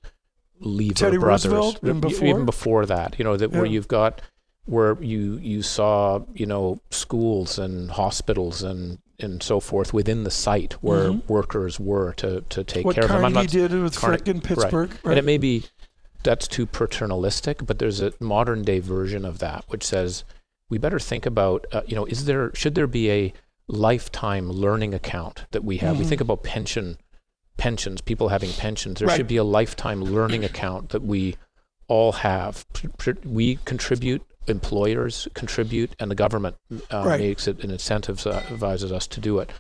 Lever 0.60 0.94
Teddy 0.94 1.18
Brothers, 1.18 1.52
Roosevelt 1.52 1.84
and 1.84 1.98
e- 1.98 2.08
before? 2.08 2.28
even 2.28 2.46
before 2.46 2.86
that, 2.86 3.18
you 3.20 3.26
know, 3.26 3.38
that 3.38 3.52
where 3.52 3.66
you've 3.66 3.88
got 3.88 4.22
where 4.66 5.02
you 5.02 5.38
you 5.38 5.62
saw 5.62 6.22
you 6.34 6.46
know 6.46 6.80
schools 6.90 7.58
and 7.58 7.92
hospitals 7.92 8.64
and 8.64 9.00
and 9.20 9.42
so 9.42 9.60
forth 9.60 9.94
within 9.94 10.24
the 10.24 10.32
site 10.32 10.74
where 10.74 11.12
workers 11.28 11.80
were 11.80 12.14
to 12.14 12.42
to 12.50 12.64
take 12.64 12.78
Mm-hmm. 12.82 12.88
What 12.88 12.96
care 12.96 13.04
of 13.06 13.10
them. 13.10 13.26
I'm 13.26 13.34
Carnegie 13.34 13.62
not- 13.62 13.70
did 13.72 13.82
with 13.82 13.96
Carne- 13.98 14.18
Frick 14.18 14.28
in 14.28 14.42
Pittsburgh. 14.42 14.90
Right. 15.04 15.12
And 15.12 15.20
it 15.20 15.26
may 15.26 15.38
be 15.38 15.64
that's 16.24 16.48
too 16.48 16.66
paternalistic, 16.66 17.66
but 17.66 17.80
there's 17.80 18.02
a 18.02 18.14
modern 18.20 18.64
day 18.64 18.80
version 18.80 19.26
of 19.26 19.40
that 19.40 19.66
which 19.68 19.84
says 19.84 20.24
we 20.70 20.78
better 20.78 21.00
think 21.00 21.26
about 21.26 21.66
uh, 21.72 21.82
you 21.88 21.96
know 21.96 22.06
is 22.06 22.26
there 22.26 22.54
should 22.54 22.76
there 22.76 22.88
be 22.88 23.10
a 23.12 23.34
lifetime 23.68 24.50
learning 24.50 24.94
account 24.94 25.46
that 25.52 25.64
we 25.64 25.78
have? 25.78 25.98
We 25.98 26.06
Mhm. 26.06 26.10
think 26.10 26.22
about 26.22 26.44
pension 26.44 26.98
pensions, 27.58 28.02
people 28.02 28.30
having 28.30 28.52
pensions. 28.54 29.00
There 29.00 29.08
Right. 29.08 29.18
should 29.18 29.28
be 29.28 29.38
a 29.38 29.44
lifetime 29.44 30.04
learning 30.04 30.44
account 30.46 30.90
that 30.90 31.04
we 31.04 31.36
all 31.88 32.12
have. 32.12 32.72
Pr- 32.74 32.88
pr- 32.98 33.12
We 33.28 33.58
contribute, 33.66 34.22
employers 34.48 35.28
contribute, 35.34 35.92
and 36.00 36.10
the 36.10 36.16
government 36.16 36.56
uh, 36.92 37.04
Right. 37.06 37.20
makes 37.20 37.48
it 37.48 37.64
an 37.64 37.72
and 37.72 37.80
incentivizes 37.80 38.92
us 38.92 39.08
to 39.08 39.20
do 39.20 39.40
it. 39.40 39.52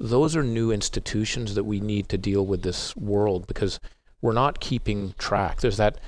Those 0.00 0.34
are 0.36 0.42
new 0.42 0.72
institutions 0.72 1.54
that 1.54 1.64
we 1.64 1.80
need 1.80 2.08
to 2.08 2.18
deal 2.18 2.44
with 2.44 2.62
this 2.62 2.96
world 2.96 3.46
because 3.46 3.78
we're 4.20 4.32
not 4.32 4.60
keeping 4.60 5.14
track. 5.18 5.60
There's 5.60 5.76
that, 5.76 5.98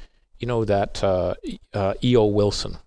you 0.40 0.46
know, 0.46 0.64
that 0.64 1.02
uh, 1.04 1.34
uh, 1.72 1.94
E.O. 2.02 2.26
Wilson, 2.26 2.78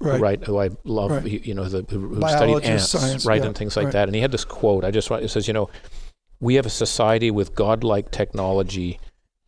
right. 0.00 0.20
right. 0.20 0.44
Who 0.44 0.58
I 0.58 0.70
love, 0.84 1.10
Right. 1.12 1.46
you 1.46 1.54
know, 1.54 1.64
the, 1.64 1.84
who, 1.88 2.16
studied 2.20 2.64
ants, 2.64 2.88
science, 2.88 3.24
right, 3.24 3.40
yeah, 3.40 3.46
and 3.46 3.56
things 3.56 3.76
like 3.76 3.84
right. 3.86 3.92
that. 3.92 4.08
And 4.08 4.14
he 4.14 4.20
had 4.20 4.32
this 4.32 4.44
quote. 4.44 4.84
I 4.84 4.90
just 4.90 5.10
want. 5.10 5.22
It 5.24 5.28
says, 5.28 5.46
you 5.46 5.54
know, 5.54 5.70
we 6.40 6.56
have 6.56 6.66
a 6.66 6.70
society 6.70 7.30
with 7.30 7.54
godlike 7.54 8.10
technology, 8.10 8.98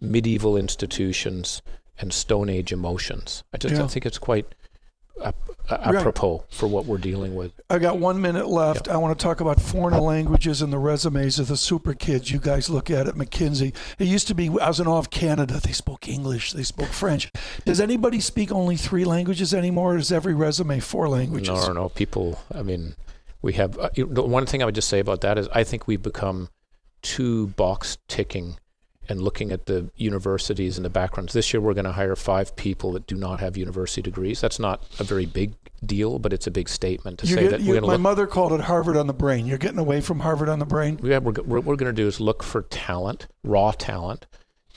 medieval 0.01 0.57
institutions, 0.57 1.63
and 1.99 2.13
Stone 2.13 2.49
Age 2.49 2.73
emotions. 2.73 3.43
I 3.53 3.59
just 3.59 3.75
Yeah. 3.75 3.85
I 3.85 3.87
think 3.89 4.07
it's 4.07 4.19
quite 4.19 4.47
Right. 5.21 5.35
apropos 5.95 6.45
for 6.51 6.67
what 6.67 6.87
we're 6.87 6.99
dealing 6.99 7.35
with. 7.35 7.53
I 7.69 7.79
got 7.79 7.99
one 7.99 8.21
minute 8.21 8.49
left. 8.49 8.89
I 8.89 8.97
want 8.97 9.17
to 9.17 9.23
talk 9.23 9.41
about 9.41 9.61
foreign 9.61 9.99
languages 9.99 10.63
and 10.63 10.73
the 10.73 10.79
resumes 10.79 11.39
of 11.39 11.49
the 11.49 11.57
super 11.57 11.95
kids 11.95 12.31
you 12.31 12.39
guys 12.41 12.69
look 12.69 12.91
at 12.91 13.07
at 13.07 13.15
McKinsey. 13.15 13.75
It 13.99 14.07
used 14.07 14.27
to 14.29 14.35
be, 14.35 14.49
I 14.61 14.69
was 14.69 14.81
in 14.81 14.87
awe 14.87 14.99
of 14.99 15.11
Canada. 15.11 15.61
They 15.61 15.73
spoke 15.73 16.09
English, 16.09 16.53
they 16.53 16.63
spoke 16.63 16.89
French. 16.89 17.31
Does 17.65 17.81
anybody 17.81 18.21
speak 18.21 18.51
only 18.51 18.77
three 18.77 19.05
languages 19.05 19.55
anymore? 19.55 19.95
Or 19.95 19.99
is 19.99 20.13
every 20.13 20.35
resume 20.35 20.81
four 20.81 21.09
languages? 21.09 21.49
No, 21.49 21.67
no, 21.69 21.73
no. 21.73 21.89
People, 21.89 22.41
I 22.53 22.63
mean, 22.63 22.95
we 23.43 23.53
have. 23.55 23.79
Uh, 23.79 23.91
you 23.95 24.07
know, 24.07 24.13
the 24.15 24.23
one 24.23 24.47
thing 24.47 24.63
I 24.63 24.65
would 24.65 24.75
just 24.75 24.89
say 24.89 24.99
about 24.99 25.21
that 25.23 25.39
is 25.39 25.49
I 25.53 25.65
think 25.65 25.87
we've 25.87 26.03
become 26.03 26.49
too 27.03 27.49
box 27.49 27.97
ticking 28.09 28.59
and 29.11 29.21
looking 29.21 29.51
at 29.51 29.67
the 29.67 29.91
universities 29.97 30.79
and 30.79 30.85
the 30.85 30.91
backgrounds. 30.91 31.33
This 31.33 31.53
year 31.53 31.61
we're 31.61 31.75
going 31.75 31.85
to 31.85 31.93
hire 31.93 32.15
five 32.15 32.55
people 32.55 32.93
that 32.93 33.07
do 33.09 33.17
not 33.17 33.41
have 33.41 33.57
university 33.57 34.01
degrees. 34.01 34.41
That's 34.41 34.59
not 34.61 34.85
a 35.01 35.05
very 35.05 35.27
big 35.27 35.55
deal, 35.85 36.19
but 36.21 36.33
it's 36.33 36.47
a 36.47 36.51
big 36.51 36.69
statement 36.69 37.19
to 37.19 37.27
You 37.27 37.35
say 37.35 37.43
get- 37.43 37.51
that 37.51 37.61
you- 37.61 37.69
we're 37.71 37.81
going 37.81 37.83
to 37.83 37.87
my 37.89 37.93
look. 37.95 38.01
mother 38.03 38.27
called 38.29 38.53
it 38.53 38.61
Harvard 38.63 38.97
on 38.97 39.09
the 39.09 39.13
brain. 39.13 39.47
You're 39.47 39.59
getting 39.59 39.79
away 39.81 40.01
from 40.01 40.21
Harvard 40.21 40.49
on 40.49 40.61
the 40.61 40.65
brain. 40.65 41.01
Yeah, 41.03 41.19
we're, 41.19 41.33
what 41.33 41.65
we're 41.65 41.77
going 41.77 41.93
to 41.95 42.03
do 42.03 42.07
is 42.07 42.21
look 42.21 42.43
for 42.45 42.63
talent, 42.63 43.27
raw 43.43 43.73
talent, 43.73 44.27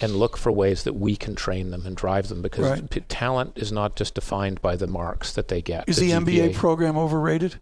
and 0.01 0.15
look 0.15 0.35
for 0.37 0.51
ways 0.51 0.83
that 0.83 0.93
we 0.93 1.15
can 1.15 1.35
train 1.35 1.69
them 1.69 1.85
and 1.85 1.95
drive 1.95 2.27
them 2.27 2.41
because 2.41 2.65
Right. 2.65 2.89
p- 2.89 3.01
talent 3.01 3.51
is 3.55 3.71
not 3.71 3.95
just 3.95 4.15
defined 4.15 4.59
by 4.63 4.75
the 4.75 4.87
marks 4.87 5.31
that 5.33 5.47
they 5.49 5.61
get. 5.61 5.87
Is 5.87 5.97
the, 5.97 6.09
MBA 6.11 6.49
GPA. 6.49 6.55
program 6.55 6.97
overrated? 6.97 7.61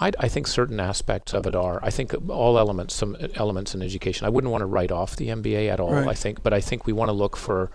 I, 0.00 0.12
I 0.18 0.28
think 0.28 0.46
certain 0.46 0.80
aspects 0.80 1.34
of 1.34 1.46
it 1.46 1.54
are. 1.54 1.78
I 1.82 1.90
think 1.90 2.14
all 2.30 2.58
elements, 2.58 2.94
some 2.94 3.16
elements 3.34 3.74
in 3.74 3.82
education. 3.82 4.26
I 4.26 4.30
wouldn't 4.30 4.50
want 4.50 4.62
to 4.62 4.66
write 4.66 4.90
off 4.90 5.16
the 5.16 5.28
MBA 5.28 5.68
at 5.70 5.78
all. 5.80 5.92
Right. 5.92 6.08
I 6.08 6.14
think, 6.14 6.42
but 6.42 6.52
I 6.52 6.60
think 6.60 6.86
we 6.86 6.92
want 6.92 7.08
to 7.10 7.12
look 7.12 7.36
for 7.36 7.70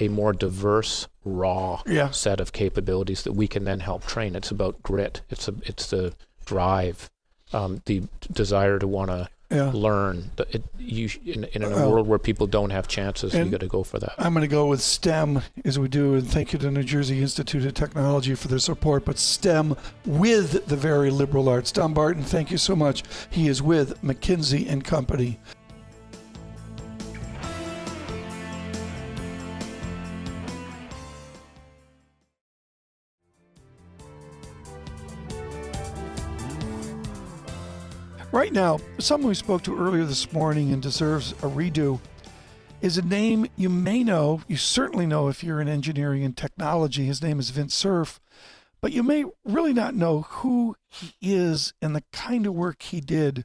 a 0.00 0.08
more 0.08 0.32
diverse, 0.32 1.06
raw 1.24 1.82
Yeah. 1.86 2.10
set 2.10 2.40
of 2.40 2.52
capabilities 2.52 3.22
that 3.22 3.32
we 3.32 3.46
can 3.46 3.64
then 3.64 3.80
help 3.80 4.06
train. 4.06 4.34
It's 4.34 4.50
about 4.50 4.82
grit. 4.82 5.20
It's 5.30 5.46
a, 5.46 5.54
it's 5.64 5.86
the 5.90 6.14
drive, 6.46 7.10
um, 7.52 7.82
the 7.84 8.02
desire 8.32 8.78
to 8.78 8.88
want 8.88 9.10
to 9.10 9.28
Yeah. 9.50 9.70
learn. 9.74 10.30
It, 10.50 10.62
you, 10.78 11.08
in, 11.24 11.44
in 11.44 11.64
a 11.64 11.70
Well, 11.70 11.90
world 11.90 12.06
where 12.06 12.20
people 12.20 12.46
don't 12.46 12.70
have 12.70 12.86
chances, 12.86 13.34
you 13.34 13.46
got 13.46 13.60
to 13.60 13.66
go 13.66 13.82
for 13.82 13.98
that. 13.98 14.14
I'm 14.16 14.32
going 14.32 14.42
to 14.42 14.48
go 14.48 14.66
with 14.66 14.80
STEM 14.80 15.42
as 15.64 15.78
we 15.78 15.88
do, 15.88 16.14
and 16.14 16.28
thank 16.28 16.52
you 16.52 16.58
to 16.60 16.70
New 16.70 16.84
Jersey 16.84 17.20
Institute 17.20 17.64
of 17.64 17.74
Technology 17.74 18.34
for 18.36 18.46
their 18.48 18.60
support. 18.60 19.04
But 19.04 19.18
STEM 19.18 19.76
with 20.06 20.66
the 20.66 20.76
very 20.76 21.10
liberal 21.10 21.48
arts. 21.48 21.72
Dom 21.72 21.94
Barton, 21.94 22.22
thank 22.22 22.50
you 22.50 22.58
so 22.58 22.76
much. 22.76 23.02
He 23.30 23.48
is 23.48 23.60
with 23.60 24.00
McKinsey 24.02 24.68
and 24.70 24.84
Company. 24.84 25.38
Right 38.32 38.52
now, 38.52 38.78
someone 38.98 39.30
we 39.30 39.34
spoke 39.34 39.62
to 39.62 39.76
earlier 39.76 40.04
this 40.04 40.32
morning 40.32 40.72
and 40.72 40.80
deserves 40.80 41.32
a 41.32 41.48
redo 41.48 41.98
is 42.80 42.96
a 42.96 43.02
name 43.02 43.48
you 43.56 43.68
may 43.68 44.04
know. 44.04 44.42
You 44.46 44.56
certainly 44.56 45.04
know 45.04 45.26
if 45.26 45.42
you're 45.42 45.60
in 45.60 45.66
engineering 45.66 46.22
and 46.22 46.36
technology. 46.36 47.06
His 47.06 47.20
name 47.20 47.40
is 47.40 47.50
Vint 47.50 47.72
Cerf, 47.72 48.20
but 48.80 48.92
you 48.92 49.02
may 49.02 49.24
really 49.44 49.72
not 49.72 49.96
know 49.96 50.20
who 50.20 50.76
he 50.88 51.12
is 51.20 51.74
and 51.82 51.96
the 51.96 52.04
kind 52.12 52.46
of 52.46 52.54
work 52.54 52.82
he 52.82 53.00
did 53.00 53.44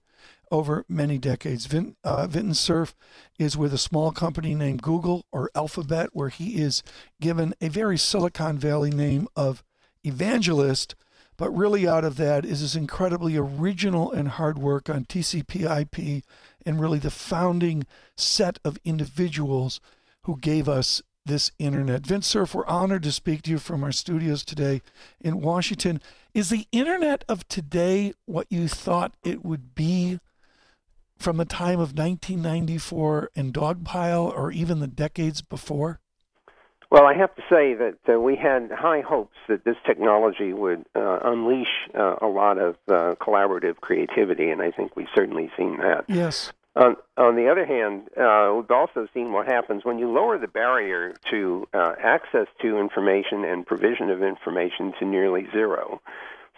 over 0.52 0.86
many 0.88 1.18
decades. 1.18 1.66
Vin, 1.66 1.96
uh, 2.04 2.28
Vinton 2.28 2.54
Cerf 2.54 2.94
is 3.40 3.58
with 3.58 3.74
a 3.74 3.80
small 3.80 4.12
company 4.12 4.54
named 4.54 4.84
Google 4.84 5.26
or 5.32 5.50
Alphabet, 5.56 6.10
where 6.14 6.30
he 6.30 6.62
is 6.62 6.84
given 7.20 7.56
a 7.60 7.70
very 7.70 7.98
Silicon 7.98 8.60
Valley 8.60 8.92
name 8.92 9.28
of 9.36 9.64
evangelist. 10.04 10.94
But 11.38 11.56
really, 11.56 11.88
out 11.88 12.06
of 12.06 12.16
that 12.18 12.46
is 12.46 12.62
his 12.62 12.76
incredibly 12.76 13.36
original 13.36 14.12
and 14.12 14.30
hard 14.30 14.58
work 14.58 14.90
on 14.90 15.06
TCP/IP, 15.06 16.24
and 16.66 16.80
really 16.80 17.00
the 17.00 17.12
founding 17.12 17.86
set 18.16 18.58
of 18.64 18.78
individuals 18.86 19.82
who 20.24 20.38
gave 20.38 20.70
us 20.70 21.02
this 21.26 21.52
internet. 21.60 22.06
Vint 22.06 22.24
Cerf, 22.24 22.54
we're 22.54 22.66
honored 22.68 23.04
to 23.04 23.12
speak 23.12 23.42
to 23.42 23.52
you 23.52 23.58
from 23.58 23.84
our 23.84 23.92
studios 23.92 24.46
today 24.46 24.82
in 25.20 25.42
Washington. 25.42 26.00
Is 26.34 26.50
the 26.50 26.68
internet 26.72 27.26
of 27.28 27.48
today 27.48 28.14
what 28.26 28.48
you 28.50 28.68
thought 28.68 29.16
it 29.24 29.44
would 29.44 29.76
be 29.76 30.20
from 31.18 31.38
the 31.38 31.46
time 31.46 31.80
of 31.80 31.98
1994 31.98 33.32
and 33.36 33.54
Dogpile, 33.54 34.32
or 34.38 34.52
even 34.52 34.80
the 34.80 34.88
decades 34.88 35.42
before? 35.42 36.00
Well, 36.92 37.06
I 37.06 37.14
have 37.16 37.34
to 37.36 37.42
say 37.50 37.74
that 37.74 37.98
uh, 38.08 38.20
we 38.20 38.36
had 38.36 38.72
high 38.72 39.02
hopes 39.02 39.38
that 39.48 39.64
this 39.66 39.78
technology 39.86 40.54
would 40.54 40.86
uh, 40.96 41.20
unleash 41.24 41.90
uh, 41.94 42.16
a 42.22 42.28
lot 42.28 42.58
of 42.58 42.76
uh, 42.88 43.16
collaborative 43.20 43.78
creativity, 43.82 44.50
and 44.50 44.62
I 44.62 44.72
think 44.72 44.96
we've 44.96 45.08
certainly 45.16 45.52
seen 45.58 45.78
that. 45.78 46.06
Yes. 46.08 46.54
On, 46.76 46.98
on 47.18 47.36
the 47.38 47.50
other 47.50 47.66
hand, 47.66 48.10
uh, 48.18 48.52
we've 48.54 48.70
also 48.70 49.08
seen 49.14 49.32
what 49.32 49.48
happens 49.48 49.86
when 49.86 49.98
you 49.98 50.12
lower 50.12 50.38
the 50.38 50.48
barrier 50.48 51.16
to 51.32 51.68
uh, 51.74 51.96
access 51.98 52.48
to 52.62 52.78
information 52.78 53.46
and 53.46 53.66
provision 53.66 54.10
of 54.10 54.22
information 54.22 54.94
to 55.00 55.06
nearly 55.06 55.48
zero 55.54 56.02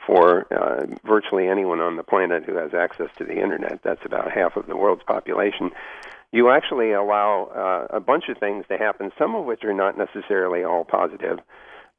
for 0.07 0.51
uh, 0.51 0.87
virtually 1.05 1.47
anyone 1.47 1.81
on 1.81 1.97
the 1.97 2.03
planet 2.03 2.45
who 2.45 2.55
has 2.55 2.73
access 2.73 3.09
to 3.17 3.25
the 3.25 3.39
internet. 3.39 3.81
That's 3.83 4.05
about 4.05 4.31
half 4.31 4.55
of 4.55 4.65
the 4.65 4.75
world's 4.75 5.03
population. 5.03 5.71
You 6.31 6.51
actually 6.51 6.91
allow 6.91 7.87
uh, 7.91 7.95
a 7.95 7.99
bunch 7.99 8.25
of 8.29 8.37
things 8.37 8.65
to 8.69 8.77
happen, 8.77 9.11
some 9.17 9.35
of 9.35 9.45
which 9.45 9.63
are 9.63 9.73
not 9.73 9.97
necessarily 9.97 10.63
all 10.63 10.83
positive. 10.83 11.39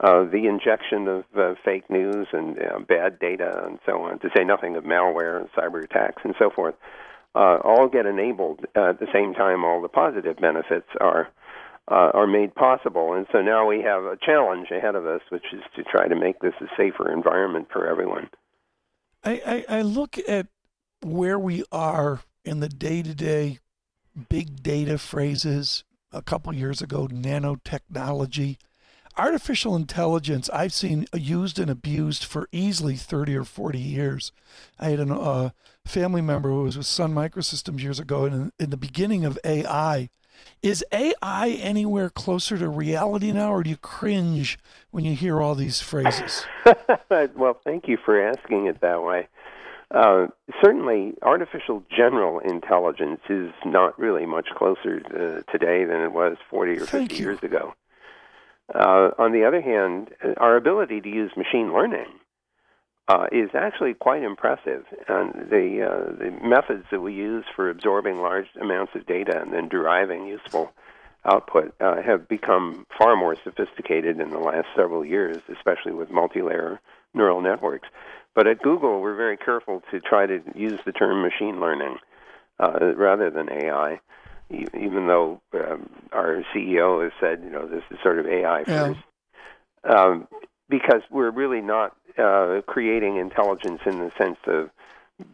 Uh, 0.01 0.25
the 0.25 0.47
injection 0.47 1.09
of 1.09 1.25
uh, 1.37 1.55
fake 1.65 1.91
news 1.91 2.29
and 2.33 2.57
uh, 2.59 2.79
bad 2.79 3.19
data 3.19 3.65
and 3.67 3.79
so 3.85 4.03
on, 4.03 4.19
to 4.21 4.29
say 4.37 4.45
nothing 4.45 4.77
of 4.77 4.85
malware 4.85 5.41
and 5.41 5.49
cyber 5.53 5.83
attacks 5.83 6.23
and 6.25 6.35
so 6.39 6.51
forth, 6.55 6.75
uh, 7.35 7.59
all 7.65 7.89
get 7.89 8.07
enabled 8.07 8.61
at 8.77 9.01
the 9.01 9.09
same 9.13 9.35
time. 9.35 9.65
All 9.65 9.83
the 9.83 9.89
positive 9.89 10.37
benefits 10.37 10.87
are 11.01 11.29
uh, 11.91 12.11
are 12.13 12.27
made 12.27 12.55
possible, 12.55 13.15
and 13.15 13.27
so 13.33 13.41
now 13.41 13.67
we 13.67 13.81
have 13.81 14.05
a 14.05 14.19
challenge 14.25 14.69
ahead 14.71 14.95
of 14.95 15.07
us, 15.07 15.23
which 15.31 15.45
is 15.55 15.63
to 15.75 15.83
try 15.83 16.07
to 16.07 16.15
make 16.15 16.39
this 16.41 16.53
a 16.61 16.67
safer 16.77 17.11
environment 17.11 17.69
for 17.73 17.89
everyone. 17.89 18.29
I, 19.25 19.65
I, 19.69 19.79
I 19.79 19.83
look 19.83 20.19
at 20.29 20.49
where 21.03 21.39
we 21.39 21.65
are 21.73 22.21
in 22.45 22.61
the 22.61 22.69
day 22.69 23.03
to 23.03 23.15
day 23.15 23.59
big 24.19 24.63
data 24.63 24.99
phrases 24.99 25.85
a 26.13 26.23
couple 26.23 26.53
years 26.55 26.81
ago, 26.83 27.09
nanotechnology. 27.09 28.57
artificial 29.17 29.75
intelligence 29.75 30.49
I've 30.51 30.73
seen 30.73 31.07
used 31.13 31.59
and 31.59 31.71
abused 31.71 32.25
for 32.25 32.49
easily 32.53 32.95
30 32.97 33.37
or 33.37 33.45
40 33.45 33.79
years. 33.79 34.33
I 34.79 34.91
had 34.91 35.01
a 35.01 35.15
uh, 35.15 35.51
family 35.85 36.23
member 36.23 36.51
who 36.51 36.63
was 36.63 36.77
with 36.77 36.87
Sun 36.87 37.15
Microsystems 37.15 37.83
years 37.83 37.99
ago, 37.99 38.25
and 38.25 38.35
in, 38.35 38.53
in 38.59 38.71
the 38.71 38.77
beginning 38.77 39.25
of 39.25 39.39
AI, 39.45 40.09
is 40.63 40.85
AI 40.93 41.51
anywhere 41.61 42.11
closer 42.11 42.59
to 42.59 42.69
reality 42.69 43.33
now, 43.33 43.53
or 43.53 43.63
do 43.63 43.71
you 43.71 43.77
cringe 43.77 44.59
when 44.91 45.05
you 45.05 45.15
hear 45.15 45.41
all 45.41 45.55
these 45.55 45.81
phrases? 45.81 46.45
well, 47.37 47.59
thank 47.65 47.89
you 47.89 47.97
for 48.05 48.21
asking 48.21 48.67
it 48.67 48.81
that 48.81 49.03
way. 49.03 49.29
Uh, 49.91 50.27
certainly, 50.63 51.15
artificial 51.23 51.83
general 51.91 52.41
intelligence 52.41 53.21
is 53.31 53.51
not 53.65 53.99
really 53.99 54.27
much 54.27 54.49
closer 54.55 55.01
to 55.01 55.43
today 55.51 55.85
than 55.85 56.03
it 56.03 56.13
was 56.13 56.37
40 56.51 56.79
or 56.79 56.87
50 56.87 57.15
years 57.17 57.43
ago. 57.43 57.75
Uh, 58.75 59.11
on 59.19 59.33
the 59.33 59.45
other 59.45 59.63
hand, 59.63 60.11
our 60.37 60.57
ability 60.57 61.01
to 61.01 61.09
use 61.09 61.33
machine 61.37 61.73
learning 61.73 62.07
uh, 63.09 63.27
is 63.33 63.49
actually 63.55 63.95
quite 63.95 64.23
impressive. 64.23 64.85
And 65.09 65.49
the, 65.51 65.89
uh, 65.91 66.13
the 66.19 66.39
methods 66.47 66.85
that 66.91 67.01
we 67.01 67.15
use 67.15 67.47
for 67.57 67.71
absorbing 67.71 68.21
large 68.21 68.49
amounts 68.61 68.95
of 68.95 69.07
data 69.07 69.41
and 69.41 69.53
then 69.53 69.69
deriving 69.69 70.27
useful 70.27 70.73
output 71.25 71.75
uh, 71.81 72.03
have 72.03 72.29
become 72.29 72.87
far 72.97 73.17
more 73.17 73.37
sophisticated 73.43 74.21
in 74.21 74.31
the 74.31 74.39
last 74.39 74.67
several 74.77 75.05
years, 75.05 75.39
especially 75.49 75.93
with 75.93 76.11
multi-layer 76.11 76.81
neural 77.15 77.41
networks. 77.41 77.89
But 78.39 78.47
at 78.47 78.63
Google, 78.63 79.01
we're 79.01 79.17
very 79.17 79.37
careful 79.37 79.83
to 79.91 79.99
try 79.99 80.25
to 80.27 80.41
use 80.55 80.79
the 80.87 80.93
term 80.93 81.23
machine 81.23 81.59
learning 81.59 81.97
uh, 82.61 82.95
rather 82.95 83.31
than 83.31 83.51
AI, 83.51 83.99
even 84.49 85.09
though 85.09 85.41
um, 85.55 85.91
our 86.13 86.45
CEO 86.55 87.03
has 87.03 87.11
said, 87.19 87.41
you 87.43 87.51
know, 87.51 87.67
this 87.67 87.83
is 87.91 87.99
sort 88.01 88.21
of 88.21 88.29
AI 88.29 88.63
first. 88.63 89.01
Yeah. 89.85 89.93
Um, 89.93 90.29
because 90.69 91.03
we're 91.11 91.33
really 91.33 91.61
not 91.61 91.97
uh, 92.17 92.61
creating 92.65 93.17
intelligence 93.17 93.81
in 93.85 93.99
the 93.99 94.13
sense 94.17 94.39
of 94.47 94.71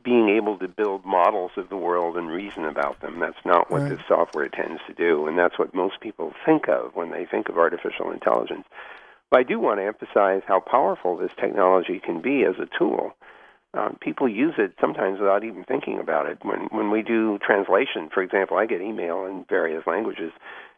being 0.03 0.31
able 0.31 0.57
to 0.61 0.67
build 0.67 1.05
models 1.05 1.51
of 1.59 1.69
the 1.69 1.77
world 1.77 2.17
and 2.17 2.29
reason 2.29 2.65
about 2.65 3.03
them. 3.03 3.21
That's 3.21 3.45
not 3.45 3.71
what 3.71 3.83
right. 3.83 3.91
this 3.91 4.01
software 4.09 4.49
tends 4.49 4.81
to 4.87 4.95
do, 4.95 5.27
and 5.27 5.39
that's 5.39 5.59
what 5.59 5.75
most 5.75 6.01
people 6.01 6.33
think 6.47 6.71
of 6.71 6.95
when 6.95 7.11
they 7.11 7.27
think 7.27 7.51
of 7.51 7.59
artificial 7.59 8.13
intelligence. 8.13 8.65
But 9.35 9.41
I 9.41 9.43
do 9.43 9.59
want 9.59 9.81
to 9.81 9.85
emphasize 9.85 10.43
how 10.47 10.61
powerful 10.61 11.17
this 11.17 11.33
technology 11.37 11.99
can 11.99 12.21
be 12.21 12.45
as 12.45 12.55
a 12.61 12.69
tool. 12.79 13.17
Um, 13.77 13.99
people 14.01 14.29
use 14.29 14.55
it 14.59 14.75
sometimes 14.81 15.19
without 15.19 15.43
even 15.43 15.65
thinking 15.65 15.99
about 15.99 16.27
it. 16.27 16.39
When 16.43 16.69
when 16.71 16.93
we 16.93 17.03
do 17.03 17.41
translation, 17.45 18.11
for 18.15 18.23
example, 18.23 18.57
I 18.59 18.67
get 18.67 18.81
email 18.81 19.25
in 19.25 19.45
various 19.49 19.89
languages, 19.89 20.31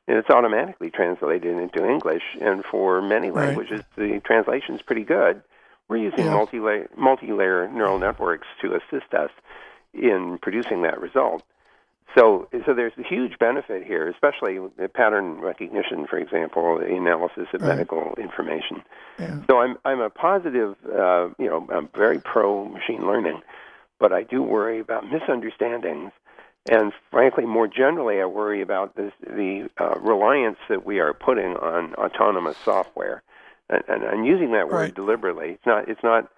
and 0.09 0.17
it's 0.17 0.31
automatically 0.31 0.89
translated 0.89 1.55
into 1.55 1.87
English. 1.87 2.23
And 2.41 2.65
for 2.65 3.03
many 3.03 3.31
languages, 3.31 3.83
the 3.95 4.23
translation 4.25 4.75
is 4.75 4.81
pretty 4.81 5.05
good. 5.05 5.43
We're 5.89 5.99
using 5.99 6.25
yeah. 6.25 6.33
multi-layer, 6.33 6.89
multi-layer 6.97 7.69
neural 7.69 7.99
networks 7.99 8.49
to 8.63 8.75
assist 8.75 9.13
us 9.13 9.33
in 9.93 10.39
producing 10.41 10.81
that 10.85 10.99
result. 10.99 11.43
So, 12.15 12.49
so 12.65 12.73
there's 12.73 12.93
a 12.99 13.03
huge 13.03 13.39
benefit 13.39 13.85
here, 13.85 14.09
especially 14.09 14.59
pattern 14.95 15.39
recognition, 15.41 16.07
for 16.07 16.19
example, 16.19 16.79
the 16.79 16.95
analysis 16.95 17.49
of 17.53 17.61
right. 17.61 17.69
medical 17.69 18.15
information. 18.17 18.83
Yeah. 19.19 19.41
So 19.51 19.59
I'm 19.59 19.77
I'm 19.85 20.01
a 20.01 20.09
positive, 20.09 20.77
uh, 20.87 21.29
you 21.39 21.47
know, 21.47 21.67
I'm 21.71 21.89
very 21.95 22.19
pro 22.19 22.65
machine 22.67 23.07
learning, 23.07 23.43
but 23.99 24.13
I 24.13 24.23
do 24.23 24.43
worry 24.43 24.81
about 24.81 25.05
misunderstandings 25.11 26.13
and 26.69 26.93
frankly, 27.11 27.47
more 27.47 27.69
generally, 27.69 28.21
I 28.21 28.25
worry 28.25 28.61
about 28.61 28.97
this, 28.97 29.13
the 29.21 29.71
uh, 29.79 29.99
reliance 30.01 30.59
that 30.69 30.85
we 30.85 30.99
are 30.99 31.15
putting 31.15 31.57
on 31.57 31.95
autonomous 31.95 32.57
software, 32.65 33.23
and, 33.71 33.83
and 33.89 34.05
I'm 34.05 34.25
using 34.25 34.53
that 34.53 34.69
word 34.69 34.75
right. 34.75 34.95
deliberately. 34.95 35.51
It's 35.51 35.67
not. 35.67 35.89
It's 35.89 36.03
not. 36.03 36.31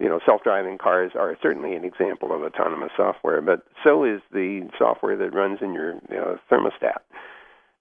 You 0.00 0.08
know, 0.08 0.18
self-driving 0.24 0.78
cars 0.78 1.12
are 1.14 1.36
certainly 1.42 1.74
an 1.74 1.84
example 1.84 2.32
of 2.32 2.42
autonomous 2.42 2.90
software, 2.96 3.42
but 3.42 3.64
so 3.84 4.04
is 4.04 4.20
the 4.32 4.68
software 4.78 5.16
that 5.16 5.34
runs 5.34 5.58
in 5.60 5.74
your 5.74 5.92
you 6.10 6.16
know, 6.16 6.38
thermostat. 6.50 7.00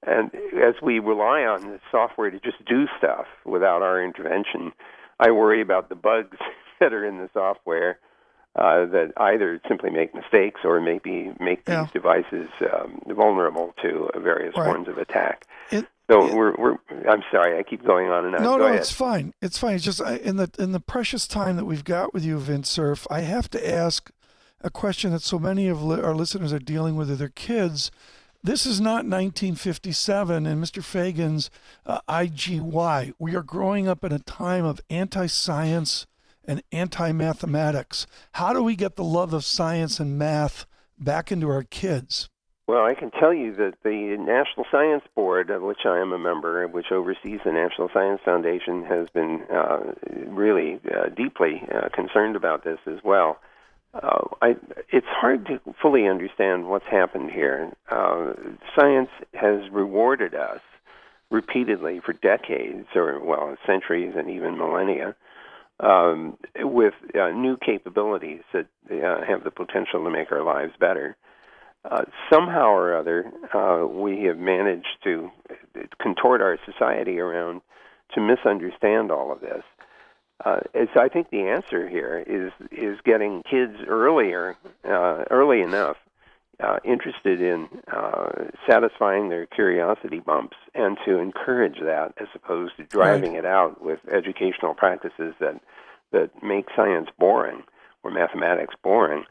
And 0.05 0.31
as 0.61 0.75
we 0.81 0.99
rely 0.99 1.41
on 1.41 1.61
the 1.67 1.79
software 1.91 2.29
to 2.29 2.39
just 2.39 2.63
do 2.65 2.87
stuff 2.97 3.25
without 3.45 3.81
our 3.81 4.03
intervention, 4.03 4.71
I 5.19 5.31
worry 5.31 5.61
about 5.61 5.89
the 5.89 5.95
bugs 5.95 6.37
that 6.79 6.93
are 6.93 7.05
in 7.05 7.17
the 7.17 7.29
software 7.33 7.99
uh, 8.55 8.85
that 8.87 9.13
either 9.17 9.61
simply 9.67 9.89
make 9.89 10.13
mistakes 10.15 10.61
or 10.63 10.79
maybe 10.81 11.31
make 11.39 11.65
these 11.65 11.73
yeah. 11.73 11.87
devices 11.93 12.49
um, 12.73 12.99
vulnerable 13.07 13.73
to 13.81 14.09
various 14.17 14.55
right. 14.57 14.65
forms 14.65 14.87
of 14.87 14.97
attack. 14.97 15.45
It, 15.71 15.85
so 16.09 16.27
it, 16.27 16.33
we're, 16.33 16.55
we're. 16.57 16.75
I'm 17.09 17.23
sorry, 17.31 17.57
I 17.57 17.63
keep 17.63 17.85
going 17.85 18.09
on 18.09 18.25
and 18.25 18.35
on. 18.35 18.43
No, 18.43 18.51
Go 18.53 18.57
no, 18.57 18.65
ahead. 18.65 18.79
it's 18.79 18.91
fine. 18.91 19.33
It's 19.41 19.57
fine. 19.57 19.75
It's 19.75 19.83
just 19.83 20.01
I, 20.01 20.17
in 20.17 20.37
the 20.37 20.49
in 20.57 20.71
the 20.71 20.79
precious 20.79 21.27
time 21.27 21.55
that 21.57 21.65
we've 21.65 21.83
got 21.83 22.13
with 22.13 22.23
you, 22.25 22.37
Vint 22.39 22.65
Cerf, 22.65 23.05
I 23.09 23.21
have 23.21 23.49
to 23.51 23.69
ask 23.69 24.11
a 24.61 24.69
question 24.69 25.11
that 25.11 25.21
so 25.21 25.39
many 25.39 25.67
of 25.67 25.83
li- 25.83 26.01
our 26.01 26.15
listeners 26.15 26.51
are 26.51 26.59
dealing 26.59 26.95
with 26.95 27.09
with 27.09 27.19
their 27.19 27.29
kids. 27.29 27.91
This 28.41 28.65
is 28.65 28.79
not 28.79 29.05
1957 29.05 30.45
and 30.45 30.63
Mr. 30.63 30.81
Fagen's 30.81 31.49
uh, 31.85 31.99
IGY. 32.07 33.11
We 33.19 33.35
are 33.35 33.43
growing 33.43 33.87
up 33.89 34.03
in 34.05 34.13
a 34.13 34.19
time 34.19 34.63
of 34.63 34.79
anti-science 34.89 36.07
and 36.45 36.63
anti 36.71 37.11
mathematics. 37.11 38.07
How 38.33 38.53
do 38.53 38.63
we 38.63 38.75
get 38.77 38.95
the 38.95 39.03
love 39.03 39.33
of 39.33 39.43
science 39.43 39.99
and 39.99 40.17
math 40.17 40.65
back 40.97 41.31
into 41.33 41.49
our 41.49 41.63
kids? 41.63 42.29
Well, 42.69 42.85
I 42.85 42.93
can 42.93 43.09
tell 43.09 43.33
you 43.33 43.55
that 43.55 43.81
the 43.83 44.15
National 44.19 44.63
Science 44.69 45.03
Board, 45.15 45.49
of 45.49 45.63
which 45.63 45.87
I 45.87 45.97
am 45.97 46.13
a 46.13 46.19
member, 46.19 46.67
which 46.67 46.91
oversees 46.91 47.39
the 47.43 47.51
National 47.51 47.89
Science 47.91 48.21
Foundation, 48.23 48.85
has 48.85 49.09
been 49.09 49.41
uh, 49.51 49.93
really 50.27 50.79
uh, 50.85 51.09
deeply 51.09 51.63
uh, 51.73 51.89
concerned 51.91 52.35
about 52.35 52.63
this 52.63 52.77
as 52.85 52.99
well. 53.03 53.39
Uh, 53.95 54.19
I, 54.43 54.55
it's 54.89 55.07
hard 55.07 55.47
to 55.47 55.59
fully 55.81 56.07
understand 56.07 56.69
what's 56.69 56.85
happened 56.85 57.31
here. 57.31 57.71
Uh, 57.89 58.33
science 58.75 59.09
has 59.33 59.67
rewarded 59.71 60.35
us 60.35 60.61
repeatedly 61.31 62.01
for 62.05 62.13
decades, 62.13 62.85
or 62.93 63.19
well, 63.19 63.57
centuries 63.65 64.13
and 64.15 64.29
even 64.29 64.59
millennia, 64.59 65.15
um, 65.79 66.37
with 66.59 66.93
uh, 67.19 67.29
new 67.29 67.57
capabilities 67.57 68.41
that 68.53 68.67
have 69.27 69.43
the 69.43 69.49
potential 69.49 70.03
to 70.03 70.11
make 70.11 70.31
our 70.31 70.43
lives 70.43 70.73
better. 70.79 71.17
Uh, 71.85 72.03
somehow 72.31 72.67
or 72.67 72.95
other, 72.95 73.31
uh, 73.53 73.85
we 73.87 74.23
have 74.23 74.37
managed 74.37 74.97
to 75.03 75.31
contort 76.01 76.41
our 76.41 76.57
society 76.65 77.19
around 77.19 77.61
to 78.13 78.21
misunderstand 78.21 79.11
all 79.11 79.31
of 79.31 79.39
this. 79.39 79.63
Uh, 80.43 80.59
so 80.93 81.01
I 81.01 81.09
think 81.09 81.29
the 81.29 81.43
answer 81.43 81.87
here 81.87 82.23
is 82.25 82.51
is 82.71 82.97
getting 83.03 83.43
kids 83.43 83.75
earlier, 83.87 84.55
uh, 84.85 85.25
early 85.29 85.61
enough, 85.61 85.97
uh, 86.61 86.79
interested 86.85 87.41
in 87.41 87.67
uh, 87.91 88.29
satisfying 88.69 89.29
their 89.29 89.45
curiosity 89.45 90.19
bumps, 90.19 90.57
and 90.73 90.97
to 91.05 91.17
encourage 91.17 91.79
that 91.81 92.13
as 92.19 92.27
opposed 92.35 92.77
to 92.77 92.83
driving 92.83 93.33
right. 93.33 93.39
it 93.39 93.45
out 93.45 93.81
with 93.81 93.99
educational 94.11 94.73
practices 94.73 95.33
that 95.39 95.59
that 96.11 96.31
make 96.41 96.67
science 96.75 97.09
boring 97.17 97.63
or 98.03 98.11
mathematics 98.11 98.75
boring. 98.81 99.25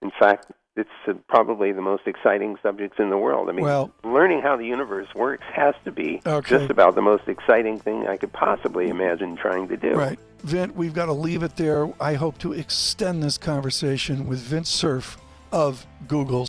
In 0.00 0.12
fact, 0.18 0.50
it's 0.76 0.90
uh, 1.06 1.14
probably 1.28 1.72
the 1.72 1.80
most 1.80 2.06
exciting 2.06 2.56
subjects 2.62 2.98
in 2.98 3.10
the 3.10 3.18
world. 3.18 3.48
I 3.48 3.52
mean, 3.52 3.64
well, 3.64 3.92
learning 4.02 4.42
how 4.42 4.56
the 4.56 4.66
universe 4.66 5.08
works 5.14 5.44
has 5.52 5.74
to 5.84 5.92
be 5.92 6.20
okay. 6.26 6.58
just 6.58 6.70
about 6.70 6.94
the 6.94 7.02
most 7.02 7.28
exciting 7.28 7.78
thing 7.78 8.06
I 8.06 8.16
could 8.16 8.32
possibly 8.32 8.88
imagine 8.88 9.36
trying 9.36 9.68
to 9.68 9.76
do. 9.76 9.92
Right. 9.92 10.18
Vint, 10.40 10.76
we've 10.76 10.92
got 10.92 11.06
to 11.06 11.12
leave 11.12 11.42
it 11.42 11.56
there. 11.56 11.90
I 12.00 12.14
hope 12.14 12.38
to 12.38 12.52
extend 12.52 13.22
this 13.22 13.38
conversation 13.38 14.26
with 14.26 14.40
Vint 14.40 14.66
Cerf 14.66 15.16
of 15.52 15.86
Google. 16.06 16.48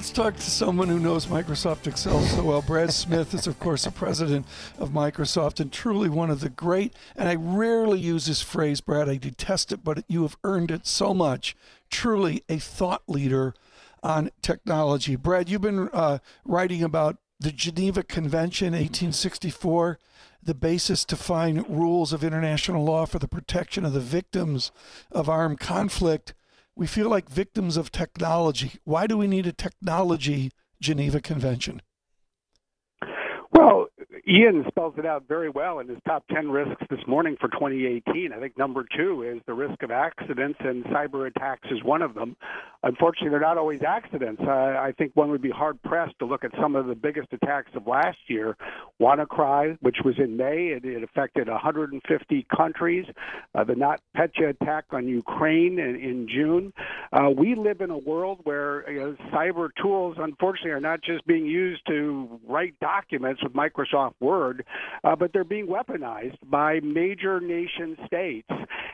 Let's 0.00 0.12
talk 0.12 0.34
to 0.36 0.50
someone 0.50 0.88
who 0.88 0.98
knows 0.98 1.26
Microsoft 1.26 1.86
Excel 1.86 2.22
so 2.22 2.42
well. 2.42 2.62
Brad 2.62 2.90
Smith 2.90 3.34
is, 3.34 3.46
of 3.46 3.58
course, 3.58 3.84
the 3.84 3.90
president 3.90 4.46
of 4.78 4.92
Microsoft 4.92 5.60
and 5.60 5.70
truly 5.70 6.08
one 6.08 6.30
of 6.30 6.40
the 6.40 6.48
great, 6.48 6.94
and 7.16 7.28
I 7.28 7.34
rarely 7.34 8.00
use 8.00 8.24
this 8.24 8.40
phrase, 8.40 8.80
Brad, 8.80 9.10
I 9.10 9.18
detest 9.18 9.72
it, 9.72 9.84
but 9.84 10.02
you 10.08 10.22
have 10.22 10.38
earned 10.42 10.70
it 10.70 10.86
so 10.86 11.12
much. 11.12 11.54
Truly 11.90 12.42
a 12.48 12.58
thought 12.58 13.02
leader 13.08 13.52
on 14.02 14.30
technology. 14.40 15.16
Brad, 15.16 15.50
you've 15.50 15.60
been 15.60 15.90
uh, 15.92 16.20
writing 16.46 16.82
about 16.82 17.18
the 17.38 17.52
Geneva 17.52 18.02
Convention, 18.02 18.72
1864 18.72 19.98
the 20.42 20.54
basis 20.54 21.04
to 21.04 21.16
find 21.16 21.68
rules 21.68 22.14
of 22.14 22.24
international 22.24 22.82
law 22.82 23.04
for 23.04 23.18
the 23.18 23.28
protection 23.28 23.84
of 23.84 23.92
the 23.92 24.00
victims 24.00 24.72
of 25.12 25.28
armed 25.28 25.60
conflict 25.60 26.32
we 26.80 26.86
feel 26.86 27.10
like 27.10 27.28
victims 27.28 27.76
of 27.76 27.92
technology. 27.92 28.72
Why 28.84 29.06
do 29.06 29.18
we 29.18 29.26
need 29.26 29.46
a 29.46 29.52
technology 29.52 30.50
Geneva 30.80 31.20
Convention? 31.20 31.82
Ian 34.30 34.64
spells 34.68 34.94
it 34.96 35.04
out 35.04 35.24
very 35.26 35.50
well 35.50 35.80
in 35.80 35.88
his 35.88 35.98
top 36.06 36.24
10 36.32 36.52
risks 36.52 36.84
this 36.88 37.00
morning 37.08 37.36
for 37.40 37.48
2018. 37.48 38.32
I 38.32 38.38
think 38.38 38.56
number 38.56 38.86
two 38.96 39.24
is 39.24 39.42
the 39.46 39.54
risk 39.54 39.82
of 39.82 39.90
accidents, 39.90 40.56
and 40.60 40.84
cyber 40.84 41.26
attacks 41.26 41.66
is 41.72 41.82
one 41.82 42.00
of 42.00 42.14
them. 42.14 42.36
Unfortunately, 42.84 43.30
they're 43.30 43.40
not 43.40 43.58
always 43.58 43.82
accidents. 43.82 44.40
Uh, 44.40 44.50
I 44.50 44.94
think 44.96 45.12
one 45.14 45.30
would 45.30 45.42
be 45.42 45.50
hard 45.50 45.82
pressed 45.82 46.16
to 46.20 46.26
look 46.26 46.44
at 46.44 46.52
some 46.60 46.76
of 46.76 46.86
the 46.86 46.94
biggest 46.94 47.32
attacks 47.32 47.72
of 47.74 47.88
last 47.88 48.18
year. 48.28 48.56
WannaCry, 49.00 49.76
which 49.80 49.96
was 50.04 50.14
in 50.18 50.36
May, 50.36 50.68
it, 50.68 50.84
it 50.84 51.02
affected 51.02 51.48
150 51.48 52.46
countries. 52.56 53.06
Uh, 53.52 53.64
the 53.64 53.74
NotPetya 53.74 54.50
attack 54.50 54.84
on 54.92 55.08
Ukraine 55.08 55.80
in, 55.80 55.96
in 55.96 56.28
June. 56.32 56.72
Uh, 57.12 57.30
we 57.36 57.56
live 57.56 57.80
in 57.80 57.90
a 57.90 57.98
world 57.98 58.38
where 58.44 58.88
you 58.88 59.00
know, 59.00 59.16
cyber 59.32 59.70
tools, 59.82 60.16
unfortunately, 60.20 60.70
are 60.70 60.80
not 60.80 61.02
just 61.02 61.26
being 61.26 61.46
used 61.46 61.82
to 61.88 62.40
write 62.46 62.78
documents 62.78 63.42
with 63.42 63.54
Microsoft 63.54 64.14
Word, 64.20 64.64
uh, 65.04 65.16
but 65.16 65.32
they're 65.32 65.44
being 65.44 65.66
weaponized 65.66 66.38
by 66.48 66.80
major 66.80 67.40
nation 67.40 67.96
states, 68.06 68.48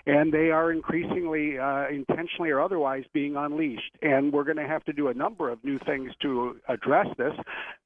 and 0.07 0.33
they 0.33 0.51
are 0.51 0.73
increasingly, 0.73 1.59
uh, 1.59 1.89
intentionally 1.89 2.51
or 2.51 2.61
otherwise, 2.61 3.05
being 3.13 3.37
unleashed. 3.37 3.97
And 4.03 4.33
we're 4.33 4.45
going 4.45 4.57
to 4.57 4.67
have 4.67 4.85
to 4.85 4.93
do 4.93 5.09
a 5.09 5.15
number 5.15 5.51
of 5.51 5.63
new 5.65 5.79
things 5.79 6.13
to 6.23 6.57
address 6.69 7.07
this. 7.19 7.35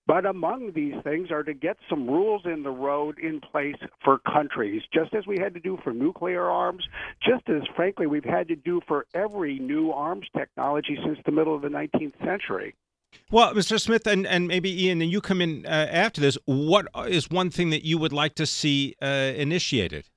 But 0.07 0.27
among 0.27 0.73
these 0.73 0.95
things 1.05 1.31
are 1.31 1.45
to 1.45 1.55
get 1.55 1.77
some 1.89 2.09
rules 2.09 2.43
in 2.45 2.65
the 2.65 2.71
road 2.71 3.19
in 3.21 3.41
place 3.41 3.77
for 4.03 4.19
countries, 4.19 4.83
just 4.93 5.15
as 5.15 5.25
we 5.27 5.39
had 5.39 5.55
to 5.55 5.61
do 5.61 5.79
for 5.85 5.93
nuclear 5.93 6.51
arms, 6.51 6.83
just 7.23 7.49
as, 7.49 7.63
frankly, 7.77 8.07
we've 8.07 8.25
had 8.25 8.49
to 8.49 8.57
do 8.57 8.81
for 8.89 9.07
every 9.15 9.61
new 9.61 9.93
arms 9.93 10.27
technology 10.37 10.99
since 11.05 11.19
the 11.25 11.33
middle 11.33 11.55
of 11.55 11.63
the 11.63 11.69
19th 11.69 12.19
century. 12.25 12.75
Well, 13.31 13.55
Mr. 13.55 13.81
Smith, 13.81 14.07
and, 14.07 14.27
and 14.27 14.49
maybe 14.49 14.87
Ian, 14.87 15.01
and 15.03 15.11
you 15.11 15.21
come 15.21 15.41
in 15.41 15.65
uh, 15.65 15.69
after 15.91 16.21
this. 16.21 16.37
What 16.47 16.89
is 17.07 17.31
one 17.31 17.51
thing 17.51 17.71
that 17.71 17.85
you 17.85 17.97
would 17.99 18.13
like 18.13 18.35
to 18.37 18.47
see 18.47 18.97
uh, 19.01 19.07
initiated? 19.37 20.09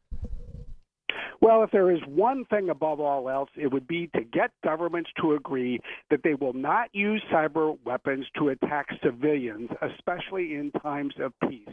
Well, 1.43 1.61
if 1.61 1.71
there 1.71 1.91
is 1.91 1.99
one 2.07 2.45
thing 2.45 2.69
above 2.69 3.01
all 3.01 3.29
else, 3.29 3.49
it 3.57 3.67
would 3.67 3.85
be 3.85 4.07
to 4.15 4.23
get 4.23 4.51
governments 4.63 5.09
to 5.21 5.33
agree 5.33 5.81
that 6.09 6.21
they 6.23 6.35
will 6.35 6.53
not 6.53 6.87
use 6.93 7.21
cyber 7.31 7.77
weapons 7.85 8.25
to 8.37 8.47
attack 8.49 8.87
civilians, 9.03 9.69
especially 9.81 10.55
in 10.55 10.71
times 10.81 11.13
of 11.19 11.33
peace. 11.49 11.67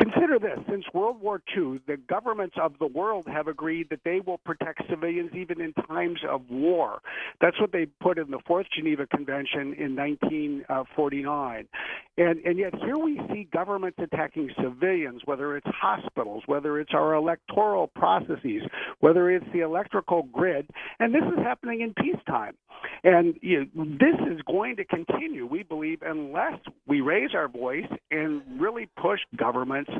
Consider 0.00 0.40
this 0.40 0.58
since 0.68 0.84
World 0.92 1.20
War 1.20 1.40
II, 1.56 1.80
the 1.86 1.96
governments 1.96 2.56
of 2.60 2.72
the 2.80 2.86
world 2.86 3.26
have 3.28 3.46
agreed 3.46 3.90
that 3.90 4.00
they 4.04 4.18
will 4.18 4.38
protect 4.38 4.82
civilians 4.90 5.30
even 5.34 5.60
in 5.60 5.72
times 5.72 6.18
of 6.28 6.42
war. 6.50 7.00
That's 7.40 7.60
what 7.60 7.70
they 7.70 7.86
put 8.00 8.18
in 8.18 8.30
the 8.30 8.40
Fourth 8.44 8.66
Geneva 8.74 9.06
Convention 9.06 9.74
in 9.74 9.94
1949. 9.94 11.68
And, 12.16 12.38
and 12.44 12.58
yet, 12.58 12.74
here 12.84 12.98
we 12.98 13.20
see 13.32 13.48
governments 13.52 13.98
attacking 14.02 14.50
civilians, 14.60 15.22
whether 15.26 15.56
it's 15.56 15.66
hospitals, 15.68 16.42
whether 16.46 16.80
it's 16.80 16.92
our 16.92 17.14
electoral 17.14 17.86
processes, 17.86 18.62
whether 18.98 19.30
it's 19.30 19.46
the 19.52 19.60
electrical 19.60 20.24
grid, 20.24 20.68
and 20.98 21.14
this 21.14 21.22
is 21.22 21.38
happening 21.44 21.82
in 21.82 21.94
peacetime. 21.94 22.54
And 23.02 23.34
you 23.42 23.66
know, 23.74 23.84
this 23.84 24.18
is 24.32 24.40
going 24.42 24.76
to 24.76 24.84
continue, 24.84 25.46
we 25.46 25.62
believe, 25.62 26.02
unless 26.02 26.58
we 26.94 27.00
raise 27.00 27.34
our 27.34 27.48
voice 27.48 27.88
and 28.12 28.40
really 28.56 28.88
push 29.02 29.18
governments 29.34 29.90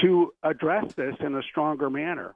to 0.00 0.32
address 0.42 0.86
this 0.96 1.14
in 1.20 1.34
a 1.34 1.42
stronger 1.42 1.90
manner. 1.90 2.34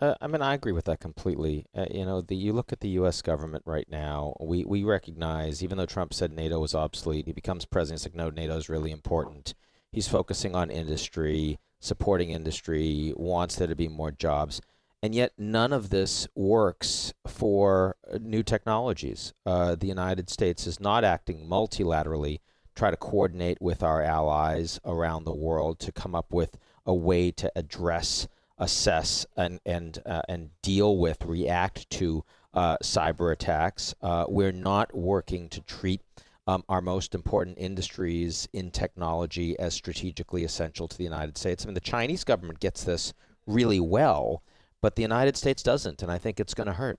Uh, 0.00 0.14
I 0.22 0.28
mean, 0.28 0.40
I 0.40 0.54
agree 0.54 0.72
with 0.72 0.86
that 0.86 1.00
completely. 1.00 1.66
Uh, 1.76 1.84
you 1.90 2.06
know, 2.06 2.22
the, 2.22 2.34
you 2.34 2.54
look 2.54 2.72
at 2.72 2.80
the 2.80 2.88
U.S. 3.00 3.20
government 3.20 3.64
right 3.66 3.86
now. 3.90 4.34
We 4.40 4.64
we 4.64 4.82
recognize, 4.82 5.62
even 5.62 5.76
though 5.76 5.84
Trump 5.84 6.14
said 6.14 6.32
NATO 6.32 6.58
was 6.58 6.74
obsolete, 6.74 7.26
he 7.26 7.32
becomes 7.32 7.66
president. 7.66 8.00
He's 8.00 8.06
like, 8.06 8.14
no, 8.14 8.30
NATO 8.30 8.56
is 8.56 8.70
really 8.70 8.92
important. 8.92 9.54
He's 9.92 10.08
focusing 10.08 10.54
on 10.54 10.70
industry, 10.70 11.58
supporting 11.80 12.30
industry, 12.30 13.12
wants 13.14 13.56
there 13.56 13.66
to 13.66 13.76
be 13.76 13.88
more 13.88 14.10
jobs, 14.10 14.62
and 15.02 15.14
yet 15.14 15.32
none 15.36 15.74
of 15.74 15.90
this 15.90 16.26
works 16.34 17.12
for 17.26 17.96
new 18.18 18.42
technologies. 18.42 19.34
Uh, 19.44 19.74
the 19.74 19.88
United 19.88 20.30
States 20.30 20.66
is 20.66 20.80
not 20.80 21.04
acting 21.04 21.46
multilaterally, 21.46 22.38
try 22.78 22.90
to 22.90 22.96
coordinate 22.96 23.60
with 23.60 23.82
our 23.82 24.02
allies 24.02 24.78
around 24.84 25.24
the 25.24 25.34
world 25.34 25.80
to 25.80 25.90
come 25.90 26.14
up 26.14 26.32
with 26.32 26.56
a 26.86 26.94
way 26.94 27.30
to 27.32 27.50
address 27.56 28.28
assess 28.56 29.26
and 29.36 29.60
and 29.66 30.00
uh, 30.06 30.22
and 30.28 30.50
deal 30.62 30.96
with, 30.96 31.24
react 31.24 31.88
to 31.90 32.24
uh, 32.54 32.76
cyber 32.82 33.32
attacks. 33.32 33.94
Uh, 34.00 34.24
we're 34.28 34.52
not 34.52 34.94
working 34.94 35.48
to 35.48 35.60
treat 35.62 36.02
um, 36.46 36.64
our 36.68 36.80
most 36.80 37.14
important 37.14 37.58
industries 37.58 38.48
in 38.52 38.70
technology 38.70 39.58
as 39.58 39.74
strategically 39.74 40.44
essential 40.44 40.88
to 40.88 40.96
the 40.96 41.04
United 41.04 41.36
States. 41.36 41.64
I 41.64 41.66
mean, 41.66 41.74
the 41.74 41.80
Chinese 41.80 42.24
government 42.24 42.60
gets 42.60 42.84
this 42.84 43.12
really 43.46 43.80
well, 43.80 44.42
but 44.80 44.94
the 44.94 45.02
United 45.02 45.36
States 45.36 45.62
doesn't, 45.62 46.02
and 46.02 46.10
I 46.10 46.18
think 46.18 46.38
it's 46.40 46.54
going 46.54 46.68
to 46.68 46.72
hurt. 46.72 46.98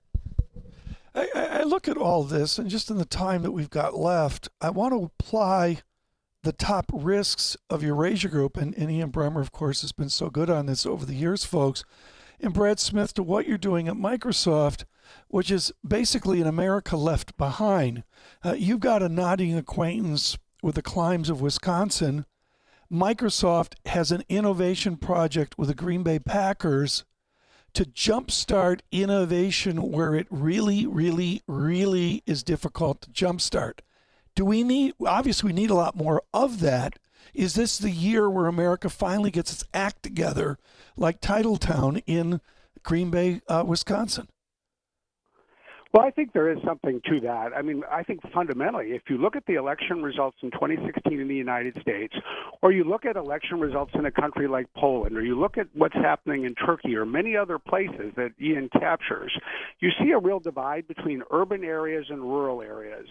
I, 1.14 1.28
I 1.34 1.62
look 1.62 1.88
at 1.88 1.96
all 1.96 2.24
this, 2.24 2.58
and 2.58 2.70
just 2.70 2.90
in 2.90 2.98
the 2.98 3.04
time 3.04 3.42
that 3.42 3.52
we've 3.52 3.70
got 3.70 3.96
left, 3.96 4.48
I 4.60 4.70
want 4.70 4.94
to 4.94 5.04
apply 5.04 5.80
the 6.42 6.52
top 6.52 6.90
risks 6.92 7.56
of 7.68 7.82
Eurasia 7.82 8.28
Group, 8.28 8.56
and, 8.56 8.74
and 8.76 8.90
Ian 8.90 9.12
Bremmer, 9.12 9.40
of 9.40 9.52
course, 9.52 9.82
has 9.82 9.92
been 9.92 10.08
so 10.08 10.30
good 10.30 10.48
on 10.48 10.66
this 10.66 10.86
over 10.86 11.04
the 11.04 11.14
years, 11.14 11.44
folks, 11.44 11.84
and 12.40 12.54
Brad 12.54 12.80
Smith 12.80 13.12
to 13.14 13.22
what 13.22 13.46
you're 13.46 13.58
doing 13.58 13.88
at 13.88 13.94
Microsoft, 13.94 14.84
which 15.28 15.50
is 15.50 15.72
basically 15.86 16.40
an 16.40 16.46
America 16.46 16.96
left 16.96 17.36
behind. 17.36 18.04
Uh, 18.42 18.54
you've 18.56 18.80
got 18.80 19.02
a 19.02 19.08
nodding 19.08 19.56
acquaintance 19.56 20.38
with 20.62 20.76
the 20.76 20.82
climes 20.82 21.28
of 21.28 21.40
Wisconsin. 21.40 22.24
Microsoft 22.90 23.74
has 23.86 24.10
an 24.10 24.22
innovation 24.28 24.96
project 24.96 25.58
with 25.58 25.68
the 25.68 25.74
Green 25.74 26.02
Bay 26.02 26.18
Packers 26.18 27.04
to 27.74 27.84
jumpstart 27.84 28.80
innovation 28.90 29.90
where 29.90 30.14
it 30.14 30.26
really, 30.30 30.86
really, 30.86 31.42
really 31.46 32.22
is 32.26 32.42
difficult 32.42 33.02
to 33.02 33.10
jumpstart. 33.10 33.80
Do 34.34 34.44
we 34.44 34.62
need, 34.62 34.94
obviously, 35.04 35.48
we 35.48 35.60
need 35.60 35.70
a 35.70 35.74
lot 35.74 35.96
more 35.96 36.22
of 36.32 36.60
that. 36.60 36.98
Is 37.34 37.54
this 37.54 37.78
the 37.78 37.90
year 37.90 38.28
where 38.28 38.46
America 38.46 38.88
finally 38.88 39.30
gets 39.30 39.52
its 39.52 39.64
act 39.72 40.02
together, 40.02 40.58
like 40.96 41.20
Titletown 41.20 42.02
in 42.06 42.40
Green 42.82 43.10
Bay, 43.10 43.40
uh, 43.48 43.64
Wisconsin? 43.66 44.28
Well, 45.92 46.04
I 46.06 46.12
think 46.12 46.32
there 46.32 46.48
is 46.48 46.58
something 46.64 47.00
to 47.06 47.20
that. 47.22 47.52
I 47.52 47.62
mean, 47.62 47.82
I 47.90 48.04
think 48.04 48.20
fundamentally, 48.32 48.92
if 48.92 49.02
you 49.08 49.18
look 49.18 49.34
at 49.34 49.44
the 49.46 49.54
election 49.54 50.04
results 50.04 50.36
in 50.40 50.52
2016 50.52 51.18
in 51.18 51.26
the 51.26 51.34
United 51.34 51.76
States, 51.82 52.14
or 52.62 52.70
you 52.70 52.84
look 52.84 53.04
at 53.04 53.16
election 53.16 53.58
results 53.58 53.90
in 53.94 54.06
a 54.06 54.10
country 54.12 54.46
like 54.46 54.72
Poland, 54.74 55.16
or 55.16 55.22
you 55.22 55.36
look 55.36 55.58
at 55.58 55.66
what's 55.74 55.96
happening 55.96 56.44
in 56.44 56.54
Turkey 56.54 56.94
or 56.94 57.04
many 57.04 57.36
other 57.36 57.58
places 57.58 58.12
that 58.14 58.30
Ian 58.40 58.68
captures, 58.68 59.36
you 59.80 59.90
see 60.00 60.12
a 60.12 60.18
real 60.18 60.38
divide 60.38 60.86
between 60.86 61.24
urban 61.32 61.64
areas 61.64 62.06
and 62.08 62.22
rural 62.22 62.62
areas. 62.62 63.08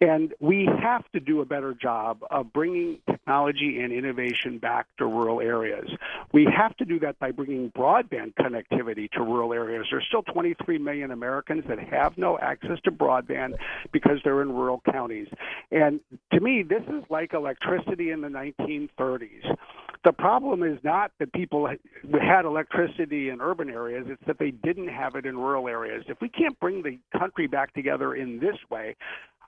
And 0.00 0.32
we 0.38 0.68
have 0.80 1.02
to 1.12 1.18
do 1.18 1.40
a 1.40 1.44
better 1.44 1.74
job 1.74 2.20
of 2.30 2.52
bringing 2.52 2.98
technology 3.10 3.80
and 3.80 3.92
innovation 3.92 4.58
back 4.58 4.86
to 4.98 5.04
rural 5.04 5.40
areas. 5.40 5.90
We 6.32 6.44
have 6.44 6.76
to 6.76 6.84
do 6.84 7.00
that 7.00 7.18
by 7.18 7.32
bringing 7.32 7.72
broadband 7.72 8.34
connectivity 8.34 9.10
to 9.12 9.22
rural 9.22 9.52
areas. 9.52 9.86
There's 9.90 10.06
still 10.06 10.22
23 10.22 10.78
million 10.78 11.10
Americans 11.10 11.64
that 11.66 11.80
have 11.80 12.18
no 12.20 12.38
access 12.38 12.78
to 12.84 12.92
broadband 12.92 13.54
because 13.92 14.18
they're 14.22 14.42
in 14.42 14.52
rural 14.52 14.82
counties. 14.90 15.28
And 15.70 16.00
to 16.32 16.40
me, 16.40 16.62
this 16.62 16.82
is 16.88 17.02
like 17.10 17.32
electricity 17.32 18.10
in 18.10 18.20
the 18.20 18.28
1930s. 18.28 19.56
The 20.04 20.12
problem 20.12 20.62
is 20.62 20.78
not 20.82 21.12
that 21.18 21.32
people 21.32 21.68
had 21.68 22.44
electricity 22.44 23.28
in 23.28 23.40
urban 23.40 23.68
areas, 23.68 24.06
it's 24.08 24.22
that 24.26 24.38
they 24.38 24.50
didn't 24.50 24.88
have 24.88 25.14
it 25.14 25.26
in 25.26 25.36
rural 25.36 25.68
areas. 25.68 26.04
If 26.08 26.18
we 26.20 26.28
can't 26.28 26.58
bring 26.58 26.82
the 26.82 26.98
country 27.18 27.46
back 27.46 27.74
together 27.74 28.14
in 28.14 28.40
this 28.40 28.56
way, 28.70 28.96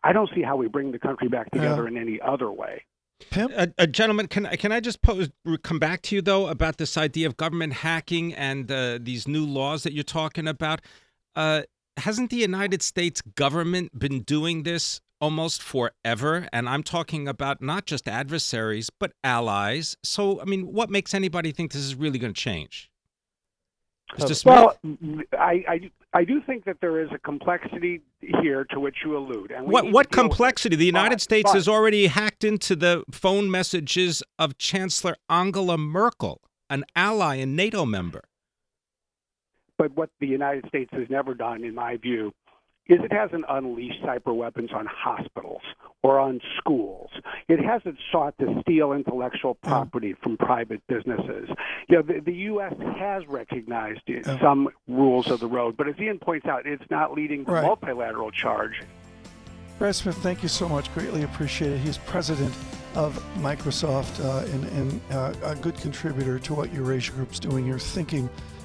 I 0.04 0.12
don't 0.12 0.28
see 0.34 0.42
how 0.42 0.56
we 0.56 0.68
bring 0.68 0.92
the 0.92 0.98
country 0.98 1.28
back 1.28 1.50
together 1.52 1.82
yeah. 1.84 1.88
in 1.88 1.96
any 1.96 2.20
other 2.20 2.50
way. 2.50 2.84
Uh, 3.36 3.66
uh, 3.78 3.86
gentlemen, 3.86 4.26
can 4.26 4.46
can 4.56 4.72
I 4.72 4.80
just 4.80 5.00
pose, 5.00 5.30
come 5.62 5.78
back 5.78 6.02
to 6.02 6.16
you 6.16 6.22
though 6.22 6.48
about 6.48 6.78
this 6.78 6.96
idea 6.96 7.26
of 7.26 7.36
government 7.36 7.72
hacking 7.72 8.34
and 8.34 8.70
uh, 8.70 8.98
these 9.00 9.28
new 9.28 9.46
laws 9.46 9.84
that 9.84 9.92
you're 9.92 10.02
talking 10.02 10.48
about? 10.48 10.80
Uh, 11.96 12.00
hasn't 12.02 12.30
the 12.30 12.36
United 12.36 12.82
States 12.82 13.20
government 13.20 13.98
been 13.98 14.20
doing 14.22 14.62
this 14.62 15.00
almost 15.20 15.62
forever? 15.62 16.48
And 16.52 16.68
I'm 16.68 16.82
talking 16.82 17.28
about 17.28 17.62
not 17.62 17.86
just 17.86 18.08
adversaries, 18.08 18.90
but 18.90 19.12
allies. 19.24 19.96
So, 20.02 20.40
I 20.40 20.44
mean, 20.44 20.72
what 20.72 20.90
makes 20.90 21.14
anybody 21.14 21.52
think 21.52 21.72
this 21.72 21.82
is 21.82 21.94
really 21.94 22.18
going 22.18 22.34
to 22.34 22.40
change? 22.40 22.90
Well, 24.44 24.76
I, 25.32 25.64
I, 25.66 25.90
I 26.12 26.24
do 26.24 26.42
think 26.42 26.64
that 26.66 26.76
there 26.82 27.00
is 27.00 27.08
a 27.14 27.18
complexity 27.18 28.02
here 28.20 28.64
to 28.64 28.78
which 28.78 28.96
you 29.04 29.16
allude. 29.16 29.50
And 29.50 29.66
what 29.66 29.90
what 29.90 30.10
complexity? 30.10 30.76
The 30.76 30.84
United 30.84 31.14
but, 31.14 31.20
States 31.22 31.50
but, 31.50 31.54
has 31.54 31.66
already 31.66 32.08
hacked 32.08 32.44
into 32.44 32.76
the 32.76 33.04
phone 33.10 33.50
messages 33.50 34.22
of 34.38 34.58
Chancellor 34.58 35.16
Angela 35.30 35.78
Merkel, 35.78 36.42
an 36.68 36.84
ally 36.94 37.36
and 37.36 37.56
NATO 37.56 37.86
member. 37.86 38.24
But 39.82 39.96
what 39.96 40.10
the 40.20 40.28
United 40.28 40.64
States 40.68 40.90
has 40.92 41.10
never 41.10 41.34
done, 41.34 41.64
in 41.64 41.74
my 41.74 41.96
view, 41.96 42.32
is 42.86 43.00
it 43.02 43.12
hasn't 43.12 43.44
unleashed 43.48 44.00
cyber 44.04 44.32
weapons 44.32 44.70
on 44.72 44.86
hospitals 44.86 45.62
or 46.04 46.20
on 46.20 46.40
schools. 46.56 47.10
it 47.48 47.58
hasn't 47.58 47.98
sought 48.12 48.38
to 48.38 48.60
steal 48.60 48.92
intellectual 48.92 49.54
property 49.56 50.14
from 50.22 50.36
private 50.36 50.80
businesses. 50.86 51.48
You 51.88 51.96
know, 51.96 52.02
the, 52.02 52.20
the 52.20 52.32
U.S. 52.52 52.74
has 52.96 53.26
recognized 53.26 54.02
some 54.40 54.68
rules 54.86 55.28
of 55.32 55.40
the 55.40 55.48
road, 55.48 55.76
but 55.76 55.88
as 55.88 55.96
Ian 55.98 56.20
points 56.20 56.46
out, 56.46 56.64
it's 56.64 56.88
not 56.88 57.12
leading 57.12 57.44
to 57.46 57.50
Right. 57.50 57.64
multilateral 57.64 58.30
charge. 58.30 58.82
Brad 59.80 59.96
Smith, 59.96 60.16
thank 60.18 60.44
you 60.44 60.48
so 60.48 60.68
much. 60.68 60.94
Greatly 60.94 61.24
appreciate 61.24 61.72
it. 61.72 61.78
He's 61.78 61.98
president 61.98 62.54
of 62.94 63.20
Microsoft 63.38 64.24
uh, 64.24 64.46
and, 64.52 64.64
and 64.78 65.00
uh, 65.10 65.34
a 65.42 65.56
good 65.56 65.76
contributor 65.78 66.38
to 66.38 66.54
what 66.54 66.72
Eurasia 66.72 67.10
Group's 67.12 67.40
doing 67.40 67.64
here, 67.64 67.80
thinking 67.80 68.30